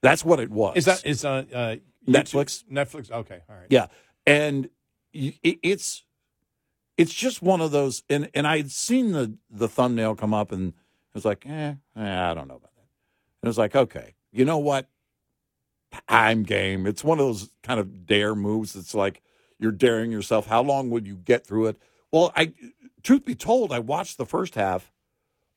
[0.03, 0.77] that's what it was.
[0.77, 1.77] Is that is uh, uh
[2.07, 2.65] Netflix?
[2.65, 3.11] Netflix.
[3.13, 3.67] Okay, all right.
[3.71, 3.87] Yeah,
[4.27, 4.69] and
[5.13, 6.05] it, it's
[6.97, 8.03] it's just one of those.
[8.09, 10.73] And and I had seen the the thumbnail come up, and
[11.13, 12.89] it was like, eh, eh, I don't know about that.
[13.43, 14.89] And it was like, okay, you know what?
[16.09, 16.87] I'm game.
[16.87, 18.75] It's one of those kind of dare moves.
[18.77, 19.23] It's like
[19.59, 20.47] you're daring yourself.
[20.47, 21.79] How long would you get through it?
[22.11, 22.53] Well, I
[23.03, 24.91] truth be told, I watched the first half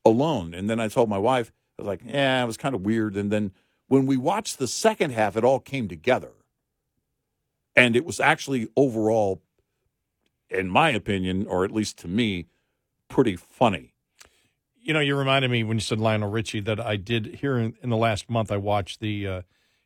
[0.04, 2.82] alone, and then I told my wife, I was like, yeah, it was kind of
[2.82, 3.16] weird.
[3.16, 3.52] And then
[3.88, 6.32] when we watched the second half, it all came together
[7.76, 9.42] and it was actually overall,
[10.50, 12.48] in my opinion, or at least to me,
[13.10, 13.94] pretty funny.
[14.86, 17.74] You know, you reminded me when you said Lionel Richie that I did here in,
[17.82, 18.52] in the last month.
[18.52, 19.42] I watched the uh,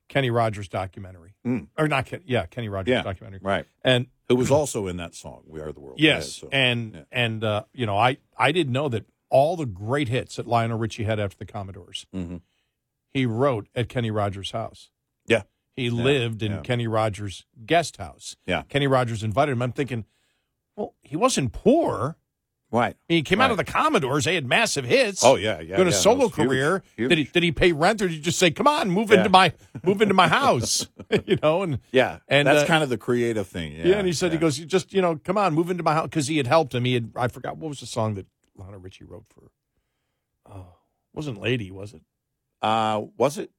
[0.09, 1.67] Kenny Rogers documentary, Mm.
[1.77, 2.05] or not?
[2.05, 3.65] Ken, yeah, Kenny Rogers Yeah, documentary, right.
[3.83, 6.93] And It was also in that song, "We Are the World." Yes, Yeah, so- and
[6.95, 7.01] yeah.
[7.13, 10.77] and uh, you know, I I didn't know that all the great hits that Lionel
[10.77, 12.41] Richie had after the Commodores, Mhm.
[13.09, 14.89] he wrote at Kenny Rogers' house.
[15.27, 15.43] Yeah.
[15.75, 16.61] He lived in.
[16.63, 18.35] Kenny Rogers' guest house.
[18.45, 18.63] Yeah.
[18.63, 19.61] Kenny Rogers invited him.
[19.61, 20.03] I'm thinking,
[20.75, 22.17] well, he wasn't poor.
[22.71, 22.95] Right.
[23.07, 24.25] He came out of the Commodores.
[24.25, 25.23] They had massive hits.
[25.23, 25.97] Oh, yeah, yeah, Doing a yeah.
[25.97, 26.83] solo career.
[26.95, 27.09] huge.
[27.09, 29.17] Did he did he pay rent or did he just say, "Come on, move Yeah.
[29.17, 30.87] into my move into my house"?
[31.25, 33.71] you know, and Yeah, and that's uh, kind of the creative thing.
[33.73, 35.81] Yeah, yeah, and he said he goes, "You just you know, come on, move into
[35.81, 36.85] my house," because he had helped him.
[36.85, 39.49] He had I forgot what was the song that Lionel Richie wrote for.
[40.47, 40.67] Oh,
[41.13, 42.01] wasn't Lady, was it?
[42.61, 43.49] Uh, was it?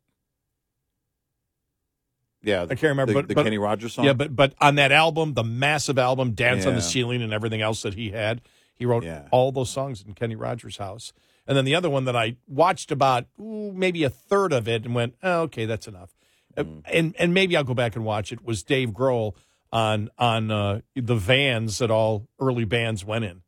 [2.42, 3.12] Yeah, I can't remember.
[3.12, 4.04] The, but, the but- Kenny Rogers song.
[4.06, 7.60] Yeah, but but on that album, the massive album, "Dance on the Ceiling" and everything
[7.60, 8.40] else that he had,
[8.80, 9.28] he wrote Yeah.
[9.30, 11.12] all those songs in Kenny Rogers' house.
[11.46, 14.84] And then the other one that I watched about ooh, maybe a third of it
[14.84, 16.10] and went, oh, okay, that's enough.
[16.56, 16.82] Uh, Mm.
[16.86, 18.44] And and maybe I'll go back and watch it.
[18.44, 19.34] Was Dave Grohl
[19.72, 23.42] on on uh, the vans that all early bands went in?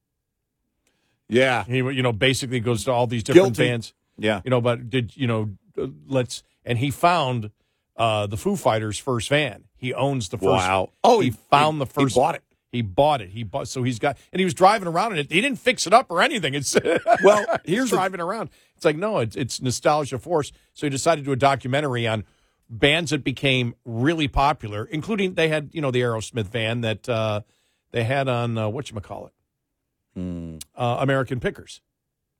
[1.28, 3.70] yeah, He you know basically goes to all these different Guilty.
[3.70, 3.94] bands.
[4.18, 5.50] yeah, You know, but did you know?
[5.78, 7.50] uh, Let's and he found
[7.96, 9.64] uh, the Foo Fighters' first van.
[9.76, 10.46] He owns the first.
[10.68, 10.90] Wow.
[11.02, 12.14] Oh, he, he- found the first.
[12.14, 12.42] he bought it.
[12.72, 13.28] He bought it.
[13.30, 13.68] He bought.
[13.68, 15.30] So he's got, and he was driving around in it.
[15.30, 16.54] He didn't fix it up or anything.
[16.54, 16.74] It's
[17.22, 18.48] Well, here's here's the- driving around.
[18.76, 20.50] It's like no, it's it's nostalgia force.
[20.72, 22.24] So he decided to do a documentary on
[22.70, 27.42] bands that became really popular, including they had you know the Aerosmith van that uh,
[27.90, 29.32] they had on uh, what you call it,
[30.14, 30.56] Hmm.
[30.74, 31.80] uh, American Pickers.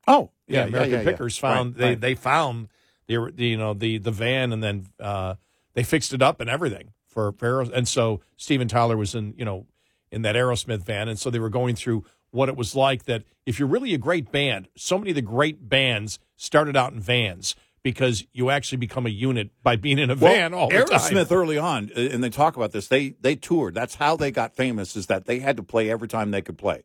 [0.07, 2.01] Oh, Yeah, yeah, American yeah, yeah, Pickers found Right, they right.
[2.01, 2.67] they found
[3.07, 5.35] the, the you know the the van and then uh,
[5.75, 9.33] they fixed it up and everything for, for Aeros- and so Steven Tyler was in
[9.37, 9.65] you know
[10.13, 13.23] in that Aerosmith van and so they were going through what it was like that
[13.45, 16.99] if you're really a great band so many of the great bands started out in
[16.99, 20.83] vans because you actually become a unit by being in a Well, van all the
[20.85, 20.99] time.
[20.99, 22.87] Aerosmith early on, uh, and they talk about this.
[22.87, 23.73] They they toured.
[23.75, 24.95] That's how they got famous.
[24.95, 26.83] Is that they had to play every time they could play.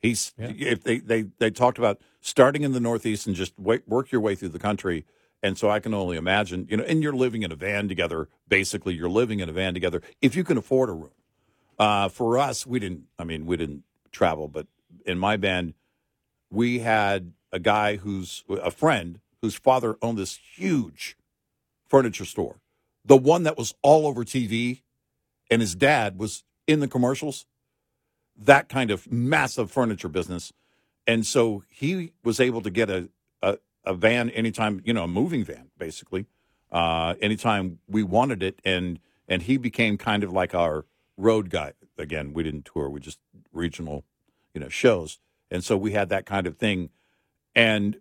[0.00, 4.12] He's if they they they talked about starting in the Northeast and just wa- work
[4.12, 5.04] your way through the country.
[5.42, 8.28] And so I can only imagine, you know, and you're living in a van together.
[8.48, 11.10] Basically, you're living in a van together if you can afford a room.
[11.78, 13.04] Uh, for us, we didn't.
[13.18, 14.66] I mean, we didn't travel, but
[15.04, 15.74] in my band,
[16.50, 21.16] we had a guy who's a friend whose father owned this huge
[21.86, 22.60] furniture store,
[23.04, 24.82] the one that was all over TV,
[25.50, 27.46] and his dad was in the commercials.
[28.36, 30.52] That kind of massive furniture business,
[31.06, 33.08] and so he was able to get a
[33.42, 36.26] a, a van anytime, you know, a moving van, basically,
[36.70, 38.98] uh, anytime we wanted it, and
[39.28, 40.84] and he became kind of like our
[41.16, 41.72] road guy.
[41.98, 43.18] Again, we didn't tour; we just
[43.52, 44.04] regional,
[44.54, 45.18] you know, shows,
[45.50, 46.90] and so we had that kind of thing,
[47.54, 47.98] and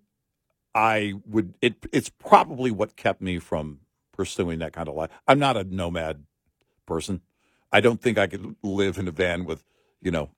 [0.73, 3.79] I would it it's probably what kept me from
[4.11, 5.11] pursuing that kind of life.
[5.27, 6.23] I'm not a nomad
[6.85, 7.21] person.
[7.71, 9.63] I don't think I could live in a van with,
[10.01, 10.29] you know,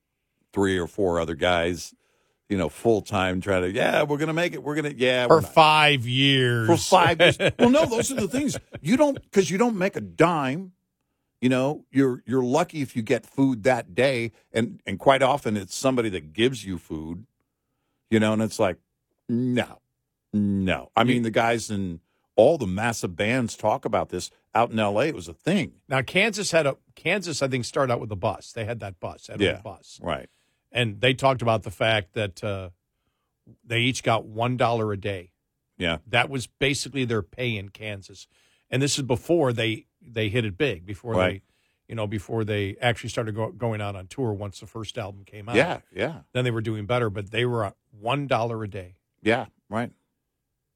[0.53, 1.93] three or four other guys,
[2.49, 4.63] you know, full time trying to, yeah, we're going to make it.
[4.63, 6.67] We're going to, yeah, for five years.
[6.67, 7.37] for five years.
[7.59, 10.71] well, no, those are the things you don't, because you don't make a dime.
[11.41, 15.55] You know, you're you're lucky if you get food that day, and and quite often
[15.55, 17.25] it's somebody that gives you food.
[18.09, 18.77] You know, and it's like,
[19.29, 19.79] no,
[20.33, 20.89] no.
[20.95, 21.99] I mean, the guys in
[22.35, 25.07] all the massive bands talk about this out in L.A.
[25.07, 25.73] It was a thing.
[25.89, 28.51] Now Kansas had a Kansas I think started out with a bus.
[28.53, 29.59] They had that bus, had Yeah.
[29.61, 29.99] bus.
[30.01, 30.29] Right.
[30.71, 32.69] and they talked about the fact that uh,
[33.65, 35.31] they each got one dollar a day.
[35.77, 35.97] Yeah.
[36.07, 38.27] That was basically their pay in Kansas,
[38.71, 40.85] and this is before they they hit it big.
[40.85, 41.41] Before Right.
[41.41, 41.41] they,
[41.89, 44.33] you know, before they actually started go, going out on tour.
[44.33, 45.79] Once the first album came out, Yeah.
[45.93, 46.21] Yeah.
[46.33, 47.09] then they were doing better.
[47.09, 49.45] But they were one dollar a day, Yeah.
[49.69, 49.91] Right.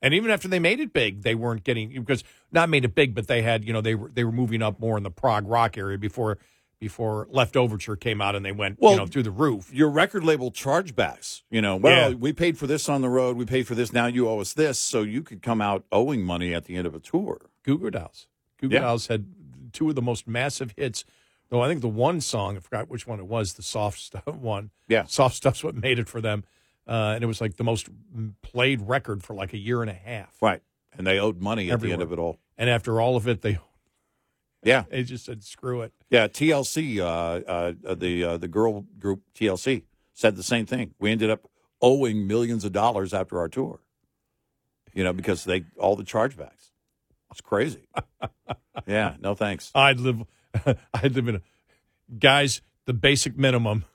[0.02, 3.14] and even after they made it big, they weren't getting because not made it big,
[3.14, 5.48] but they had you know they were they were moving up more in the prog
[5.48, 6.38] rock area before
[6.80, 9.72] before Leftoverture came out and they went Well, you know through the roof.
[9.72, 11.44] Your record label chargebacks.
[11.52, 12.16] You know, well, Yeah.
[12.18, 13.38] we paid for this on the road.
[13.38, 13.94] We paid for this.
[13.94, 14.80] Now you owe us this.
[14.80, 17.52] So you could come out owing money at the end of a tour.
[17.64, 18.26] Goo Goo Dolls.
[18.62, 18.80] Goo Yeah.
[18.82, 19.26] Dolls had
[19.74, 21.04] two of the most massive hits.
[21.50, 24.26] Though I think the one song, I forgot which one it was, the soft stuff
[24.36, 24.72] one.
[24.88, 25.06] Yeah.
[25.06, 26.44] Soft stuff's what made it for them.
[26.88, 27.90] Uh, and it was like the most
[28.42, 30.36] played record for like a year and a half.
[30.42, 30.62] Right.
[30.98, 32.40] And they owed money at the end of it all.
[32.58, 33.60] And after all of it, they
[34.64, 34.84] Yeah.
[34.90, 35.94] they just said screw it.
[36.10, 36.28] Yeah.
[36.28, 37.04] TLC, uh,
[37.50, 39.84] uh, uh, the uh, the girl group TLC
[40.14, 40.94] said the same thing.
[41.00, 41.48] We ended up
[41.82, 43.80] owing millions of dollars after our tour.
[44.94, 46.71] You know, because they all the chargebacks.
[47.32, 47.88] It's crazy.
[48.86, 49.16] yeah.
[49.20, 49.72] No thanks.
[49.76, 50.24] I'd live
[50.94, 51.42] I'd live in a
[52.20, 53.86] guys, the basic minimum.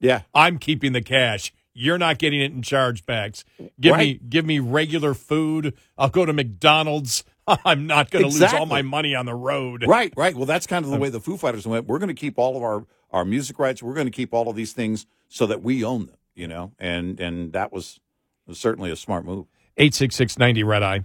[0.00, 0.22] Yeah.
[0.34, 1.52] I'm keeping the cash.
[1.76, 3.42] You're not getting it in chargebacks.
[3.80, 5.74] Give me give me regular food.
[5.98, 7.24] I'll go to McDonald's.
[7.46, 9.84] I'm not going to lose all my money on the road.
[9.86, 10.34] Right, right.
[10.34, 11.86] Well, that's kind of the way the Foo Fighters went.
[11.86, 13.82] We're going to keep all of our our music rights.
[13.82, 16.16] We're going to keep all of these things so that we own them.
[16.36, 17.98] You know, and and that was,
[18.46, 19.46] was certainly a smart move.
[19.76, 21.04] 86690 Red Eye.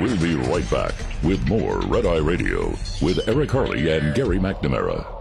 [0.00, 2.70] We'll be right back with more Red Eye Radio
[3.00, 5.16] with Eric Harley and Gary McNamara.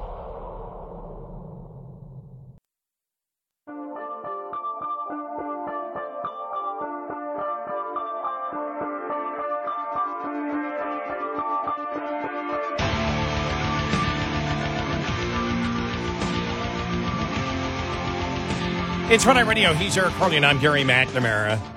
[19.07, 19.73] It's Red Eye Radio.
[19.73, 21.74] He's Eric Harley, and I'm Gary McNamara.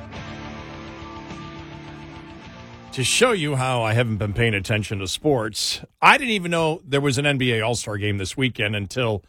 [2.98, 6.80] To show you how I haven't been paying attention to sports, I didn't even know
[6.84, 9.22] there was an NBA All Star game this weekend until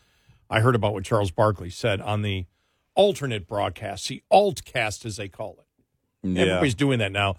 [0.50, 2.48] I heard about what Charles Barkley said on the
[2.96, 6.28] alternate broadcast, the altcast as they call it.
[6.28, 6.42] Yeah.
[6.46, 7.36] Everybody's doing that now.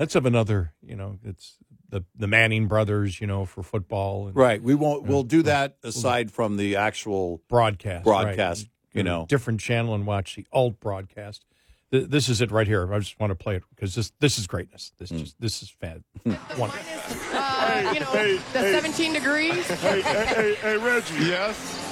[0.00, 4.26] Let's have another, you know, it's the the Manning brothers, you know, for football.
[4.26, 4.60] And, Right.
[4.60, 5.04] We won't.
[5.04, 8.02] We'll do that aside from the actual broadcast.
[8.02, 8.62] broadcast.
[8.62, 8.70] right.
[8.94, 9.26] You Go to a know.
[9.26, 11.44] different channel and watch the alt broadcast.
[11.90, 12.92] Th- This is it right here.
[12.92, 14.92] I just want to play it because this this is greatness.
[14.98, 15.18] This Hmm.
[15.18, 16.04] just this is fan.
[16.58, 17.36] wonderful.
[17.36, 18.72] Uh, you know, hey, the hey.
[18.72, 19.66] 17 degrees.
[19.66, 21.14] hey, hey, hey, hey, Reggie.
[21.24, 21.84] Yes.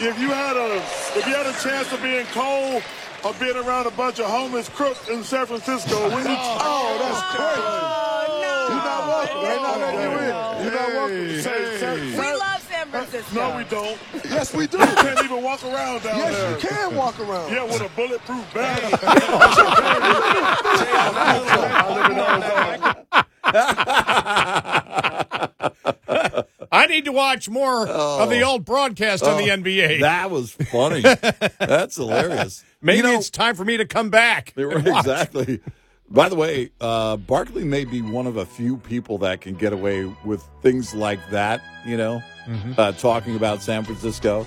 [0.00, 0.76] If you had a
[1.18, 2.82] if you had a chance of being cold
[3.24, 7.22] or being around a bunch of homeless crooks in San Francisco, when you oh, that's
[7.34, 7.62] crazy.
[7.64, 8.74] Oh, no.
[8.74, 9.42] You're not welcome.
[9.42, 10.64] They're not letting you in.
[10.64, 11.40] You're not welcome.
[11.40, 12.35] Say, say, We say-
[13.14, 13.50] love San Francisco.
[13.50, 13.98] no, we don't.
[14.30, 14.78] Yes, we do.
[14.78, 16.50] You can't even walk around down Yes, there.
[16.52, 17.52] you can walk around.
[17.52, 18.92] Yeah, with a bulletproof bag.
[26.72, 30.00] I need to watch more of the old broadcast on the Oh, NBA.
[30.00, 31.00] That was funny.
[31.60, 32.64] That's hilarious.
[32.82, 34.52] Maybe You know- it's time for me to come back.
[34.56, 35.06] and watch.
[35.06, 35.60] exactly.
[36.08, 39.72] By the way, uh, Barkley may be one of a few people that can get
[39.72, 41.60] away with things like that.
[41.84, 42.78] You know, Mhm.
[42.78, 44.46] uh, talking about San Francisco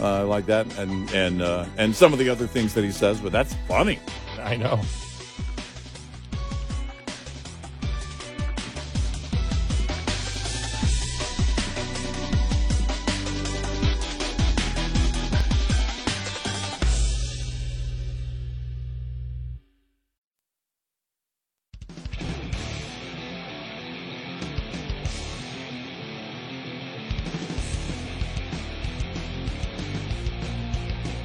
[0.00, 3.20] uh, like that, and and uh, and some of the other things that he says.
[3.20, 3.98] But that's funny.
[4.42, 4.80] I know.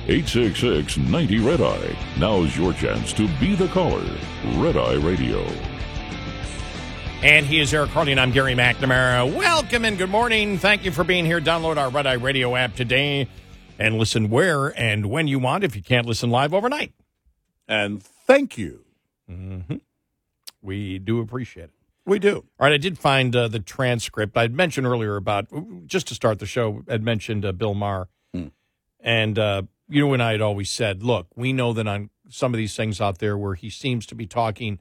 [0.09, 1.95] Eight six six ninety Red Eye.
[2.17, 4.03] Now's your chance to be the caller.
[4.55, 5.45] Red Eye Radio.
[7.21, 9.31] And he is Eric Harley, and I'm Gary McNamara.
[9.31, 10.57] Welcome and good morning.
[10.57, 11.39] Thank you for being here.
[11.39, 13.27] Download our Red Eye Radio app today
[13.77, 16.91] and listen where and when you want if you can't listen live overnight.
[17.67, 18.85] And thank you.
[19.27, 19.59] hmm
[20.63, 21.71] We do appreciate it.
[22.07, 22.37] We do.
[22.37, 24.35] All right, I did find uh, the transcript.
[24.35, 25.45] I'd mentioned earlier about,
[25.85, 28.07] just to start the show, I'd mentioned uh, Bill Maher.
[29.01, 32.57] And uh, you and I had always said, look, we know that on some of
[32.57, 34.79] these things out there where he seems to be talking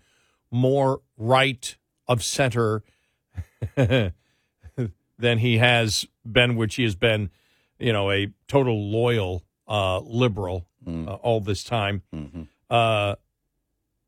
[0.51, 1.77] more right
[2.07, 2.83] of center
[3.75, 4.13] than
[5.39, 7.31] he has been, which he has been,
[7.79, 12.03] you know, a total loyal uh, liberal uh, all this time.
[12.71, 13.15] Uh,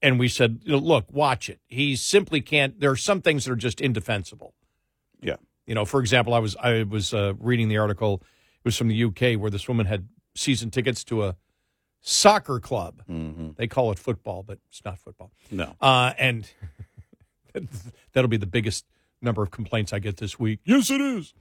[0.03, 1.61] and we said, look, watch it.
[1.67, 2.81] He simply can't.
[2.81, 4.55] There are some things that are just indefensible.
[5.21, 5.37] Yeah.
[5.67, 8.23] You know, for example, I was I was uh, reading the article.
[8.25, 11.37] It was from the UK where this woman had season tickets to a
[12.01, 13.03] soccer club.
[13.57, 15.31] They call it football, but it's not football.
[15.51, 15.75] No.
[15.81, 16.51] Uh, and
[18.13, 18.85] that'll be the biggest
[19.23, 20.61] number of complaints I get this week.
[20.65, 21.35] Yes, it is.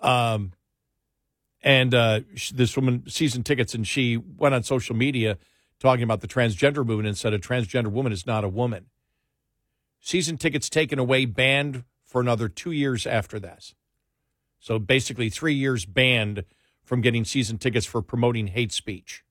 [0.00, 0.52] Um,
[1.62, 2.20] and uh,
[2.54, 5.38] this woman season tickets, and she went on social media
[5.80, 8.86] talking about the transgender movement and said a transgender woman is not a woman.
[10.00, 13.74] Season tickets taken away, banned for another two years after this.
[14.60, 16.44] So basically, three years banned
[16.88, 19.22] from getting season tickets for promoting hate speech.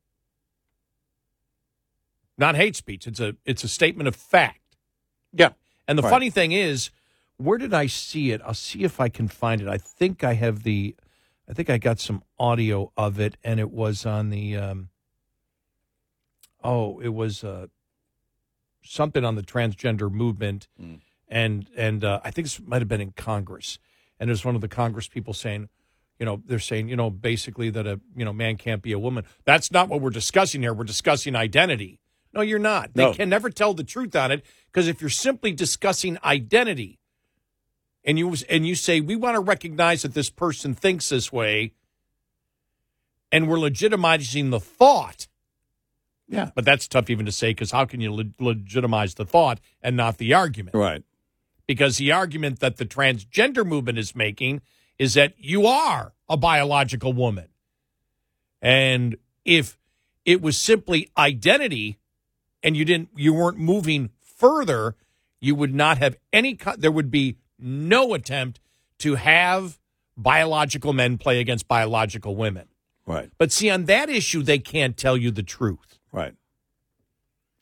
[2.38, 3.07] Not hate speech.
[3.07, 4.77] It's a it's a statement of fact.
[5.34, 5.49] Yeah.
[5.88, 6.09] And the Right.
[6.11, 6.91] funny thing is,
[7.38, 8.41] where did I see it?
[8.45, 9.67] I'll see if I can find it.
[9.67, 10.95] I think I have the,
[11.49, 14.89] I think I got some audio of it, and it was on the, um,
[16.63, 17.67] oh, it was uh,
[18.84, 20.67] something on the transgender movement,
[21.27, 23.79] and and uh, I think this might have been in Congress,
[24.19, 25.69] and there's one of the Congress people saying,
[26.19, 28.99] you know, they're saying, you know, basically that a you know man can't be a
[28.99, 29.23] woman.
[29.45, 30.73] That's not what we're discussing here.
[30.73, 31.99] We're discussing identity.
[32.34, 32.94] No, you're not.
[32.94, 33.14] They No.
[33.14, 36.99] can never tell the truth on it because if you're simply discussing identity,
[38.03, 41.73] and you and you say we want to recognize that this person thinks this way,
[43.31, 45.27] and we're legitimizing the thought.
[46.30, 49.60] Yeah, but that's tough even to say because how can you le- legitimize the thought
[49.81, 50.76] and not the argument?
[50.76, 51.03] Right.
[51.68, 54.61] Because the argument that the transgender movement is making
[54.99, 57.48] is that you are a biological woman,
[58.61, 59.78] and if
[60.26, 61.99] it was simply identity,
[62.64, 64.95] and you didn't, you weren't moving further,
[65.40, 66.57] you would not have any.
[66.78, 68.60] There would be no attempt
[68.99, 69.80] to have
[70.15, 72.68] biological men play against biological women.
[73.06, 73.30] Right.
[73.38, 75.99] But see, on that issue, they can't tell you the truth.
[76.11, 76.34] Right.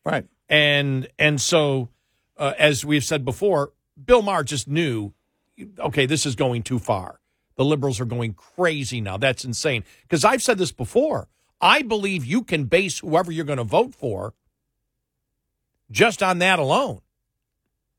[0.04, 0.26] Right.
[0.50, 1.90] And and so,
[2.38, 5.14] uh, as we've said before, Bill Maher just knew,
[5.80, 7.20] okay, this is going too far.
[7.58, 9.18] The liberals are going crazy now.
[9.18, 9.84] That's insane.
[10.04, 11.28] Because I've said this before.
[11.62, 14.34] I believe you can base whoever you're going to vote for
[15.90, 17.02] just on that alone.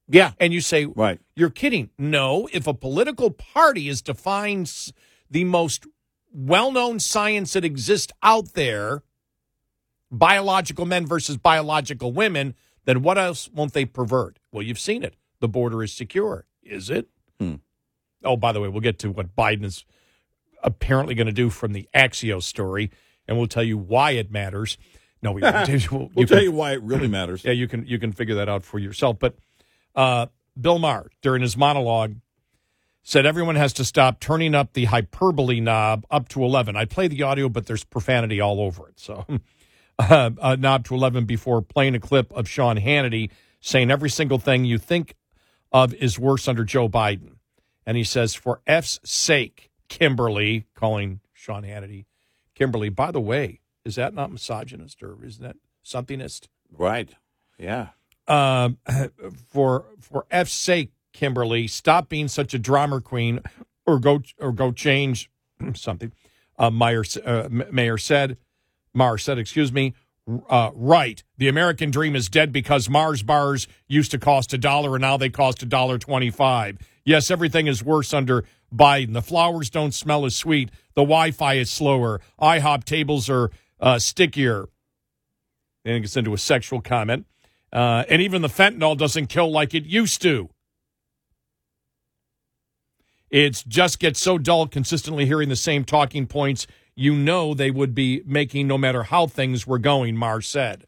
[0.08, 0.32] Yeah.
[0.38, 1.20] And you say, right.
[1.34, 1.90] You're kidding.
[1.98, 4.92] No, if a political party is defined
[5.30, 5.86] the most
[6.32, 9.02] well known science that exists out there,
[10.10, 12.54] biological men versus biological women,
[12.84, 14.38] then what else won't they pervert?
[14.52, 15.14] Well, you've seen it.
[15.40, 16.46] The border is secure.
[16.62, 17.08] Is it?
[17.40, 17.56] Hmm.
[18.24, 19.84] Oh, by the way, we'll get to what Biden is
[20.62, 22.90] apparently going to do from the Axios story,
[23.28, 24.78] and we'll tell you why it matters.
[25.22, 25.68] No, we won't.
[25.92, 27.44] We'll You tell can- you why it really matters.
[27.44, 29.18] yeah, you can you can figure that out for yourself.
[29.18, 29.36] But
[29.94, 30.26] uh,
[30.60, 32.16] Bill Maher, during his monologue,
[33.02, 36.76] said everyone has to stop turning up the hyperbole knob up to eleven.
[36.76, 38.98] I play the audio, but there's profanity all over it.
[38.98, 39.24] So,
[39.98, 43.30] uh, uh, knob to eleven before playing a clip of Sean Hannity
[43.60, 45.14] saying every single thing you think
[45.72, 47.35] of is worse under Joe Biden.
[47.86, 52.06] And he says, for F's sake, Kimberly, calling Sean Hannity,
[52.54, 56.48] Kimberly, by the way, is that not misogynist or isn't that somethingist?
[56.76, 57.10] Right.
[57.58, 57.88] Yeah.
[58.26, 58.78] um,
[59.50, 63.40] for for F's sake, Kimberly, stop being such a drama queen,
[63.86, 65.30] or go or go change
[65.74, 66.12] something.
[66.58, 68.36] Uh, Meyer uh, Mayor said,
[68.92, 69.94] Maher said, excuse me.
[70.48, 74.96] Uh, right, the American dream is dead because Mars bars used to cost a dollar
[74.96, 76.78] and now they cost a dollar twenty-five.
[77.04, 78.44] Yes, everything is worse under
[78.74, 79.12] Biden.
[79.12, 80.70] The flowers don't smell as sweet.
[80.94, 82.20] The Wi-Fi is slower.
[82.40, 84.66] IHOP tables are uh, stickier.
[85.84, 87.26] And it gets into a sexual comment.
[87.72, 90.48] Uh, and even the fentanyl doesn't kill like it used to.
[93.30, 96.66] It just gets so dull consistently hearing the same talking points
[96.96, 100.86] you know they would be making no matter how things were going, Maher said.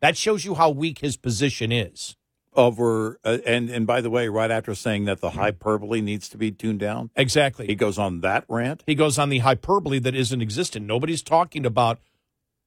[0.00, 2.16] That shows you how weak his position is.
[2.54, 6.36] Over uh, and and by the way, right after saying that the hyperbole needs to
[6.36, 7.66] be tuned down, Exactly.
[7.68, 8.82] he goes on that rant.
[8.86, 10.84] He goes on the hyperbole that isn't existent.
[10.84, 12.00] Nobody's talking about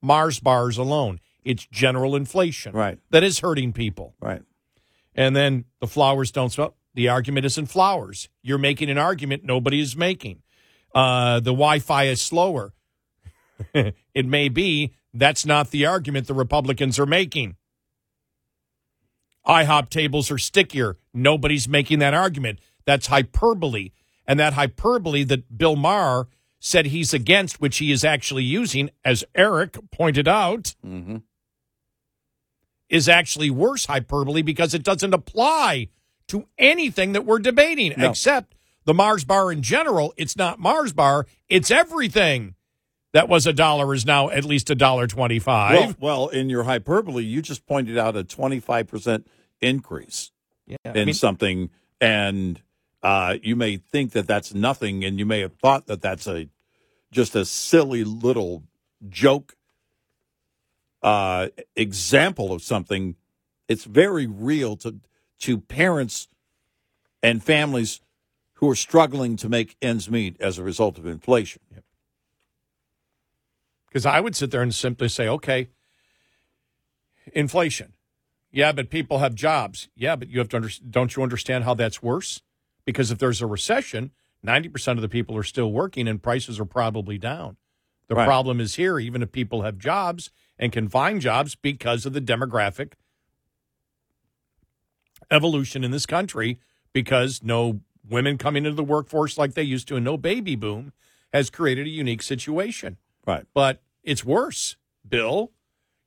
[0.02, 1.20] Mars bars alone.
[1.44, 2.72] It's general inflation.
[2.74, 2.98] Right.
[3.10, 4.16] That is hurting people.
[4.22, 4.42] Right.
[5.14, 6.76] And then the flowers don't smell.
[6.94, 8.30] The argument isn't flowers.
[8.42, 10.43] You're making an argument nobody is making.
[10.94, 12.74] Uh, the Wi Fi is slower.
[13.74, 14.94] it may be.
[15.14, 17.56] That's not the argument the Republicans are making.
[19.48, 20.98] IHOP tables are stickier.
[21.14, 22.60] Nobody's making that argument.
[22.86, 23.90] That's hyperbole.
[24.26, 26.28] And that hyperbole that Bill Maher
[26.60, 31.18] said he's against, which he is actually using, as Eric pointed out, Mm-hmm.
[32.90, 35.90] is actually worse hyperbole because it doesn't apply
[36.30, 38.10] to anything that we're debating No.
[38.12, 38.53] except
[38.86, 40.14] the Mars bar in general.
[40.18, 42.56] It's not Mars bar, it's everything
[43.14, 45.80] that was a dollar is now at least a dollar 25.
[45.80, 49.28] Well, well, in your hyperbole, you just pointed out a twenty five percent
[49.62, 50.32] increase
[50.66, 51.70] yeah, in I mean, something,
[52.02, 52.62] and
[53.02, 56.50] uh, you may think that that's nothing, and you may have thought that that's a
[57.12, 58.64] just a silly little
[59.08, 59.56] joke
[61.04, 63.16] uh, example of something.
[63.68, 65.00] It's very real to
[65.42, 66.28] to parents
[67.22, 68.02] and families
[68.64, 71.62] who are struggling to make ends meet as a result of inflation.
[73.90, 75.68] Because I would sit there and simply say, okay,
[77.34, 77.92] inflation.
[78.54, 79.90] Yeah, but people have jobs.
[79.98, 82.42] Yeah, but you have to under, don't you understand how that's worse?
[82.86, 84.12] Because if there's a recession,
[84.46, 87.58] 90% of the people are still working and prices are probably down.
[88.08, 88.24] The Right.
[88.26, 92.22] problem is here, even if people have jobs and can find jobs because of the
[92.22, 92.94] demographic
[95.30, 96.60] evolution in this country,
[96.94, 100.92] because no women coming into the workforce like they used to and no baby boom
[101.32, 103.46] has created a unique situation Right.
[103.54, 104.76] but it's worse,
[105.08, 105.52] Bill.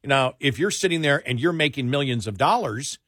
[0.04, 2.98] Now, if you're sitting there and you're making millions of dollars,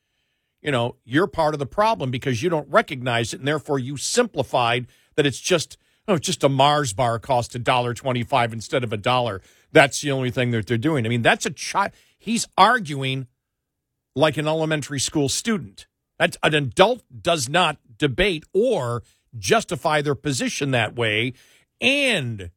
[0.63, 3.97] you know, you're part of the problem because you don't recognize it, and therefore you
[3.97, 5.77] simplified that it's just
[6.09, 9.43] oh, it's just a Mars bar cost a dollar twenty five instead of a dollar.
[9.71, 11.05] That's the only thing that they're doing.
[11.05, 11.93] I mean, that's a child.
[12.19, 13.27] He's arguing
[14.17, 15.87] like an elementary school student.
[16.19, 19.03] That's an adult does not debate or
[19.39, 21.35] justify their position that way,
[21.81, 22.51] and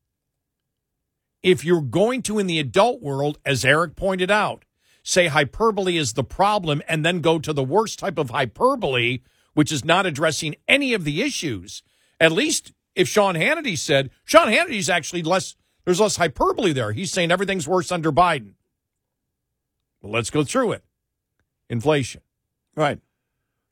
[1.43, 4.65] if you're going to in the adult world, as Eric pointed out,
[5.03, 9.19] say hyperbole is the problem and then go to the worst type of hyperbole,
[9.53, 11.83] which is not addressing any of the issues.
[12.19, 15.55] At least if Sean Hannity said, Sean Hannity's actually less,
[15.85, 16.91] there's less hyperbole there.
[16.91, 18.53] He's saying everything's worse under Biden.
[20.01, 20.83] Well, let's go through it.
[21.69, 22.21] Inflation.
[22.75, 22.99] Right.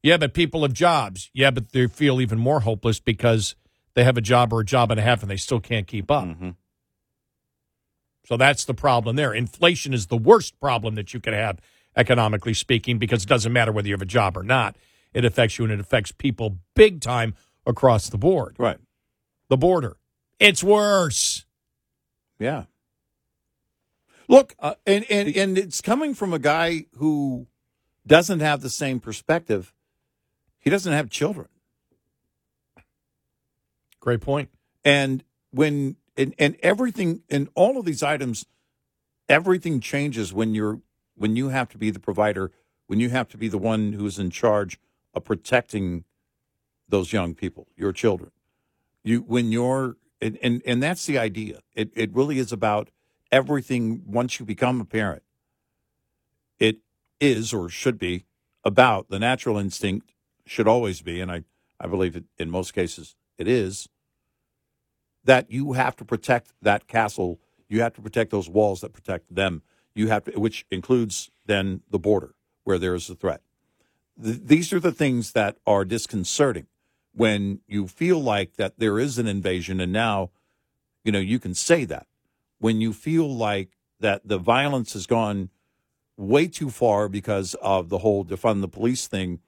[0.01, 1.29] Yeah, but people have jobs.
[1.33, 3.55] Yeah, but they feel even more hopeless because
[3.95, 6.09] they have a job or a job and a half and they still can't keep
[6.09, 6.25] up.
[6.25, 6.51] Mm-hmm.
[8.25, 9.33] So that's the problem there.
[9.33, 11.59] Inflation is the worst problem that you could have,
[11.95, 14.77] economically speaking, because it doesn't matter whether you have a job or not.
[15.13, 17.33] It affects you and it affects people big time
[17.65, 18.55] across the board.
[18.59, 18.77] Right.
[19.49, 19.97] The border.
[20.39, 21.45] It's worse.
[22.37, 22.65] Yeah.
[24.27, 27.47] Look, uh, and, and and it's coming from a guy who
[28.05, 29.73] doesn't have the same perspective.
[30.59, 31.47] He doesn't have children.
[33.99, 34.49] Great point.
[34.83, 38.45] And when and, and everything in all of these items,
[39.27, 40.81] everything changes when you're
[41.15, 42.51] when you have to be the provider,
[42.87, 44.79] when you have to be the one who's in charge
[45.13, 46.05] of protecting
[46.87, 48.31] those young people, your children.
[49.03, 51.59] You when you're and and, and that's the idea.
[51.73, 52.89] It it really is about
[53.31, 55.23] everything once you become a parent.
[56.57, 56.79] It
[57.19, 58.25] is or should be
[58.63, 60.13] about the natural instinct
[60.49, 61.43] should always be, and I,
[61.79, 63.87] I believe it in most cases it is,
[65.23, 67.39] that you have to protect that castle.
[67.67, 69.61] You have to protect those walls that protect them.
[69.93, 73.41] You have to, which includes then the border where there is a threat.
[74.21, 76.65] Th- these are the things that are disconcerting
[77.13, 80.31] when you feel like that there is an invasion, and now,
[81.03, 82.07] you know, you can say that.
[82.57, 85.49] When you feel like that the violence has gone
[86.17, 89.39] way too far because of the whole defund the police thing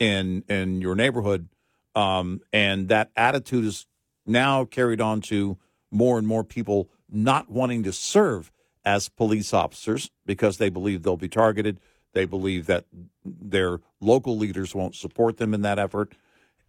[0.00, 1.48] in in your neighborhood,
[1.94, 3.86] um, and that attitude is
[4.26, 5.58] now carried on to
[5.92, 8.50] more and more people not wanting to serve
[8.84, 11.78] as police officers because they believe they'll be targeted.
[12.12, 12.86] They believe that
[13.24, 16.14] their local leaders won't support them in that effort,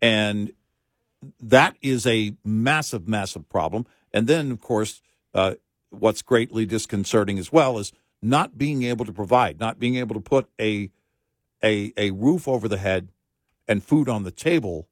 [0.02, 0.52] and
[1.40, 3.86] that is a massive, massive problem.
[4.14, 5.02] And then, of course,
[5.34, 5.56] uh,
[5.90, 10.22] what's greatly disconcerting as well is not being able to provide, not being able to
[10.22, 10.90] put a
[11.64, 13.10] a a roof over the head
[13.72, 14.90] and food on the table,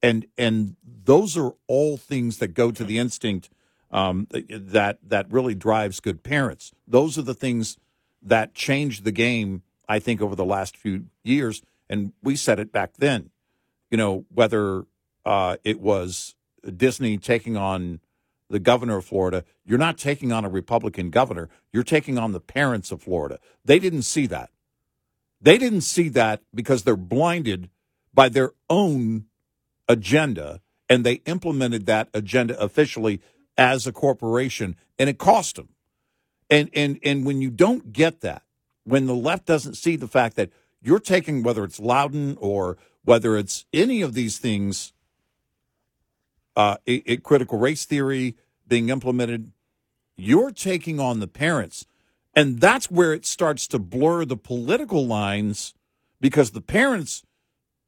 [0.00, 3.50] and and those are all things that go to the instinct
[3.90, 6.72] um, that that really drives good parents.
[6.86, 7.76] Those are the things
[8.22, 9.62] that changed the game.
[9.88, 13.30] I think over the last few years, and we said it back then.
[13.90, 14.84] You know whether
[15.26, 16.36] uh, it was
[16.76, 17.98] Disney taking on
[18.48, 21.48] the governor of Florida, you're not taking on a Republican governor.
[21.72, 23.40] You're taking on the parents of Florida.
[23.64, 24.50] They didn't see that.
[25.40, 27.70] They didn't see that because they're blinded
[28.14, 29.26] by their own
[29.88, 33.20] agenda, and they implemented that agenda officially
[33.56, 35.70] as a corporation, and it cost them.
[36.50, 38.42] And and and when you don't get that,
[38.84, 40.50] when the left doesn't see the fact that
[40.82, 44.92] you're taking whether it's Loudoun or whether it's any of these things
[46.56, 48.36] uh, a, a critical race theory
[48.66, 49.52] being implemented,
[50.16, 51.86] you're taking on the parents.
[52.34, 55.74] And that's where it starts to blur the political lines
[56.20, 57.22] because the parents,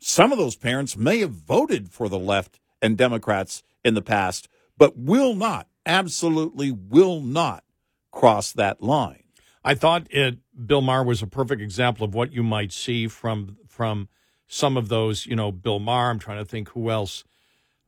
[0.06, 4.48] some of those parents may have voted for the left and Democrats in the past,
[4.76, 7.64] but will not, absolutely will not
[8.10, 9.24] cross that line.
[9.64, 13.56] I thought it, Bill Maher was a perfect example of what you might see from
[13.66, 14.10] from
[14.46, 15.24] some of those.
[15.24, 16.10] You know, Bill Maher.
[16.10, 17.24] I'm trying to think who else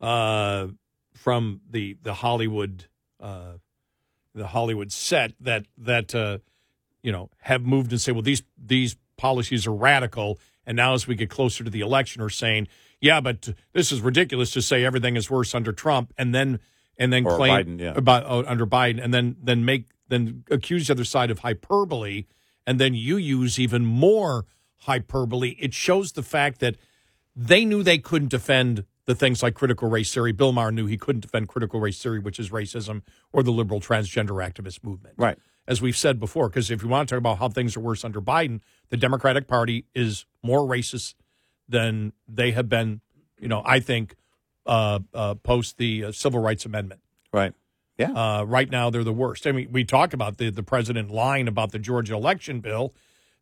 [0.00, 0.68] uh,
[1.12, 2.86] from the the Hollywood
[3.20, 3.58] uh,
[4.34, 6.38] the Hollywood set that that uh,
[7.02, 11.06] you know have moved and say, well, these these policies are radical, and now as
[11.06, 12.68] we get closer to the election, are saying,
[13.00, 16.60] yeah, but this is ridiculous to say everything is worse under Trump, and then
[16.98, 17.92] and then Or claim Biden, yeah.
[17.94, 22.24] about uh, under Biden, and then then make then accuse the other side of hyperbole,
[22.66, 24.46] and then you use even more
[24.78, 25.56] hyperbole.
[25.58, 26.76] It shows the fact that
[27.34, 30.32] they knew they couldn't defend the things like critical race theory.
[30.32, 33.02] Bill Maher knew he couldn't defend critical race theory, which is racism,
[33.32, 35.14] or the liberal transgender activist movement.
[35.16, 35.38] Right.
[35.68, 38.04] As we've said before, because if you want to talk about how things are worse
[38.04, 41.14] under Biden, the Democratic Party is more racist
[41.68, 43.00] than they have been,
[43.40, 44.14] you know, I think,
[44.64, 47.00] uh, uh, post the uh, Civil Rights Amendment.
[47.32, 47.52] Right.
[47.98, 48.12] Yeah.
[48.12, 49.46] Uh, right now, they're the worst.
[49.46, 52.94] I mean, we talk about the, the president lying about the Georgia election bill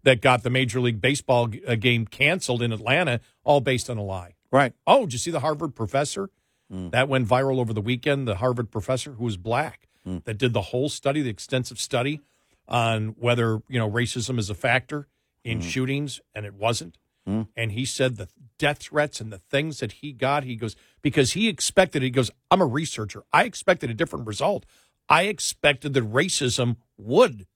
[0.02, 3.98] that got the Major League Baseball g- uh, game canceled in Atlanta, all based on
[3.98, 4.34] a lie.
[4.51, 4.72] Right.
[4.86, 6.30] Oh, did you see the Harvard professor?
[6.70, 8.26] That went viral over the weekend.
[8.26, 10.24] The Harvard professor who was black Mm.
[10.24, 12.20] that did the whole study, the extensive study
[12.68, 15.09] on whether you know racism is a factor
[15.43, 15.62] in mm.
[15.62, 16.98] shootings, and it wasn't.
[17.28, 17.48] Mm.
[17.56, 18.28] And he said the
[18.59, 22.02] death threats and the things that he got, he goes because he expected.
[22.02, 23.24] He goes, I'm a researcher.
[23.32, 24.66] I expected a different result.
[25.09, 27.47] I expected that racism would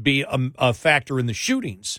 [0.00, 1.98] be a, a factor in the shootings.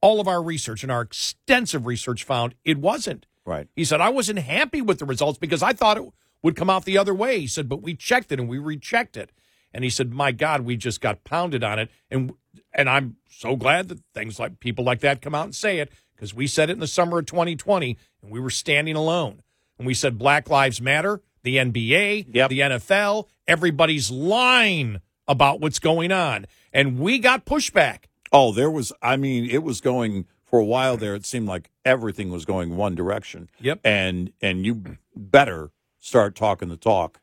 [0.00, 3.26] All of our research and our extensive research found it wasn't.
[3.44, 3.68] Right.
[3.74, 6.04] He said, I wasn't happy with the results because I thought it
[6.46, 7.40] would come out the other way.
[7.40, 9.32] He said, but we checked it and we rechecked it.
[9.74, 11.90] And he said, my God, we just got pounded on it.
[12.08, 12.34] And
[12.72, 15.90] and I'm so glad that things like people like that come out and say it
[16.14, 19.42] because we said it in the summer of 2020 and we were standing alone.
[19.76, 26.12] And we said Black Lives Matter, the NBA, the NFL, everybody's lying about what's going
[26.12, 26.46] on.
[26.72, 28.04] And we got pushback.
[28.30, 28.92] Oh, there was.
[29.02, 31.16] I mean, it was going for a while there.
[31.16, 33.50] It seemed like everything was going one direction.
[33.60, 33.80] Yep.
[33.82, 35.72] And and you better
[36.06, 37.20] start talking the talk.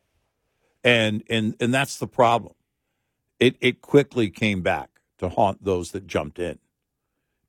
[0.83, 2.53] And and and that's the problem.
[3.39, 4.89] it it quickly came back
[5.19, 6.59] to haunt those that jumped in.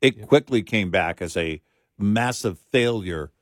[0.02, 1.62] It quickly came back as a
[1.98, 3.32] massive failure,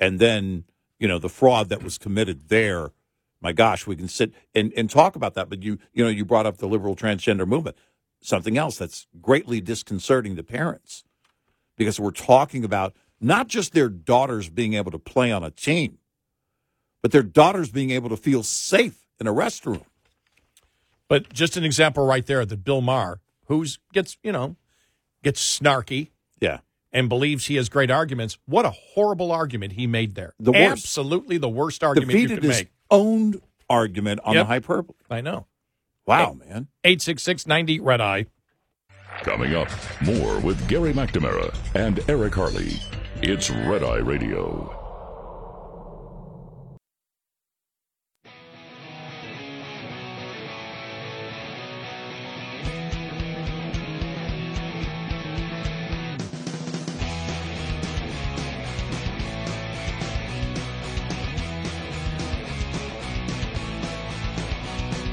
[0.00, 0.64] and then
[1.00, 2.92] you know the fraud that was committed there.
[3.42, 5.50] My gosh, we can sit and, and talk about that.
[5.50, 7.76] But you you know you brought up the liberal transgender movement,
[8.22, 11.04] something else that's greatly disconcerting to parents
[11.76, 15.99] because we're talking about not just their daughters being able to play on a team,
[17.02, 19.84] but their daughters being able to feel safe in a restroom.
[21.08, 24.56] But just an example right there that Bill Maher, who's gets you know
[25.22, 26.10] gets snarky,
[26.40, 26.58] yeah,
[26.92, 28.38] and believes he has great arguments.
[28.46, 30.34] What a horrible argument he made there!
[30.38, 30.70] The worst.
[30.84, 32.68] absolutely the worst argument you Defeated could his make.
[32.90, 34.42] own argument on Yep.
[34.42, 34.94] the hyperbole.
[35.10, 35.46] I know.
[36.06, 36.68] Wow, man.
[36.84, 38.26] Eight six six ninety red eye.
[39.22, 39.68] Coming up,
[40.02, 42.80] more with Gary McNamara and Eric Harley.
[43.22, 44.79] It's Red Eye Radio.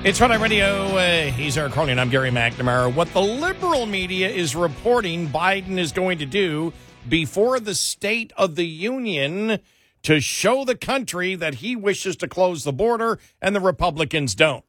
[0.08, 0.96] It's Eye Radio.
[0.96, 2.96] Uh, he's Eric Harley, and I'm Gary McNamara.
[2.96, 6.72] What the liberal media is reporting Biden is going to do
[7.10, 9.60] before the State of the Union
[10.04, 14.64] to show the country that he wishes to close the border and the Republicans don't.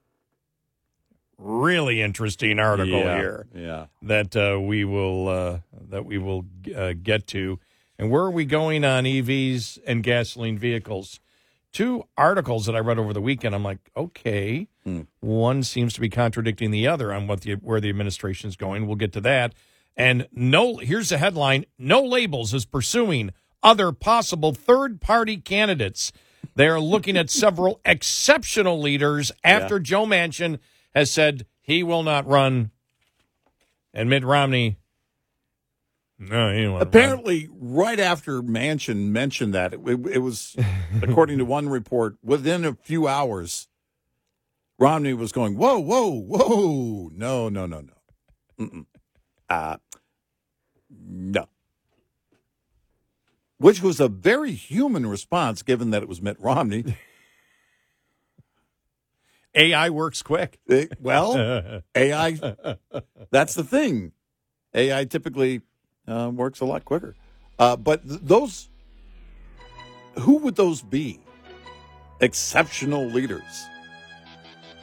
[1.38, 3.86] Really interesting article Yeah, here yeah.
[4.02, 5.58] that uh, we will uh,
[5.90, 7.60] that we will uh, get to.
[7.96, 11.20] And where are we going on EVs and gasoline vehicles?
[11.78, 13.54] Two articles that I read over the weekend.
[13.54, 15.02] I'm like, okay, hmm.
[15.20, 18.88] one seems to be contradicting the other on what the where the administration's going.
[18.88, 19.54] We'll get to that.
[19.96, 23.30] And no, here's the headline: No labels is pursuing
[23.62, 26.10] other possible third party candidates.
[26.56, 30.58] They are looking at several exceptional leaders after Joe Manchin
[30.96, 32.72] has said he will not run,
[33.94, 34.78] and Mitt Romney.
[36.18, 36.82] No, he won't run.
[36.88, 40.56] Apparently, right after Manchin mentioned that, it, it was,
[41.02, 43.68] according to one report, within a few hours,
[44.78, 47.10] Romney was going, "Whoa, whoa, whoa!
[47.14, 47.92] No, no, no, no,
[48.60, 48.86] Mm-mm.
[49.50, 49.78] uh,
[50.90, 51.48] no."
[53.58, 56.96] Which was a very human response, given that it was Mitt Romney.
[59.54, 60.60] AI works quick.
[60.70, 62.38] Eh, well, AI,
[63.30, 64.12] that's the thing.
[64.74, 65.62] AI typically
[66.08, 67.14] uh, works a lot quicker.
[67.58, 68.68] Uh, but th- those,
[70.18, 71.20] who would those be?
[72.20, 73.66] Exceptional leaders.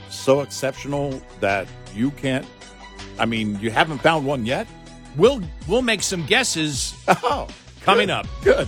[0.09, 2.45] So exceptional that you can't,
[3.19, 4.67] I mean, you haven't found one yet?
[5.17, 7.47] We'll we'll make some guesses Oh,
[7.81, 8.27] coming good, up.
[8.43, 8.67] Good.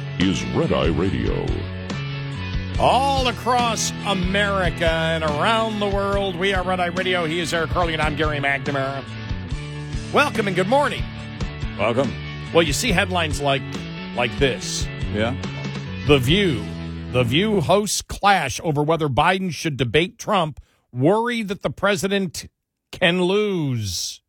[0.21, 1.47] is Red Eye Radio.
[2.79, 7.25] All across America and around the world, we are Red Eye Radio.
[7.25, 9.03] He is Eric Harley, and I'm Gary McNamara.
[10.13, 11.03] Welcome and good morning.
[11.79, 12.13] Welcome.
[12.53, 13.63] Well, you see headlines like
[14.15, 14.85] like this.
[15.11, 15.35] Yeah.
[16.05, 16.63] The View.
[17.13, 20.59] The View hosts clash over whether Biden should debate Trump,
[20.93, 22.47] worry that the president
[22.91, 24.20] can lose.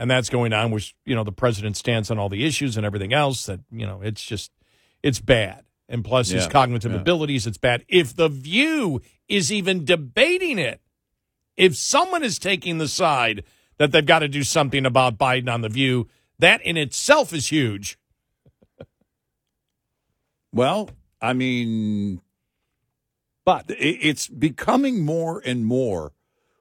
[0.00, 2.86] And that's going on, which, you know, the president stands on all the issues and
[2.86, 4.50] everything else that, you know, it's just,
[5.02, 5.66] it's bad.
[5.90, 7.00] And plus his cognitive yeah.
[7.00, 7.84] abilities, it's bad.
[7.86, 10.80] If The View is even debating it,
[11.58, 13.44] if someone is taking the side
[13.76, 16.08] that they've got to do something about Biden on The View,
[16.38, 17.98] that in itself is huge.
[20.50, 20.88] Well,
[21.20, 22.22] I mean,
[23.44, 26.12] but it's becoming more and more.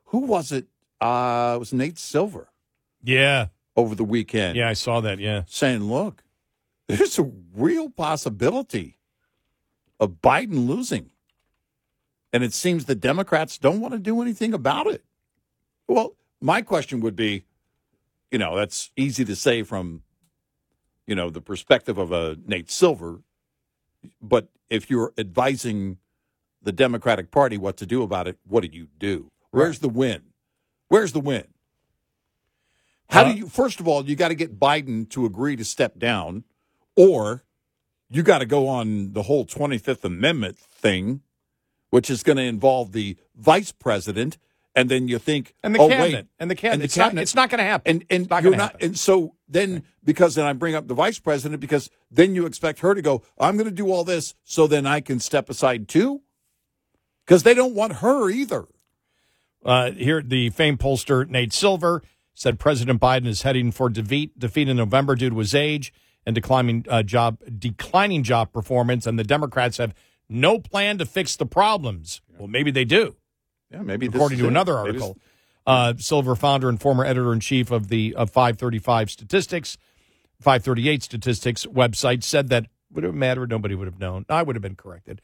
[0.08, 0.68] Who was it?
[1.00, 2.49] Uh, it was Nate Silver
[3.04, 3.48] Yeah.
[3.76, 4.58] over the weekend.
[4.58, 5.20] Yeah, I saw that.
[5.20, 5.44] Yeah.
[5.48, 6.24] saying, look,
[6.88, 8.98] there's a real possibility
[10.00, 11.12] of Biden losing.
[12.32, 15.04] And it seems the Democrats don't want to do anything about it.
[15.88, 17.46] Well, my question would be
[18.32, 20.04] you know, that's easy to say from,
[21.08, 23.22] you know, the perspective of a Nate Silver.
[24.22, 25.98] But if you're advising
[26.62, 29.32] the Democratic Party what to do about it, what do you do?
[29.52, 30.22] Where's the win?
[30.90, 31.46] Where's the win?
[33.10, 33.48] How Uh, do you?
[33.48, 36.44] First of all, you got to get Biden to agree to step down,
[36.96, 37.44] or
[38.10, 41.22] you got to go on the whole Twenty Fifth Amendment thing,
[41.90, 44.38] which is going to involve the vice president,
[44.76, 46.14] and then you think, And the oh, cabinet.
[46.14, 46.84] wait, And the cabinet.
[46.86, 47.90] It's not- it's not going to happen.
[47.92, 48.88] and and not you're gonna not, happen.
[48.90, 52.80] and so then because then I bring up the vice president because then you expect
[52.80, 55.88] her to go, I'm going to do all this, so then I can step aside
[55.88, 56.22] too,
[57.26, 58.68] because they don't want her either.
[59.66, 62.02] Uh, here, the famed pollster Nate Silver
[62.34, 65.94] said President Biden is heading for defeat, defeat in November due to his age
[66.26, 69.94] and declining uh, job declining job performance, and the Democrats have
[70.30, 72.22] no plan to fix the problems.
[72.38, 73.16] Well, maybe they do.
[73.72, 74.50] Yeah, maybe according to it.
[74.50, 75.18] another article.
[75.66, 79.78] Uh, Silver, founder and former editor in chief of the of 535 Statistics,
[80.40, 83.46] 538 Statistics website, said that would it matter?
[83.46, 84.26] Nobody would have known.
[84.30, 85.22] I would have been corrected.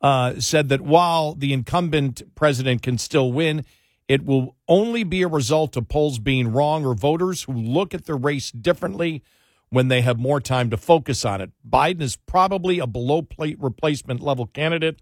[0.00, 3.64] Uh, said that while the incumbent president can still win,
[4.08, 8.04] it will only be a result of polls being wrong or voters who look at
[8.04, 9.22] the race differently
[9.68, 11.50] when they have more time to focus on it.
[11.68, 15.00] Biden is probably a below plate replacement level candidate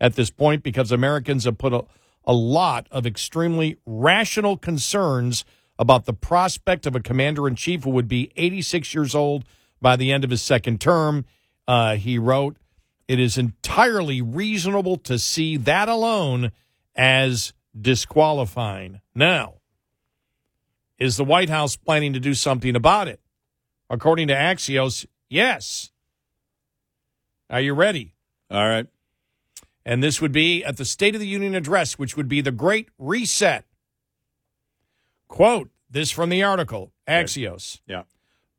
[0.00, 1.84] at this point because Americans have put a,
[2.24, 5.44] a lot of extremely rational concerns
[5.78, 9.44] about the prospect of a commander in chief who would be 86 years old
[9.80, 11.24] by the end of his second term.
[11.66, 12.56] Uh, he wrote,
[13.08, 16.52] It is entirely reasonable to see that alone
[16.94, 19.00] as disqualifying.
[19.14, 19.54] Now,
[20.98, 23.20] is the White House planning to do something about it?
[23.90, 25.90] According to Axios, yes.
[27.50, 28.14] Are you ready?
[28.50, 28.86] All right.
[29.84, 32.50] And this would be at the State of the Union address, which would be the
[32.52, 33.64] Great Reset.
[35.28, 37.80] Quote this from the article, Axios.
[37.86, 38.04] Yeah.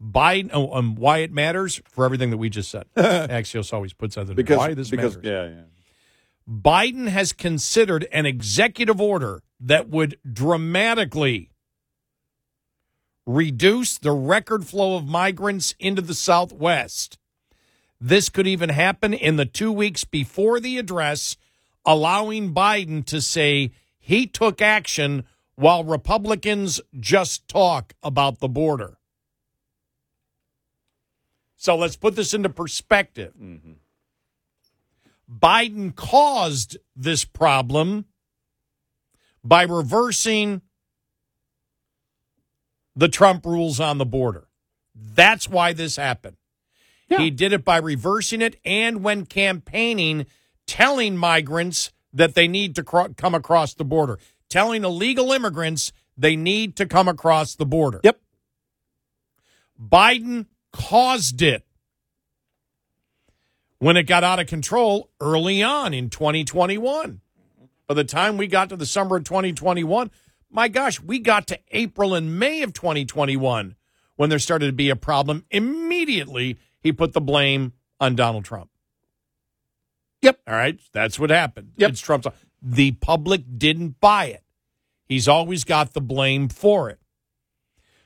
[0.02, 2.86] Biden, oh, um, why it matters for everything that we just said.
[2.96, 5.32] Axios always puts out the Because why this because matters.
[5.32, 5.62] yeah yeah.
[6.50, 11.52] Biden has considered an executive order that would dramatically
[13.26, 17.18] reduce the record flow of migrants into the Southwest.
[18.00, 21.38] This could even happen in the two weeks before the address,
[21.84, 25.24] allowing Biden to say he took action
[25.56, 28.98] while Republicans just talk about the border.
[31.56, 33.34] So let's put this into perspective.
[33.42, 33.72] Mm-hmm.
[35.32, 38.06] Biden caused this problem
[39.44, 40.62] by reversing
[42.96, 44.48] the Trump rules on the border.
[44.96, 46.38] That's why this happened.
[47.08, 50.26] He did it by reversing it and when campaigning,
[50.66, 54.18] telling migrants that they need to cro- come across the border,
[54.50, 58.00] telling illegal immigrants they need to come across the border.
[58.04, 58.20] Yep.
[59.80, 61.65] Biden caused it
[63.86, 67.22] when it got out of control early on in 2021.
[67.86, 70.10] By the time we got to the summer of 2021,
[70.50, 73.76] my gosh, we got to April and May of 2021
[74.16, 75.46] when there started to be a problem.
[75.52, 78.72] Immediately, he put the blame on Donald Trump.
[80.24, 80.40] Yep.
[80.48, 80.80] All right.
[80.92, 81.74] That's what happened.
[81.78, 81.92] Yep.
[81.92, 82.26] It's Trump's.
[82.64, 84.42] The public didn't buy it.
[85.06, 87.00] He's always got the blame for it.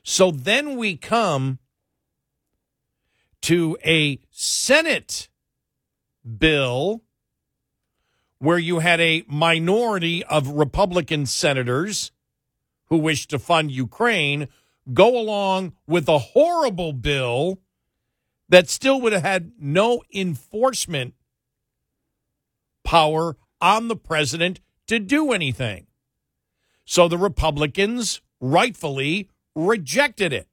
[0.03, 1.59] So then we come
[3.43, 5.29] to a Senate
[6.37, 7.01] bill
[8.39, 12.11] where you had a minority of Republican senators
[12.85, 14.47] who wished to fund Ukraine
[14.93, 17.59] go along with a horrible bill
[18.47, 21.13] that still would have had no enforcement
[22.83, 25.85] power on the president to do anything.
[26.85, 30.47] So the Republicans rightfully rejected it.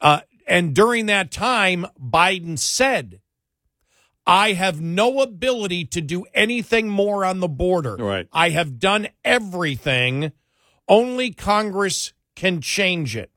[0.00, 3.20] Uh, and during that time, Biden said,
[4.28, 7.96] I have no ability to do anything more on the border.
[7.96, 8.28] Right.
[8.30, 10.32] I have done everything.
[10.86, 13.30] Only Congress can change it.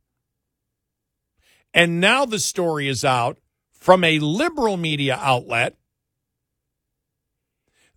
[1.74, 3.40] And now the story is out
[3.72, 5.78] from a liberal media outlet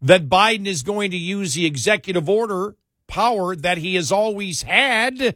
[0.01, 2.77] that Biden is going to use the executive order
[3.09, 5.35] power that he has always had.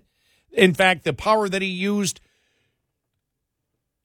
[0.53, 2.21] In fact, the power that he used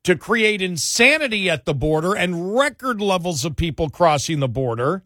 [0.03, 5.03] to create insanity at the border and record levels of people crossing the border.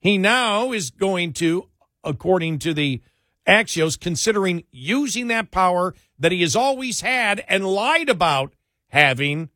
[0.00, 1.68] He now is going to,
[2.02, 3.02] according to the
[3.46, 8.54] Axios, considering using that power that he has always had and lied about
[8.88, 9.50] having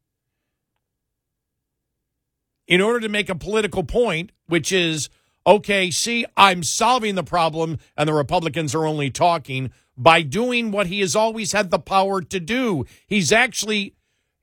[2.67, 5.09] in order to make a political point, which is
[5.47, 10.87] okay, see, I'm solving the problem, and the Republicans are only talking by doing what
[10.87, 12.85] he has always had the power to do.
[13.07, 13.95] He's actually,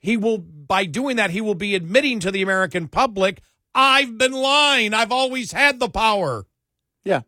[0.08, 3.42] he will, by doing that, he will be admitting to the American public,
[3.76, 4.94] I've been lying.
[4.94, 6.46] I've always had the power.
[7.04, 7.24] Yeah.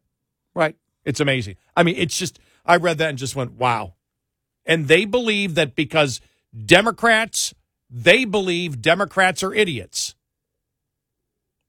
[0.55, 0.77] Right.
[1.03, 1.57] It's amazing.
[1.75, 3.95] I mean, it's just, I read that and just went, wow.
[4.69, 6.21] and they believe that because
[6.65, 7.53] Democrats,
[7.89, 10.15] they believe Democrats are idiots.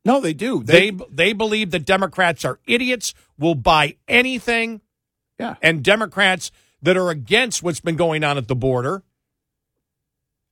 [0.05, 0.63] No, they do.
[0.63, 4.81] They they believe that Democrats are idiots, will buy anything.
[5.39, 5.57] Yeah.
[5.61, 6.51] And Democrats
[6.83, 9.03] that are against what's been going on at the border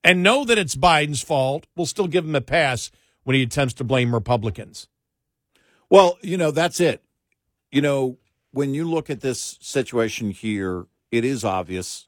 [0.03, 2.91] and know that it's Biden's fault we'll still give him a pass
[3.23, 4.87] when he attempts to blame Republicans.
[5.89, 7.03] Well, you know, that's it.
[7.71, 8.17] You know,
[8.51, 12.07] when you look at this situation here, it is obvious.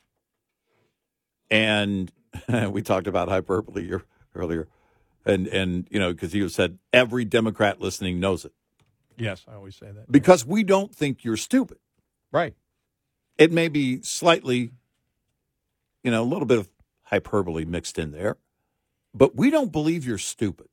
[1.49, 2.11] And
[2.69, 4.03] we talked about hyperbole ear-
[4.35, 4.67] earlier.
[5.25, 8.53] And, and you know, because you said every Democrat listening knows it.
[9.17, 10.11] Yes, I always say that.
[10.11, 11.77] Because we don't think you're stupid.
[12.31, 12.55] Right.
[13.37, 14.71] It may be slightly,
[16.03, 16.69] you know, a little bit of
[17.11, 18.37] hyperbole mixed in there,
[19.13, 20.67] but we don't believe you're stupid.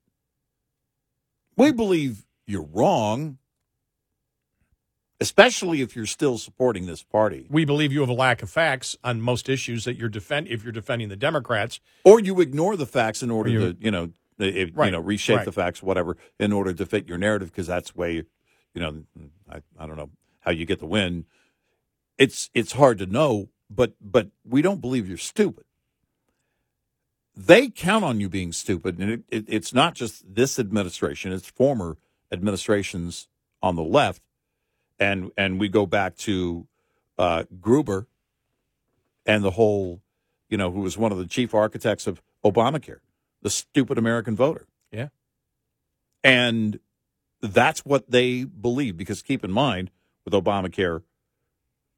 [1.57, 3.39] We believe you're wrong,
[5.21, 7.47] especially if you're still supporting this party.
[7.51, 10.63] We believe you have a lack of facts on most issues that you're defend if
[10.63, 11.81] you're defending the Democrats.
[12.05, 15.39] Or you ignore the facts in order You- to, you know, if, you know, reshape
[15.39, 15.45] right.
[15.45, 18.23] the facts, whatever, in order to fit your narrative, because that's way,
[18.73, 19.03] you know,
[19.51, 20.11] I, I don't know
[20.41, 21.25] how you get the win.
[22.19, 25.65] It's it's hard to know, but but we don't believe you're stupid.
[27.41, 31.49] They count on you being stupid, and it, it, it's not just this administration; it's
[31.49, 31.97] former
[32.33, 33.29] administrations
[33.63, 34.23] on the left,
[34.99, 36.67] and and we go back to
[37.17, 38.09] uh, Gruber
[39.25, 40.01] and the whole,
[40.49, 42.99] you know, who was one of the chief architects of Obamacare,
[43.41, 44.67] the stupid American voter.
[44.91, 45.09] Yeah.
[46.25, 46.81] And
[47.41, 49.93] that's what they believe because keep in mind
[50.25, 51.03] with Obamacare,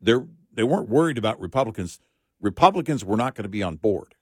[0.03, 1.99] they're they weren't worried about Republicans.
[2.43, 4.17] Republicans were not going to be on board.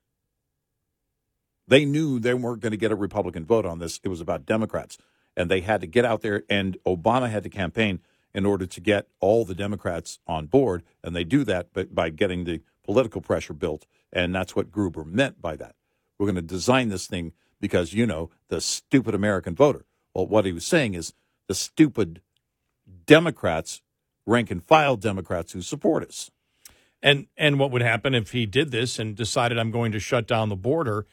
[1.69, 4.01] They knew they weren't going to get a Republican vote on this.
[4.03, 4.99] It was about Democrats.
[5.37, 8.01] And they had to get out there and Obama had to campaign
[8.35, 10.83] in order to get all the Democrats on board.
[11.05, 13.87] And they do that by, getting the political pressure built.
[14.13, 15.75] And that's what Gruber meant by that.
[16.19, 19.85] We're going to design this thing because, you know, the stupid American voter.
[20.15, 21.13] Well, what he was saying is
[21.47, 22.23] the stupid
[23.07, 23.83] Democrats,
[24.27, 26.31] rank and file Democrats who support us.
[27.03, 30.27] And and what would happen if he did this and decided I'm going to shut
[30.27, 31.07] down the border?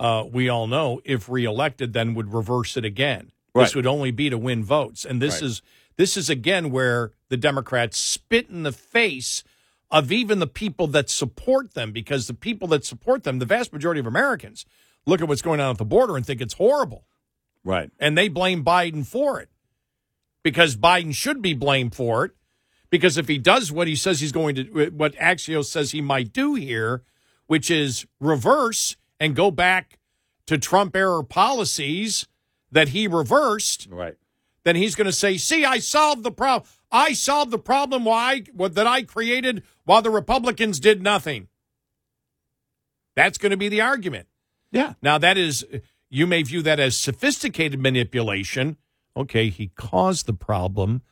[0.00, 3.30] Uh, we all know if reelected, then would reverse it again.
[3.54, 5.42] This would only be to win votes, and this Right.
[5.50, 5.62] is
[5.96, 9.44] this is again where the Democrats spit in the face
[9.90, 13.72] of even the people that support them, because the people that support them, the vast
[13.72, 14.64] majority of Americans,
[15.04, 17.04] look at what's going on at the border and think it's horrible,
[17.62, 17.90] Right.
[17.98, 19.50] and they blame Biden for it
[20.42, 22.32] because Biden should be blamed for it.
[22.88, 26.32] Because if he does what he says he's going to, what Axios says he might
[26.32, 27.02] do here,
[27.46, 29.98] which is reverse and go back
[30.46, 32.26] to Trump era policies
[32.72, 34.16] that he reversed, Right.
[34.64, 36.68] then he's going to say, "See, I solved the problem.
[36.90, 41.48] I solved the problem why what, that I created while the Republicans did nothing."
[43.14, 44.28] That's going to be the argument.
[44.72, 44.94] Yeah.
[45.02, 45.64] Now that is
[46.08, 48.76] you may view that as sophisticated manipulation.
[49.16, 51.02] Okay, he caused the problem.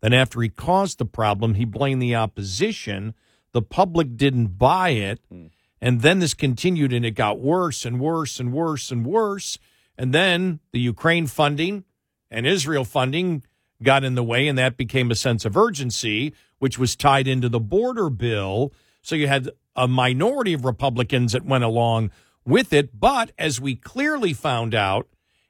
[0.00, 3.14] Then after he caused the problem, he blamed the opposition.
[3.52, 5.20] The public didn't buy it.
[5.30, 5.46] Hmm.
[5.86, 9.56] And then this continued and it got worse and worse and worse and worse.
[9.96, 11.84] And then the Ukraine funding
[12.28, 13.44] and Israel funding
[13.80, 17.48] got in the way, and that became a sense of urgency, which was tied into
[17.48, 18.72] the border bill.
[19.00, 22.10] So you had a minority of Republicans that went along
[22.44, 22.98] with it.
[22.98, 25.06] But as we clearly found out,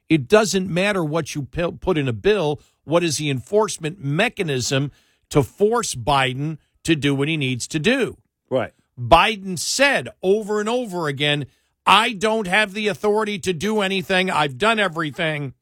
[0.07, 2.61] it doesn't matter what you put in a bill.
[2.83, 4.91] What is the enforcement mechanism
[5.31, 8.17] to force Biden to do what he needs to do?
[8.51, 8.73] Right.
[8.99, 11.45] Biden said over and over again,
[11.85, 14.29] I don't have the authority to do anything.
[14.29, 15.53] I've done everything.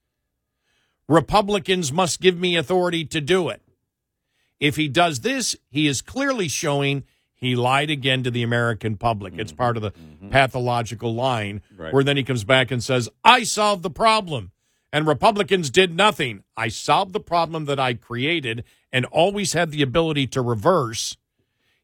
[1.08, 3.62] Republicans must give me authority to do it.
[4.60, 7.04] If he does this, he is clearly showing
[7.36, 9.34] he lied again to the American public.
[9.38, 9.58] It's mm-hmm.
[9.58, 10.30] part of the mm-hmm.
[10.30, 11.94] pathological line Right.
[11.94, 14.52] where then he comes back and says, I solved the problem
[14.92, 16.44] and Republicans did nothing.
[16.56, 18.64] I solved the problem that I created
[18.94, 21.18] and always had the ability to reverse.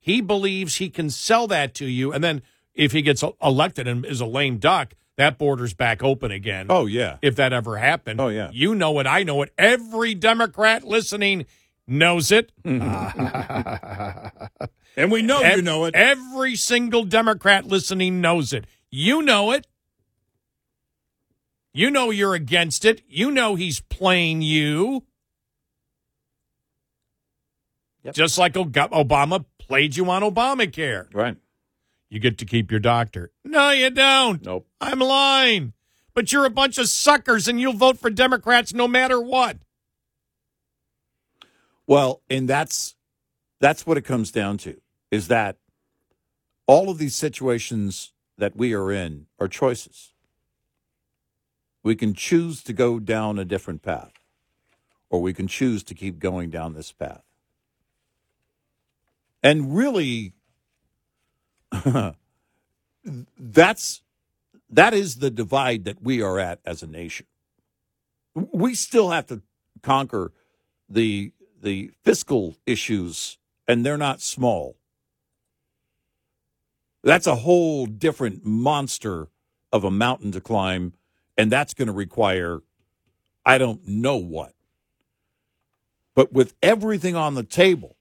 [0.01, 2.11] He believes he can sell that to you.
[2.11, 2.41] And then
[2.73, 6.65] if he gets elected and is a lame duck, that border's back open again.
[6.69, 7.17] Oh, yeah.
[7.21, 8.19] If that ever happened.
[8.19, 8.49] Oh, yeah.
[8.51, 9.07] You know it.
[9.07, 9.53] I know it.
[9.57, 11.45] Every Democrat listening
[11.87, 12.51] knows it.
[14.97, 15.95] And we know Ev- you know it.
[15.95, 18.65] Every single Democrat listening knows it.
[18.89, 19.65] You know it.
[21.73, 23.01] You know you're against it.
[23.07, 25.03] You know he's playing you.
[28.11, 31.07] Just like Obama played you on Obamacare.
[31.13, 31.37] Right.
[32.09, 33.31] You get to keep your doctor.
[33.45, 34.43] No, you don't.
[34.45, 34.67] Nope.
[34.81, 35.71] I'm lying.
[36.13, 39.59] But you're a bunch of suckers and you'll vote for Democrats no matter what.
[41.87, 42.95] Well, and that's
[43.61, 45.55] that's what it comes down to is that
[46.67, 50.11] all of these situations that we are in are choices.
[51.81, 54.11] We can choose to go down a different path,
[55.09, 57.23] or we can choose to keep going down this path.
[59.43, 60.33] And really,
[63.39, 64.01] that's
[64.69, 67.25] that is the divide that we are at as a nation.
[68.33, 69.41] We still have to
[69.81, 70.31] conquer
[70.87, 73.37] the the fiscal issues,
[73.67, 74.77] and they're not small.
[77.03, 79.27] That's a whole different monster
[79.71, 80.93] of a mountain to climb,
[81.37, 82.61] and that's going to require
[83.45, 84.53] I don't know what.
[86.13, 87.95] But with everything on the table,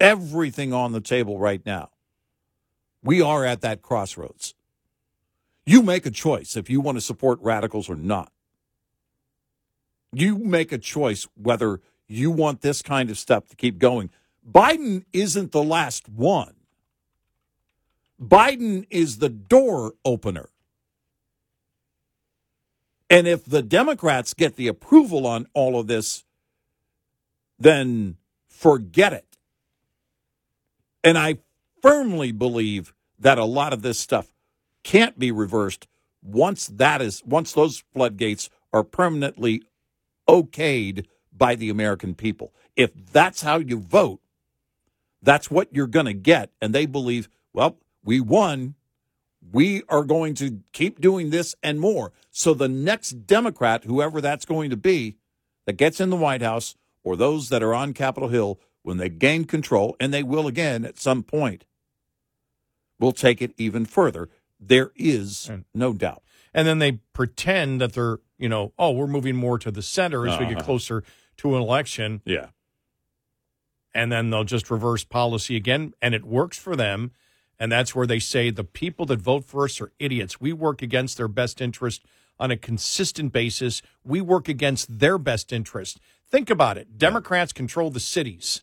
[0.00, 1.90] everything on the table right now,
[3.02, 4.54] we are at that crossroads.
[5.64, 8.32] You make a choice if you want to support radicals or not.
[10.12, 14.10] You make a choice whether you want this kind of stuff to keep going.
[14.48, 16.54] Biden isn't the last one.
[18.20, 20.48] Biden is the door opener.
[23.10, 26.24] And if the Democrats get the approval on all of this,
[27.58, 28.16] then
[28.48, 29.25] forget it.
[31.06, 31.38] And I
[31.82, 34.32] firmly believe that a lot of this stuff
[34.82, 35.86] can't be reversed
[36.20, 39.62] once that is once those floodgates are permanently
[40.28, 42.52] okayed by the American people.
[42.74, 44.20] If that's how you vote,
[45.22, 48.74] that's what you're going to get and they believe, well, we won.
[49.52, 52.12] We are going to keep doing this and more.
[52.32, 55.18] So the next Democrat, whoever that's going to be,
[55.66, 56.74] that gets in the White House
[57.04, 60.84] or those that are on Capitol Hill when they gain control, and they will again
[60.84, 61.64] at some point,
[63.00, 64.28] will take it even further.
[64.60, 66.22] There is no doubt.
[66.54, 70.26] And then they pretend that they're, you know, oh, we're moving more to the center
[70.28, 70.64] as we get Uh-huh.
[70.64, 71.02] closer
[71.38, 72.22] to an election.
[72.24, 72.50] Yeah.
[73.92, 77.10] And then they'll just reverse policy again, and it works for them.
[77.58, 80.40] And that's where they say the people that vote for us are idiots.
[80.40, 82.04] We work against their best interest
[82.38, 83.82] on a consistent basis.
[84.04, 85.98] We work against their best interest.
[86.30, 86.98] Think about it.
[86.98, 88.62] Democrats control the cities.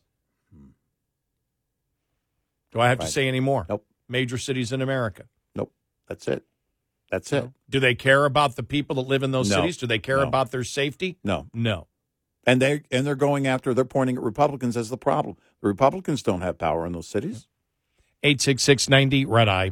[2.73, 3.65] Do I have to say any more?
[3.69, 3.85] Nope.
[4.09, 5.23] Major cities in America.
[5.55, 5.71] Nope.
[6.07, 6.43] That's it.
[7.09, 7.49] That's it.
[7.69, 9.57] Do they care about the people that live in those No.
[9.57, 9.77] cities?
[9.77, 10.23] Do they care No.
[10.27, 11.17] about their safety?
[11.23, 11.47] No.
[11.53, 11.87] No.
[12.45, 15.37] And they and they're going after they're pointing at Republicans as the problem.
[15.61, 17.47] The Republicans don't have power in those cities.
[18.23, 19.71] 866 90 Red Eye.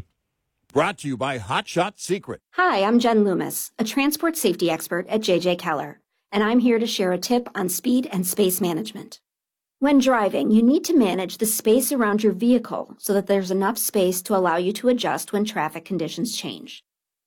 [0.72, 2.42] Brought to you by Hot Shot Secret.
[2.52, 6.00] Hi, I'm Jen Loomis, a transport safety expert at JJ Keller,
[6.32, 9.20] and I'm here to share a tip on speed and space management.
[9.82, 13.80] When driving, you need to manage the space around your vehicle so that there's enough
[13.80, 16.84] space to allow you to adjust when traffic conditions change.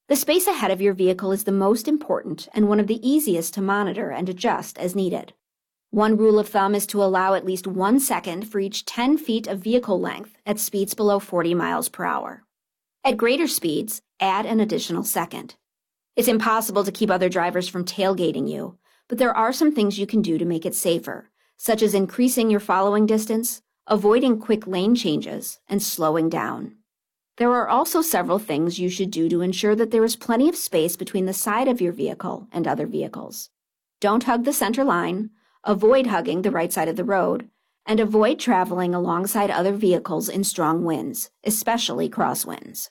[0.07, 3.55] The space ahead of your vehicle is the most important and one of the easiest
[3.55, 5.33] to monitor and adjust as needed.
[5.91, 9.49] One rule of thumb is to allow at least one second for each 10 feet
[9.49, 12.45] of vehicle length at speeds below 40 miles per hour.
[13.03, 15.57] At greater speeds, add an additional second.
[16.15, 18.79] It's impossible to keep other drivers from tailgating you,
[19.09, 22.51] but there are some things you can do to make it safer, such as increasing
[22.51, 26.77] your following distance, avoiding quick lane changes, and slowing down.
[27.37, 30.57] There are also several things you should do to ensure that there is plenty of
[30.57, 33.51] space between the side of your vehicle and other vehicles.
[34.01, 35.31] Don't hug the center line,
[35.65, 37.49] avoid hugging the right side of the road,
[37.87, 42.91] and avoid traveling alongside other vehicles in strong winds, especially crosswinds.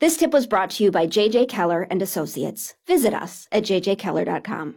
[0.00, 2.74] This tip was brought to you by JJ Keller and Associates.
[2.86, 4.76] Visit us at jjkeller.com.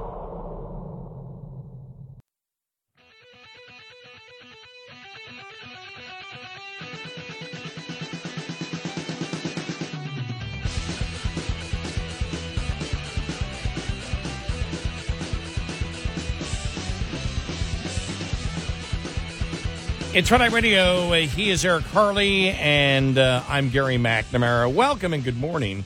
[20.13, 21.13] It's Red Eye Radio.
[21.13, 24.71] He is Eric Harley, and uh, I'm Gary McNamara.
[24.71, 25.85] Welcome and good morning.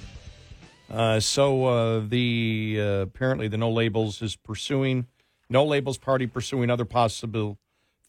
[0.89, 5.05] Uh, so uh, the uh, apparently the No Labels is pursuing
[5.47, 7.59] No Labels Party pursuing other possible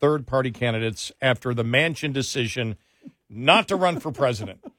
[0.01, 2.78] third party candidates after the Manchin decision
[3.28, 4.64] not to run for president.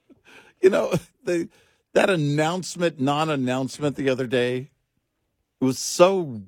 [0.60, 0.92] You know,
[1.24, 1.50] the
[1.94, 4.72] that announcement, non-announcement the other day,
[5.62, 6.42] it was so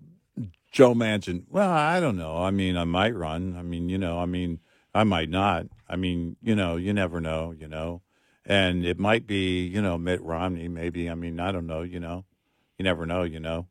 [0.71, 1.43] Joe Manchin.
[1.47, 2.37] Well, I don't know.
[2.37, 3.55] I mean, I might run.
[3.55, 4.59] I mean, you know, I mean,
[4.99, 5.67] I might not.
[5.87, 8.01] I mean, you know, you never know, you know.
[8.45, 11.09] And it might be, you know, Mitt Romney, maybe.
[11.09, 12.25] I mean, I don't know, you know.
[12.77, 13.67] You never know, you know.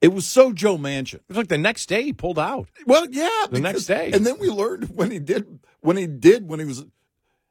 [0.00, 1.14] It was so Joe Manchin.
[1.14, 2.68] It was like the next day he pulled out.
[2.86, 4.10] Well, yeah, The next day.
[4.12, 6.84] And then we learned when he did, when he did, when he was,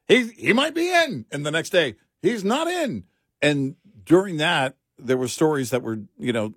[0.08, 3.06] he he might be in, and the next day he's not in.
[3.42, 6.54] And during that, there were stories that were, you know,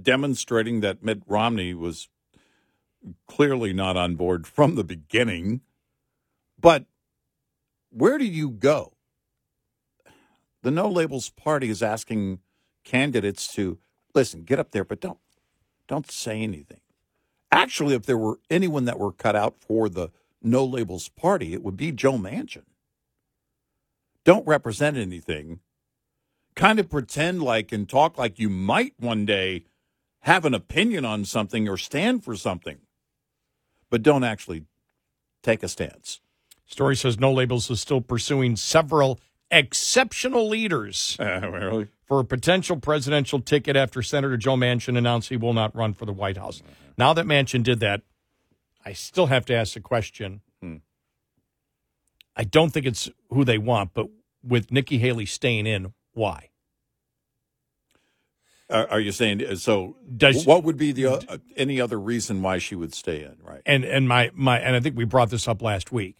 [0.00, 2.08] demonstrating that Mitt Romney was
[3.26, 5.60] clearly not on board from the beginning.
[6.64, 6.86] But
[7.90, 8.94] where do you go?
[10.62, 12.38] The No Labels Party is asking
[12.84, 13.78] candidates to
[14.14, 15.18] listen, get up there, but don't
[15.88, 16.80] don't say anything.
[17.52, 20.08] Actually, if there were anyone that were cut out for the
[20.40, 22.64] No Labels Party, it would be Joe Manchin.
[24.24, 25.60] Don't represent anything.
[26.56, 29.66] Kind of pretend like and talk like you might one day
[30.20, 32.78] have an opinion on something or stand for something,
[33.90, 34.64] but don't actually
[35.42, 36.22] take a stance.
[36.66, 39.20] Story says No Labels is still pursuing several
[39.50, 41.88] exceptional leaders really?
[42.06, 46.06] for a potential presidential ticket after Senator Joe Manchin announced he will not run for
[46.06, 46.62] the White House.
[46.96, 48.02] Now that Manchin did that,
[48.84, 50.40] I still have to ask the question.
[50.60, 50.76] Hmm.
[52.36, 54.08] I don't think it's who they want, but
[54.42, 56.50] with Nikki Haley staying in, why?
[58.70, 59.96] Are, are you saying uh, so?
[60.16, 63.36] Does- what would be the uh, any other reason why she would stay in?
[63.42, 63.60] Right.
[63.66, 66.16] And and my my and I think we brought this up last week.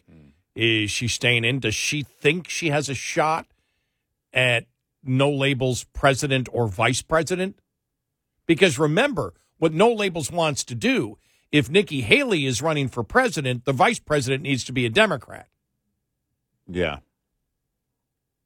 [0.55, 1.61] Is she staying in?
[1.61, 3.47] Does she think she has a shot
[4.33, 4.67] at
[5.03, 7.59] no labels president or vice president?
[8.47, 11.19] Because remember, what no labels wants to do,
[11.51, 15.49] if Nikki Haley is running for president, the vice president needs to be a Democrat.
[16.69, 16.99] Yeah.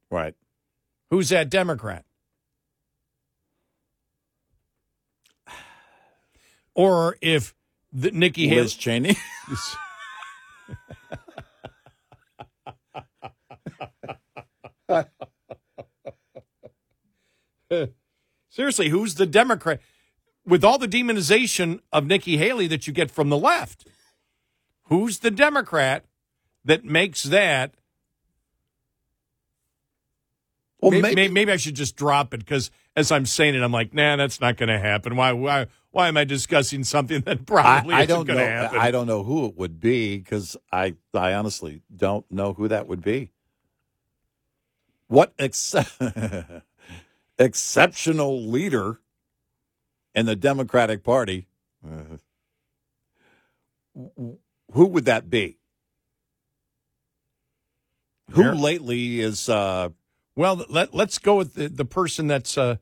[0.09, 0.35] Right.
[1.09, 2.05] Who's that Democrat?
[6.73, 7.53] Or if
[7.91, 9.17] the, Nikki Haley Liz Cheney.
[18.49, 19.79] Seriously, who's the Democrat?
[20.45, 23.87] With all the demonization of Nikki Haley that you get from the left,
[24.85, 26.05] who's the Democrat
[26.65, 27.73] that makes that?
[30.81, 33.71] Well, maybe, maybe- maybe, I should just drop it because as I'm saying it, I'm
[33.71, 35.15] like, nah, that's not going to happen.
[35.15, 38.33] Why, why, why am I discussing something that probably I, I isn't don't know.
[38.33, 38.79] going to happen?
[38.79, 42.87] I don't know who it would be because I, I honestly don't know who that
[42.87, 43.31] would be.
[45.07, 45.75] What ex-
[47.39, 48.99] exceptional leader
[50.13, 51.47] in the Democratic Party?
[51.85, 52.17] uh,
[54.73, 55.57] who would that be?
[58.31, 59.49] Who lately is?
[59.49, 59.89] Uh,
[60.35, 62.77] Well, let, let's go with the, the person that's uh,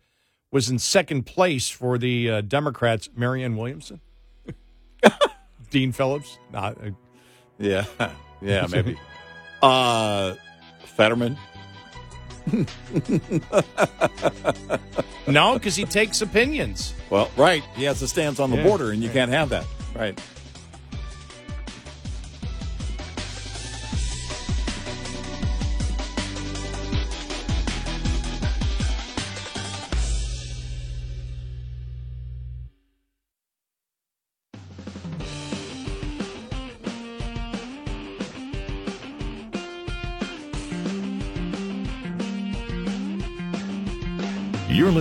[0.52, 4.02] was in second place for the uh, Democrats, Marianne Williamson,
[5.70, 6.38] Dean Phillips.
[6.52, 6.90] Nah, uh,
[7.58, 7.86] yeah,
[8.42, 8.98] yeah, maybe.
[9.62, 10.36] uh,
[10.84, 11.38] Fetterman.
[15.28, 16.94] no, because he takes opinions.
[17.10, 17.64] Well, right.
[17.76, 19.16] He has a stance on the Yeah, border, and you right.
[19.16, 19.66] can't have that.
[19.96, 20.20] Right.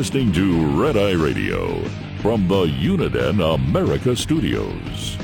[0.07, 1.83] Listening to Red Eye Radio
[2.23, 5.19] from the Uniden America Studios.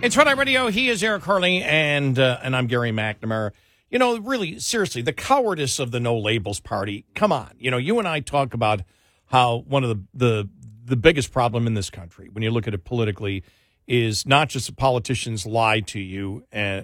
[0.00, 0.68] It's Red Eye Radio.
[0.68, 3.52] He is Eric Harley, and uh, and I'm Gary McNamara.
[3.90, 7.04] You know, really, seriously, the cowardice of the No Labels Party.
[7.14, 8.80] Come on, you know, you and I talk about
[9.26, 10.48] how one of the the
[10.86, 13.44] the biggest problem in this country, when you look at it politically,
[13.86, 16.82] is not just the politicians lie to you, uh,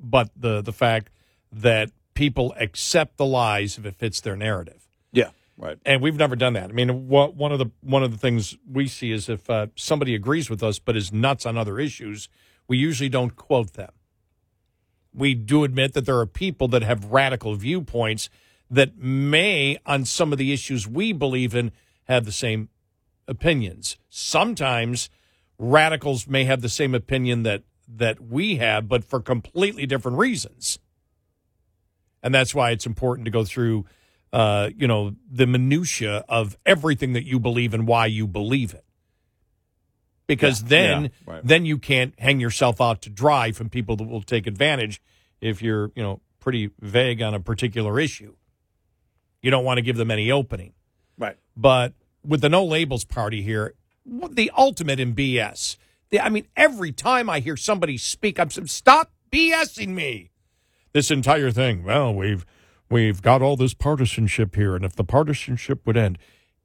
[0.00, 1.10] but the the fact
[1.52, 4.88] that people accept the lies if it fits their narrative.
[5.12, 5.30] Yeah.
[5.58, 5.78] Right.
[5.86, 6.68] And we've never done that.
[6.68, 9.68] I mean, what, one of the one of the things we see is if uh,
[9.74, 12.28] somebody agrees with us but is nuts on other issues,
[12.68, 13.92] we usually don't quote them.
[15.14, 18.28] We do admit that there are people that have radical viewpoints
[18.70, 21.72] that may, on some of the issues we believe in,
[22.04, 22.68] have the same
[23.26, 23.96] opinions.
[24.10, 25.08] Sometimes
[25.58, 30.78] radicals may have the same opinion that that we have, but for completely different reasons.
[32.22, 33.84] And that's why it's important to go through
[34.32, 38.84] uh, you know, the minutia of everything that you believe and why you believe it.
[40.26, 41.40] Because Yeah, then yeah, right.
[41.44, 45.00] then you can't hang yourself out to dry from people that will take advantage
[45.40, 48.34] if you're, you know, pretty vague on a particular issue.
[49.40, 50.72] You don't want to give them any opening.
[51.16, 51.36] Right.
[51.56, 53.74] But with the no labels party here,
[54.06, 55.76] the ultimate in BS.
[56.10, 60.30] The, I mean, every time I hear somebody speak, I'm saying, stop BSing me.
[60.92, 61.84] This entire thing.
[61.84, 62.46] Well, we've
[62.88, 66.18] we've got all this partisanship here, and if the partisanship would end,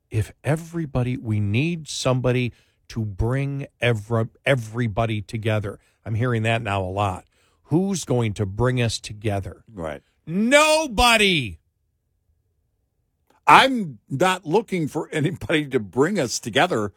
[0.10, 2.54] if everybody, we need somebody
[2.90, 5.80] to bring every, everybody together.
[6.06, 7.26] I'm hearing that now a lot.
[7.64, 9.64] Who's going to bring us together?
[9.74, 10.02] Right.
[10.26, 11.58] Nobody.
[13.48, 16.94] I'm not looking for anybody to bring us together.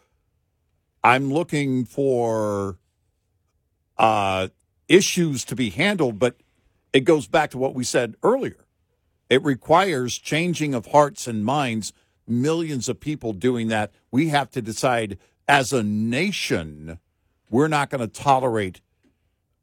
[1.05, 2.79] I'm looking for
[3.99, 4.49] uh,
[4.89, 6.37] issues to be handled, but
[6.95, 8.65] it goes back to what we said earlier.
[9.29, 11.93] It requires changing of hearts and minds,
[12.27, 13.93] millions of people doing that.
[14.11, 16.99] We have to decide as a nation,
[17.51, 18.81] we're not going to tolerate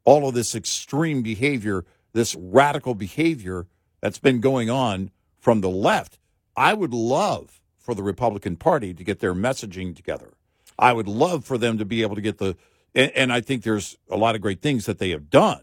[0.04, 3.66] all of this extreme behavior, this radical behavior
[4.00, 6.18] that's been going on from the left.
[6.56, 10.34] I would love for the Republican Party to get their messaging together.
[10.78, 12.56] I would love for them to be able to get the,
[12.94, 15.62] and, and I think there's a lot of great things that they have done.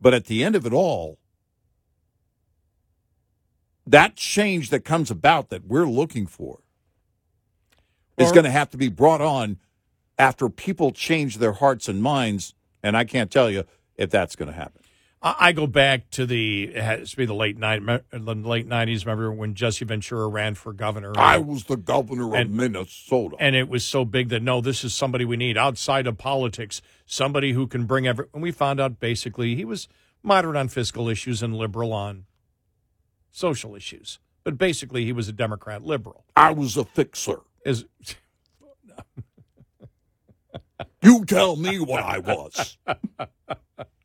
[0.00, 1.18] But at the end of it all,
[3.86, 6.60] that change that comes about that we're looking for
[8.18, 9.58] is going to have to be brought on
[10.18, 12.54] after people change their hearts and minds.
[12.82, 13.64] And I can't tell you
[13.96, 14.82] if that's going to happen.
[15.38, 19.04] I go back to the it has to be the late night the late nineties.
[19.04, 21.12] Remember when Jesse Ventura ran for governor?
[21.16, 23.36] I was the governor of Minnesota.
[23.40, 26.80] and it was so big that no, this is somebody we need outside of politics,
[27.06, 28.26] somebody who can bring every.
[28.32, 29.88] And we found out basically he was
[30.22, 32.26] moderate on fiscal issues and liberal on
[33.30, 36.24] social issues, but basically he was a Democrat liberal.
[36.36, 37.40] I was a fixer.
[37.64, 37.84] Is
[41.02, 42.78] You tell me what I was.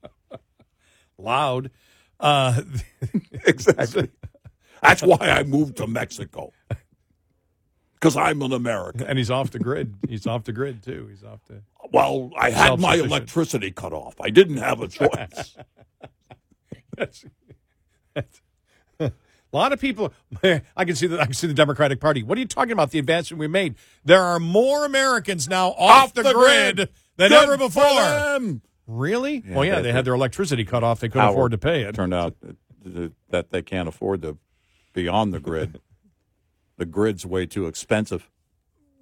[1.22, 1.72] loud.
[2.20, 2.62] Uh,
[3.46, 4.10] exactly.
[4.82, 6.52] That's why I moved to Mexico.
[7.94, 9.06] Because I'm an American.
[9.08, 9.94] and he's off the grid.
[10.10, 11.08] He's off the grid too.
[11.10, 11.62] He's off the.
[11.92, 14.16] Well, I had my electricity cut off.
[14.20, 15.10] I didn't have a choice.
[16.98, 17.26] That's-
[18.14, 18.42] that's-
[19.00, 19.12] a
[19.58, 20.14] lot of people.
[20.44, 22.24] I can see the I can see the Democratic Party.
[22.24, 22.92] What are you talking about?
[22.92, 23.76] The advancement we made.
[24.06, 26.90] There are more Americans now off, Off the, the grid, grid.
[27.18, 28.50] than ever for before.
[28.92, 29.44] Really?
[29.46, 31.00] Yeah, well, yeah, that- they had their electricity cut off.
[31.00, 31.96] They couldn't afford to pay it.
[31.96, 32.36] Turned out
[33.30, 34.38] that- they can't afford to
[34.94, 35.80] be on the grid.
[36.78, 38.30] the grid's way too expensive.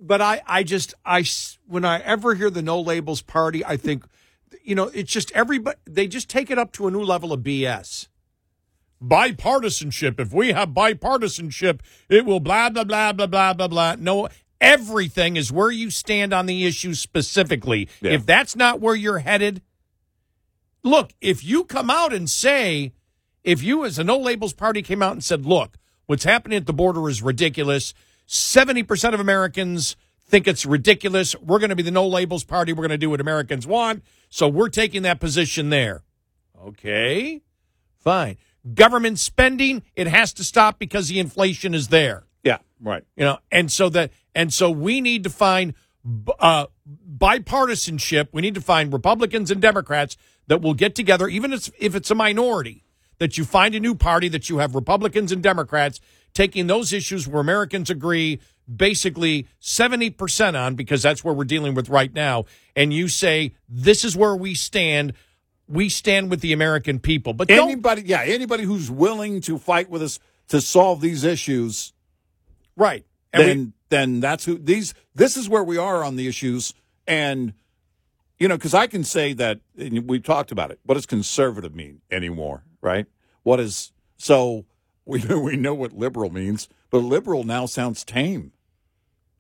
[0.02, 1.26] but I, I just, I,
[1.68, 4.06] when I ever hear the no labels party, I think,
[4.64, 7.42] you know, it's just everybody, they just take it up to a new level of
[7.42, 8.08] BS.
[9.02, 10.20] Bipartisanship.
[10.20, 13.96] If we have bipartisanship, it will blah, blah, blah, blah, blah, blah, blah.
[13.98, 14.28] No,
[14.60, 17.88] everything is where you stand on the issue specifically.
[18.02, 18.12] Yeah.
[18.12, 19.62] If that's not where you're headed,
[20.84, 22.94] look, if you come out and say,
[23.44, 26.66] if you as a no labels party came out and said, look, what's happening at
[26.66, 27.94] the border is ridiculous.
[28.28, 29.96] 70% of Americans
[30.28, 31.36] think it's ridiculous.
[31.38, 32.72] We're going to be the no labels party.
[32.74, 34.04] We're going to do what Americans want.
[34.30, 36.04] So we're taking that position there.
[36.62, 37.42] Okay,
[37.98, 38.38] fine.
[38.74, 43.04] Government spending, it has to stop because the inflation is there Yeah, right.
[43.16, 45.74] you know and so that and so we need to find
[46.40, 46.66] uh,
[47.18, 50.18] bipartisanship we need to find republicans and democrats
[50.50, 52.84] that will get together even if, it's a minority
[53.20, 56.00] that you find a new party that you have republicans and democrats
[56.34, 58.40] taking those issues where americans agree
[58.76, 62.46] basically 70% on because that's where we're dealing with right now
[62.76, 65.14] and you say this is where we stand
[65.68, 70.04] we stand with the american people but Anybody, yeah, anybody who's willing to fight with
[70.04, 70.20] us
[70.50, 71.94] to solve these issues,
[72.76, 74.94] right And we- then then that's who these.
[75.16, 76.76] This is where we are on the issues,
[77.08, 77.54] and
[78.40, 80.80] you know, because I can say that and we've talked about it.
[80.84, 82.64] What does conservative mean anymore?
[82.82, 83.06] Right?
[83.44, 84.66] What is so?
[85.06, 88.54] We know we know what liberal means, but liberal now sounds tame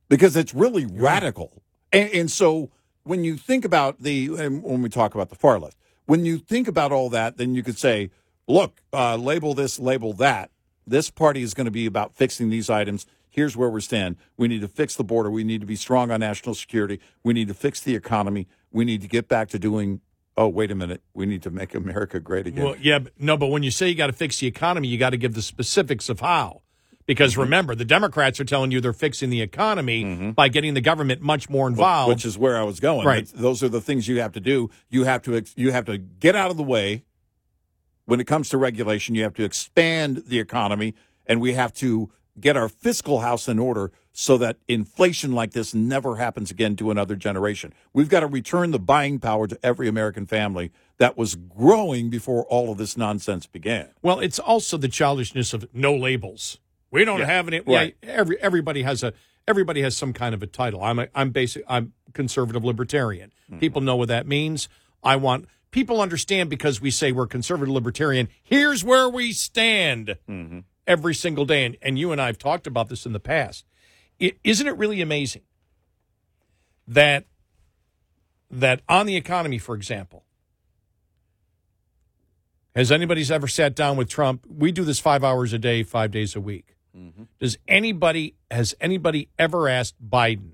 [0.09, 1.63] because it's really radical.
[1.91, 2.69] And, and so
[3.03, 6.37] when you think about the and when we talk about the far left, when you
[6.37, 8.11] think about all that, then you could say,
[8.47, 10.51] look, uh, label this, label that.
[10.85, 13.05] This party is going to be about fixing these items.
[13.29, 14.17] Here's where we stand.
[14.37, 15.29] We need to fix the border.
[15.29, 16.99] We need to be strong on national security.
[17.23, 18.47] We need to fix the economy.
[18.71, 20.01] We need to get back to doing.
[20.37, 21.01] Oh, wait a minute.
[21.13, 22.63] We need to make America great again.
[22.63, 24.97] Well, yeah, but, no, but when you say you got to fix the economy, you
[24.97, 26.61] got to give the specifics of how.
[27.05, 27.41] Because Mm-hmm.
[27.41, 31.49] remember, the Democrats are telling you they're fixing the economy by getting the government much
[31.49, 32.09] more involved.
[32.09, 33.05] which is where I was going.
[33.05, 33.27] Right.
[33.33, 34.69] But Those are the things you have to do.
[34.89, 37.03] You have to ex- you have to get out of the way
[38.05, 39.15] when it comes to regulation.
[39.15, 40.93] You have to expand the economy,
[41.25, 43.91] and we have to get our fiscal house in order
[44.21, 47.73] so that inflation like this never happens again to another generation.
[47.93, 52.43] We've got to return the buying power to every American family that was growing before
[52.43, 53.87] all of this nonsense began.
[54.01, 56.57] well, it's also the childishness of no labels.
[56.91, 57.61] We don't Yeah, have any.
[57.61, 57.95] right.
[58.03, 59.13] Yeah, every everybody has a
[59.47, 60.83] everybody has some kind of a title.
[60.83, 61.63] I'm a, I'm basic.
[61.69, 63.31] I'm conservative libertarian.
[63.49, 63.59] Mm-hmm.
[63.59, 64.67] People know what that means.
[65.01, 68.27] I want people understand because we say we're conservative libertarian.
[68.43, 70.17] Here's where we stand.
[70.27, 70.59] Mm-hmm.
[70.85, 71.63] every single day.
[71.65, 73.63] And, and you and I have talked about this in the past.
[74.19, 75.43] Isn't it really amazing
[76.87, 77.25] that
[78.51, 80.23] that on the economy, for example,
[82.75, 84.45] Has anybody's ever sat down with Trump?
[84.47, 86.75] We do this five hours a day, five days a week.
[86.95, 87.23] Mm-hmm.
[87.39, 90.53] Does anybody has anybody ever asked Biden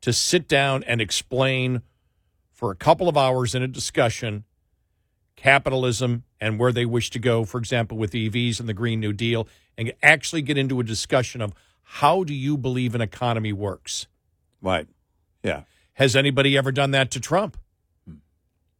[0.00, 1.82] to sit down and explain
[2.52, 4.44] for a couple of hours in a discussion
[5.36, 9.12] capitalism and where they wish to go, for example, with EVs and the Green New
[9.12, 11.52] Deal, and actually get into a discussion of
[11.82, 14.06] how do you believe an economy works?
[14.60, 14.86] Right.
[15.42, 15.62] Yeah.
[15.94, 17.56] Has anybody ever done that to Trump?
[18.06, 18.16] Hmm.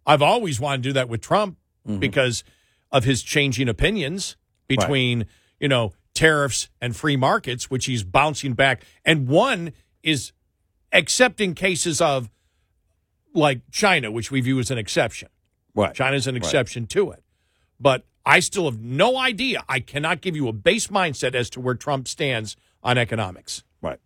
[0.07, 1.99] I've always wanted to do that with Trump mm-hmm.
[1.99, 2.45] because
[2.91, 4.37] of his changing opinions
[4.69, 5.27] between,
[5.61, 8.83] you know, tariffs and free markets, which he's bouncing back.
[9.05, 9.73] And one
[10.03, 10.33] is
[10.93, 12.31] accepting cases of
[13.35, 15.29] like China, which we view as an exception.
[15.75, 15.95] Right.
[15.95, 16.45] China's an Right.
[16.45, 17.23] exception to it.
[17.81, 19.65] But I still have no idea.
[19.69, 23.65] I cannot give you a base mindset as to where Trump stands on economics.
[23.81, 24.01] Right.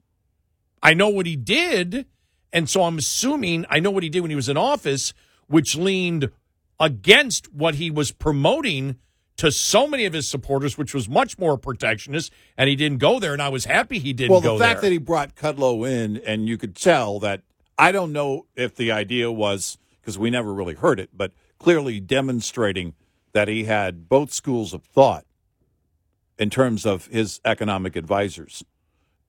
[0.82, 2.06] I know what he did,
[2.52, 5.12] and so I'm assuming I know what he did when he was in office,
[5.46, 6.30] which leaned
[6.78, 8.96] against what he was promoting
[9.36, 13.20] to so many of his supporters, which was much more protectionist, and he didn't go
[13.20, 14.88] there, and I was happy he didn't well, the fact there.
[14.88, 17.42] that he brought Kudlow in, and you could tell that
[17.78, 22.00] I don't know if the idea was because we never really heard it, but clearly
[22.00, 22.94] demonstrating
[23.32, 25.26] that he had both schools of thought
[26.39, 28.65] in terms of his economic advisors.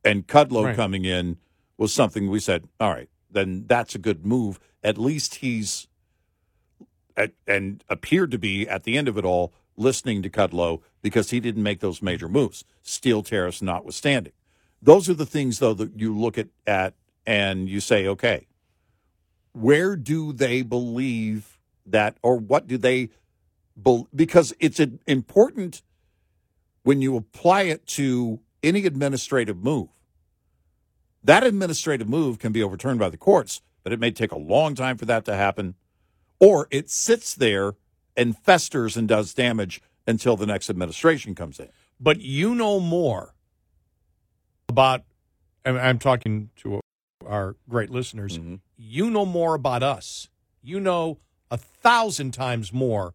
[0.04, 0.76] And Kudlow Right.
[0.76, 1.38] coming in
[1.78, 4.60] was something we said, all right, then that's a good move.
[4.84, 5.88] At least he's
[7.16, 11.30] at, and appeared to be at the end of it all listening to Kudlow because
[11.30, 14.34] he didn't make those major moves, steel tariffs notwithstanding.
[14.82, 16.94] Those are the things, though, that you look at, at
[17.26, 18.48] and you say, okay,
[19.54, 23.10] where do they believe that, or what do they,
[23.76, 25.82] bel because it's an important
[26.88, 29.90] when you apply it to any administrative move.
[31.22, 34.74] That administrative move can be overturned by the courts, but it may take a long
[34.74, 35.76] time for that to happen
[36.40, 37.74] or it sits there
[38.16, 41.68] and festers and does damage until the next administration comes in.
[42.00, 43.34] but you know more
[44.70, 45.04] about
[45.66, 46.80] and I'm talking to
[47.26, 48.38] our great listeners.
[48.38, 48.56] Mm-hmm.
[48.78, 50.30] You know more about us.
[50.62, 51.20] You know
[51.52, 53.14] a thousand times more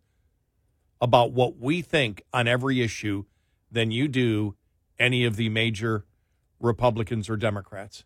[1.00, 3.24] about what we think on every issue
[3.72, 4.54] than you do
[4.98, 6.04] any of the major
[6.60, 8.04] Republicans or Democrats.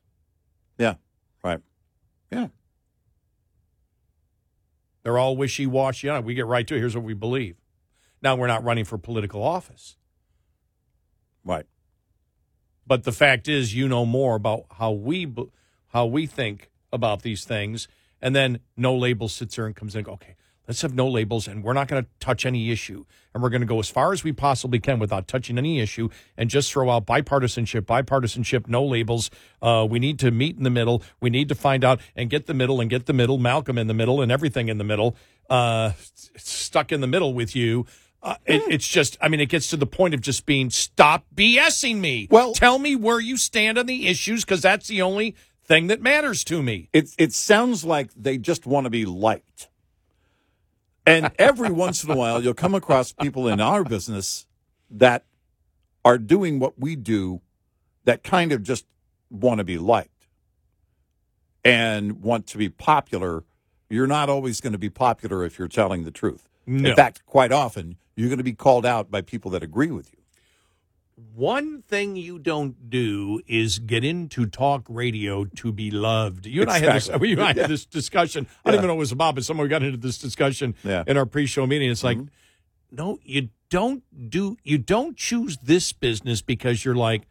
[0.79, 0.95] Yeah,
[1.43, 1.61] right.
[2.31, 2.49] Yeah.
[5.03, 6.07] They're all wishy washy.
[6.07, 6.79] Yeah, we get right to it.
[6.79, 7.57] Here's what we believe.
[8.23, 9.97] Now we're not running for political office.
[11.45, 11.67] Right.
[12.87, 15.33] But the fact is, you know more about how we
[15.89, 17.89] how we think about these things,
[18.21, 20.01] and then no label sits there and comes in.
[20.01, 20.37] and go, Okay,
[20.69, 23.61] let's have no labels, and we're not going to touch any issue, and we're going
[23.61, 26.91] to go as far as we possibly can without touching any issue, and just throw
[26.91, 29.31] out bipartisanship, bipartisanship, no labels.
[29.63, 31.03] Uh, we need to meet in the middle.
[31.21, 33.39] We need to find out and get the middle and get the middle.
[33.39, 35.17] Malcolm in the middle and everything in the middle.
[35.49, 35.93] Uh,
[36.37, 37.87] stuck in the middle with you.
[38.23, 41.25] Uh, it, it's just, I mean, it gets to the point of just being stop
[41.35, 42.27] BSing me.
[42.29, 45.37] Well, tell me where you stand on the issues because that's the only
[45.67, 46.89] thing that matters to me.
[46.93, 49.69] It it sounds like they just want to be liked.
[51.07, 54.47] And every once in a while you'll come across people in our business
[54.91, 55.25] that
[56.05, 57.41] are doing what we do
[58.05, 58.87] that kind of just
[59.31, 60.27] want to be liked
[61.65, 63.45] and want to be popular.
[63.89, 66.49] You're not always going to be popular if you're telling the truth.
[66.67, 66.91] No.
[66.91, 70.13] In fact, quite often you're going to be called out by people that agree with
[70.13, 70.16] you.
[71.35, 76.45] One thing you don't do is get into talk radio to be loved.
[76.45, 77.07] You and I had this.
[77.07, 77.29] Exactly.
[77.31, 77.63] You and I Yeah.
[77.63, 78.47] had this discussion.
[78.65, 78.79] I don't Yeah.
[78.81, 81.01] even know what it was about, but someone got into this discussion Yeah.
[81.01, 81.11] Mm-hmm.
[81.11, 81.91] in our pre-show meeting.
[81.91, 82.19] It's like,
[82.91, 84.59] no, you don't do.
[84.63, 87.23] You don't choose this business because you're like,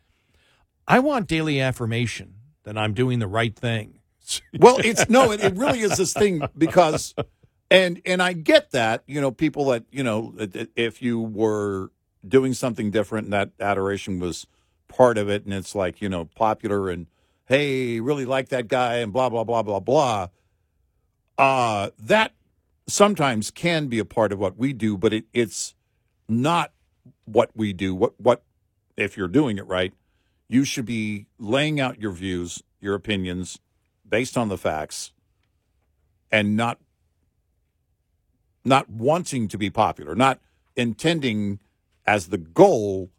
[0.88, 4.00] I want daily affirmation that I'm doing the right thing.
[4.58, 7.14] Well, it's no, it, it really is this thing because,
[7.70, 10.34] and and I get that you know people that you know
[10.76, 11.92] if you were
[12.28, 14.48] doing something different and that adoration was
[14.88, 17.08] part of it, and it's like you know popular and
[17.46, 20.28] hey, really like that guy and blah blah blah blah blah.
[21.38, 22.32] Uh that
[22.88, 25.76] sometimes can be a part of what we do, but it, it's
[26.28, 26.72] not
[27.26, 27.94] what we do.
[27.94, 28.44] What what
[28.98, 29.94] if you're doing it right,
[30.48, 33.60] you should be laying out your views, your opinions
[34.08, 35.12] based on the facts
[36.32, 36.80] and not
[38.64, 40.40] not wanting to be popular, not
[40.76, 41.60] intending
[42.06, 43.12] as the goal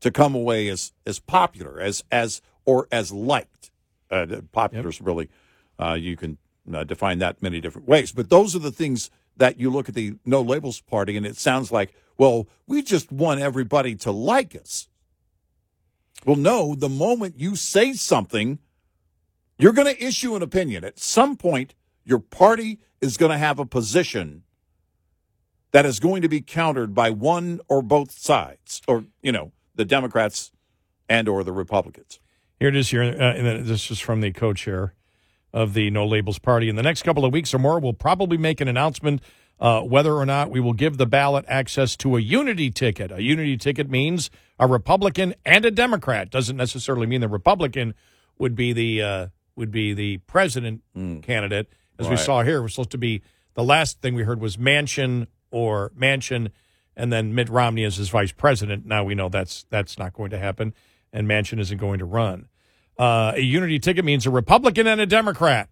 [0.00, 3.70] to come away as as popular as as or as liked.
[4.10, 5.30] Uh, popular is really
[5.78, 6.38] uh, you can
[6.72, 9.94] uh, define that many different ways, but those are the things that you look at
[9.94, 14.54] the no labels party, and it sounds like, well, we just want everybody to like
[14.54, 14.88] us.
[16.24, 18.58] Well, no, the moment you say something,
[19.58, 20.84] you're going to issue an opinion.
[20.84, 24.44] At some point, your party is going to have a position
[25.74, 29.84] that is going to be countered by one or both sides, or you know, the
[29.84, 30.52] Democrats
[31.08, 32.20] and or the Republicans.
[32.60, 32.90] Here it is.
[32.90, 34.94] Here, uh, this is from the co-chair
[35.52, 36.68] of the No Labels Party.
[36.68, 39.20] In the next couple of weeks or more, we'll probably make an announcement
[39.58, 43.10] uh, whether or not we will give the ballot access to a unity ticket.
[43.10, 44.30] A unity ticket means
[44.60, 46.30] a Republican and a Democrat.
[46.30, 47.94] Doesn't necessarily mean the Republican
[48.38, 50.82] would be the uh, would be the president
[51.22, 51.66] candidate.
[51.98, 53.22] As we saw here, it was supposed to be
[53.54, 56.50] the last thing we heard was Manchin or Manchin,
[56.96, 58.84] and then Mitt Romney as his vice president.
[58.84, 60.74] Now we know that's that's not going to happen,
[61.12, 62.48] and Manchin isn't going to run.
[62.98, 65.68] Uh, a unity ticket means a Republican and a Democrat.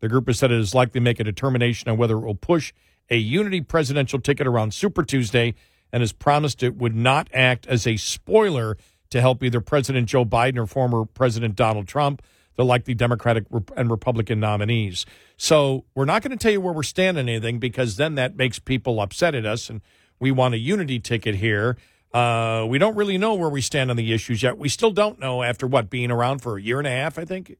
[0.00, 2.36] The group has said it is likely to make a determination on whether it will
[2.36, 2.72] push
[3.10, 5.54] a unity presidential ticket around Super Tuesday
[5.92, 8.76] and has promised it would not act as a spoiler
[9.10, 12.22] to help either President Joe Biden or former President Donald Trump,
[12.56, 13.44] the Democratic
[13.76, 15.06] and Republican nominees.
[15.36, 18.36] So we're not going to tell you where we're standing on anything because then that
[18.36, 19.80] makes people upset at us, and
[20.18, 21.76] we want a unity ticket here.
[22.12, 24.56] Uh, we don't really know where we stand on the issues yet.
[24.56, 27.26] We still don't know after what being around for a year and a half, I
[27.26, 27.56] think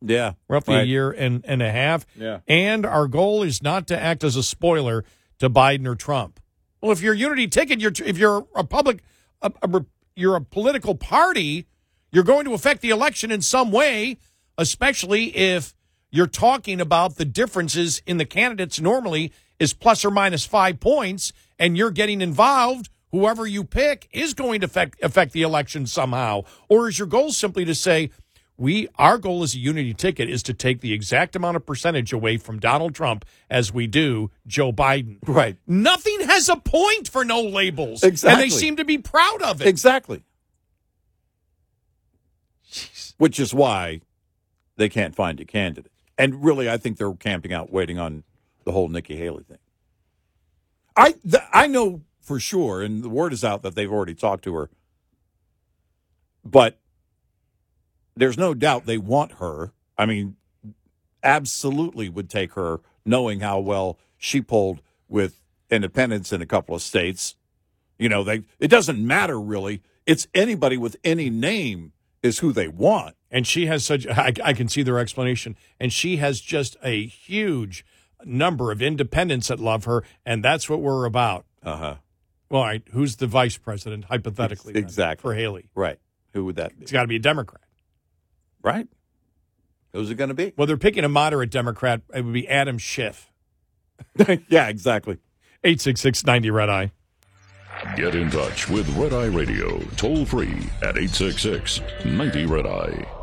[0.00, 2.06] Yeah, roughly a year and, and a half.
[2.16, 2.40] Yeah.
[2.48, 5.04] And our goal is not to act as a spoiler
[5.40, 6.40] to Biden or Trump.
[6.80, 9.02] Well, if you're a unity ticket, you're if you're a public,
[9.42, 11.66] a, a, you're a political party,
[12.10, 14.16] you're going to affect the election in some way,
[14.58, 15.74] especially if
[16.10, 21.32] you're talking about the differences in the candidates normally is plus or minus five points,
[21.58, 22.90] and you're getting involved.
[23.10, 26.42] Whoever you pick is going to affect affect the election somehow.
[26.68, 28.10] Or is your goal simply to say,
[28.58, 32.12] we our goal as a unity ticket is to take the exact amount of percentage
[32.12, 35.18] away from Donald Trump as we do Joe Biden.
[35.26, 35.56] Right.
[35.66, 38.02] Nothing has a point for no labels.
[38.02, 38.42] Exactly.
[38.42, 39.68] And they seem to be proud of it.
[39.68, 40.24] Exactly.
[42.70, 43.14] Jeez.
[43.16, 44.02] Which is why
[44.78, 45.92] they can't find a candidate.
[46.16, 48.24] And really, I think they're camping out, waiting on
[48.64, 49.58] the whole Nikki Haley thing.
[50.96, 54.44] I th- I know for sure, and the word is out that they've already talked
[54.44, 54.70] to her.
[56.44, 56.78] But
[58.16, 59.72] there's no doubt they want her.
[59.96, 60.36] I mean,
[61.22, 65.40] absolutely would take her, knowing how well she polled with
[65.70, 67.36] independents in a couple of states.
[67.98, 69.82] You know, they it doesn't matter really.
[70.06, 71.92] It's anybody with any name
[72.22, 73.14] is who they want.
[73.30, 75.56] And she has such, I, I can see their explanation.
[75.78, 77.84] And she has just a huge
[78.24, 80.04] number of independents that love her.
[80.24, 81.44] And that's what we're about.
[81.62, 81.94] Uh huh.
[82.50, 84.72] Well, all right, who's the vice president, hypothetically?
[84.72, 85.22] then, Exactly.
[85.22, 85.68] For Haley.
[85.74, 85.98] Right.
[86.32, 86.82] Who would that be?
[86.82, 87.60] It's got to be a Democrat.
[88.62, 88.88] Right.
[89.92, 90.52] Who's it going to be?
[90.56, 92.02] Well, they're picking a moderate Democrat.
[92.14, 93.30] It would be Adam Schiff.
[94.48, 95.18] yeah, exactly.
[95.64, 96.92] 866 90 Red Eye.
[97.96, 103.17] Get in touch with Red Eye Radio toll free at 866 90 Red Eye.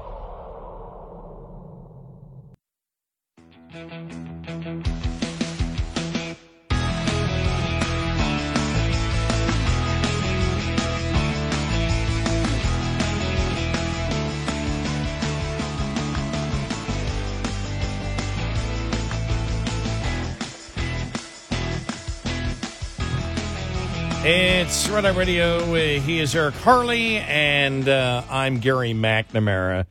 [24.27, 25.59] It's Red Eye Radio.
[25.59, 29.85] Uh, He is Eric Harley, and uh, I'm Gary McNamara.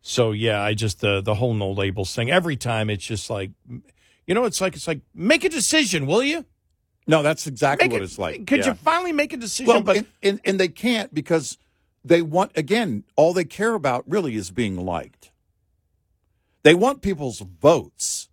[0.00, 2.30] So yeah, I just the the whole no labels thing.
[2.30, 3.50] Every time it's just like,
[4.26, 6.46] you know, it's like it's like make a decision, will you?
[7.06, 8.46] No, that's exactly Make what it- it's like.
[8.46, 8.68] Could Yeah.
[8.68, 9.66] you finally make a decision?
[9.66, 11.58] Well, but and, and, and they can't because
[12.02, 15.30] they want, again, all they care about really is being liked.
[16.62, 18.30] They want people's votes,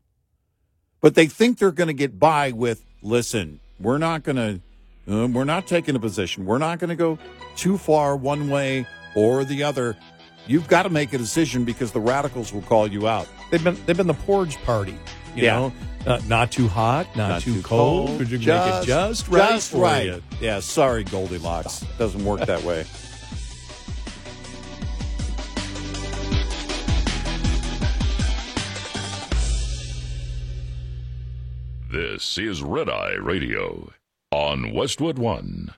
[1.02, 4.62] but they think they're going to get by with, listen, we're not going to,
[5.10, 6.46] uh, we're not taking a position.
[6.46, 7.18] We're not going to go
[7.56, 9.98] too far one way or the other.
[10.48, 13.28] You've got to make a decision because the radicals will call you out.
[13.52, 14.98] they've been they've been the porridge party.
[15.36, 15.56] You Yeah.
[15.56, 15.74] know,
[16.08, 18.18] uh, not too hot, not, too, cold.
[18.18, 19.52] Could you make it just right?
[19.52, 20.06] Just for right.
[20.08, 20.24] you?
[20.42, 21.86] Yeah, sorry, Goldilocks.
[21.98, 22.86] Doesn't work that way.
[31.92, 33.92] This is Red Eye Radio
[34.32, 35.74] on Westwood One.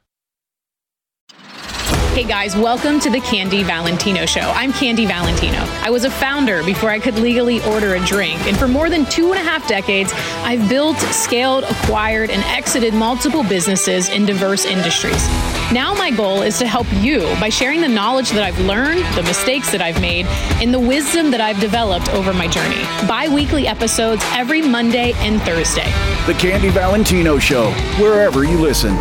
[2.13, 4.41] Hey guys, welcome to the Candy Valentino Show.
[4.41, 5.57] I'm Candy Valentino.
[5.81, 9.05] I was a founder before I could legally order a drink, and for more than
[9.07, 14.65] two and a half decades, I've built, scaled, acquired, and exited multiple businesses in diverse
[14.65, 15.27] industries.
[15.71, 19.23] Now, my goal is to help you by sharing the knowledge that I've learned, the
[19.23, 20.25] mistakes that I've made,
[20.61, 22.83] and the wisdom that I've developed over my journey.
[23.07, 25.91] Bi weekly episodes every Monday and Thursday.
[26.27, 28.95] The Candy Valentino Show, wherever you listen.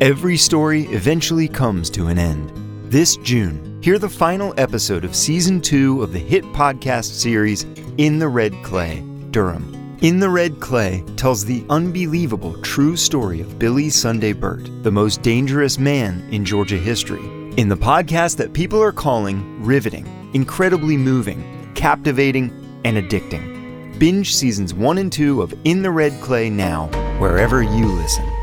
[0.00, 2.52] Every story eventually comes to an end.
[2.90, 7.66] This June, hear the final episode of season two of the hit podcast series
[7.98, 9.75] In the Red Clay, Durham.
[10.02, 15.22] In the Red Clay tells the unbelievable true story of Billy Sunday Birt, the most
[15.22, 17.24] dangerous man in Georgia history.
[17.56, 22.52] In the podcast that people are calling riveting, incredibly moving, captivating,
[22.84, 23.98] and addicting.
[23.98, 28.35] Binge seasons 1 and 2 of In the Red Clay now, wherever you listen.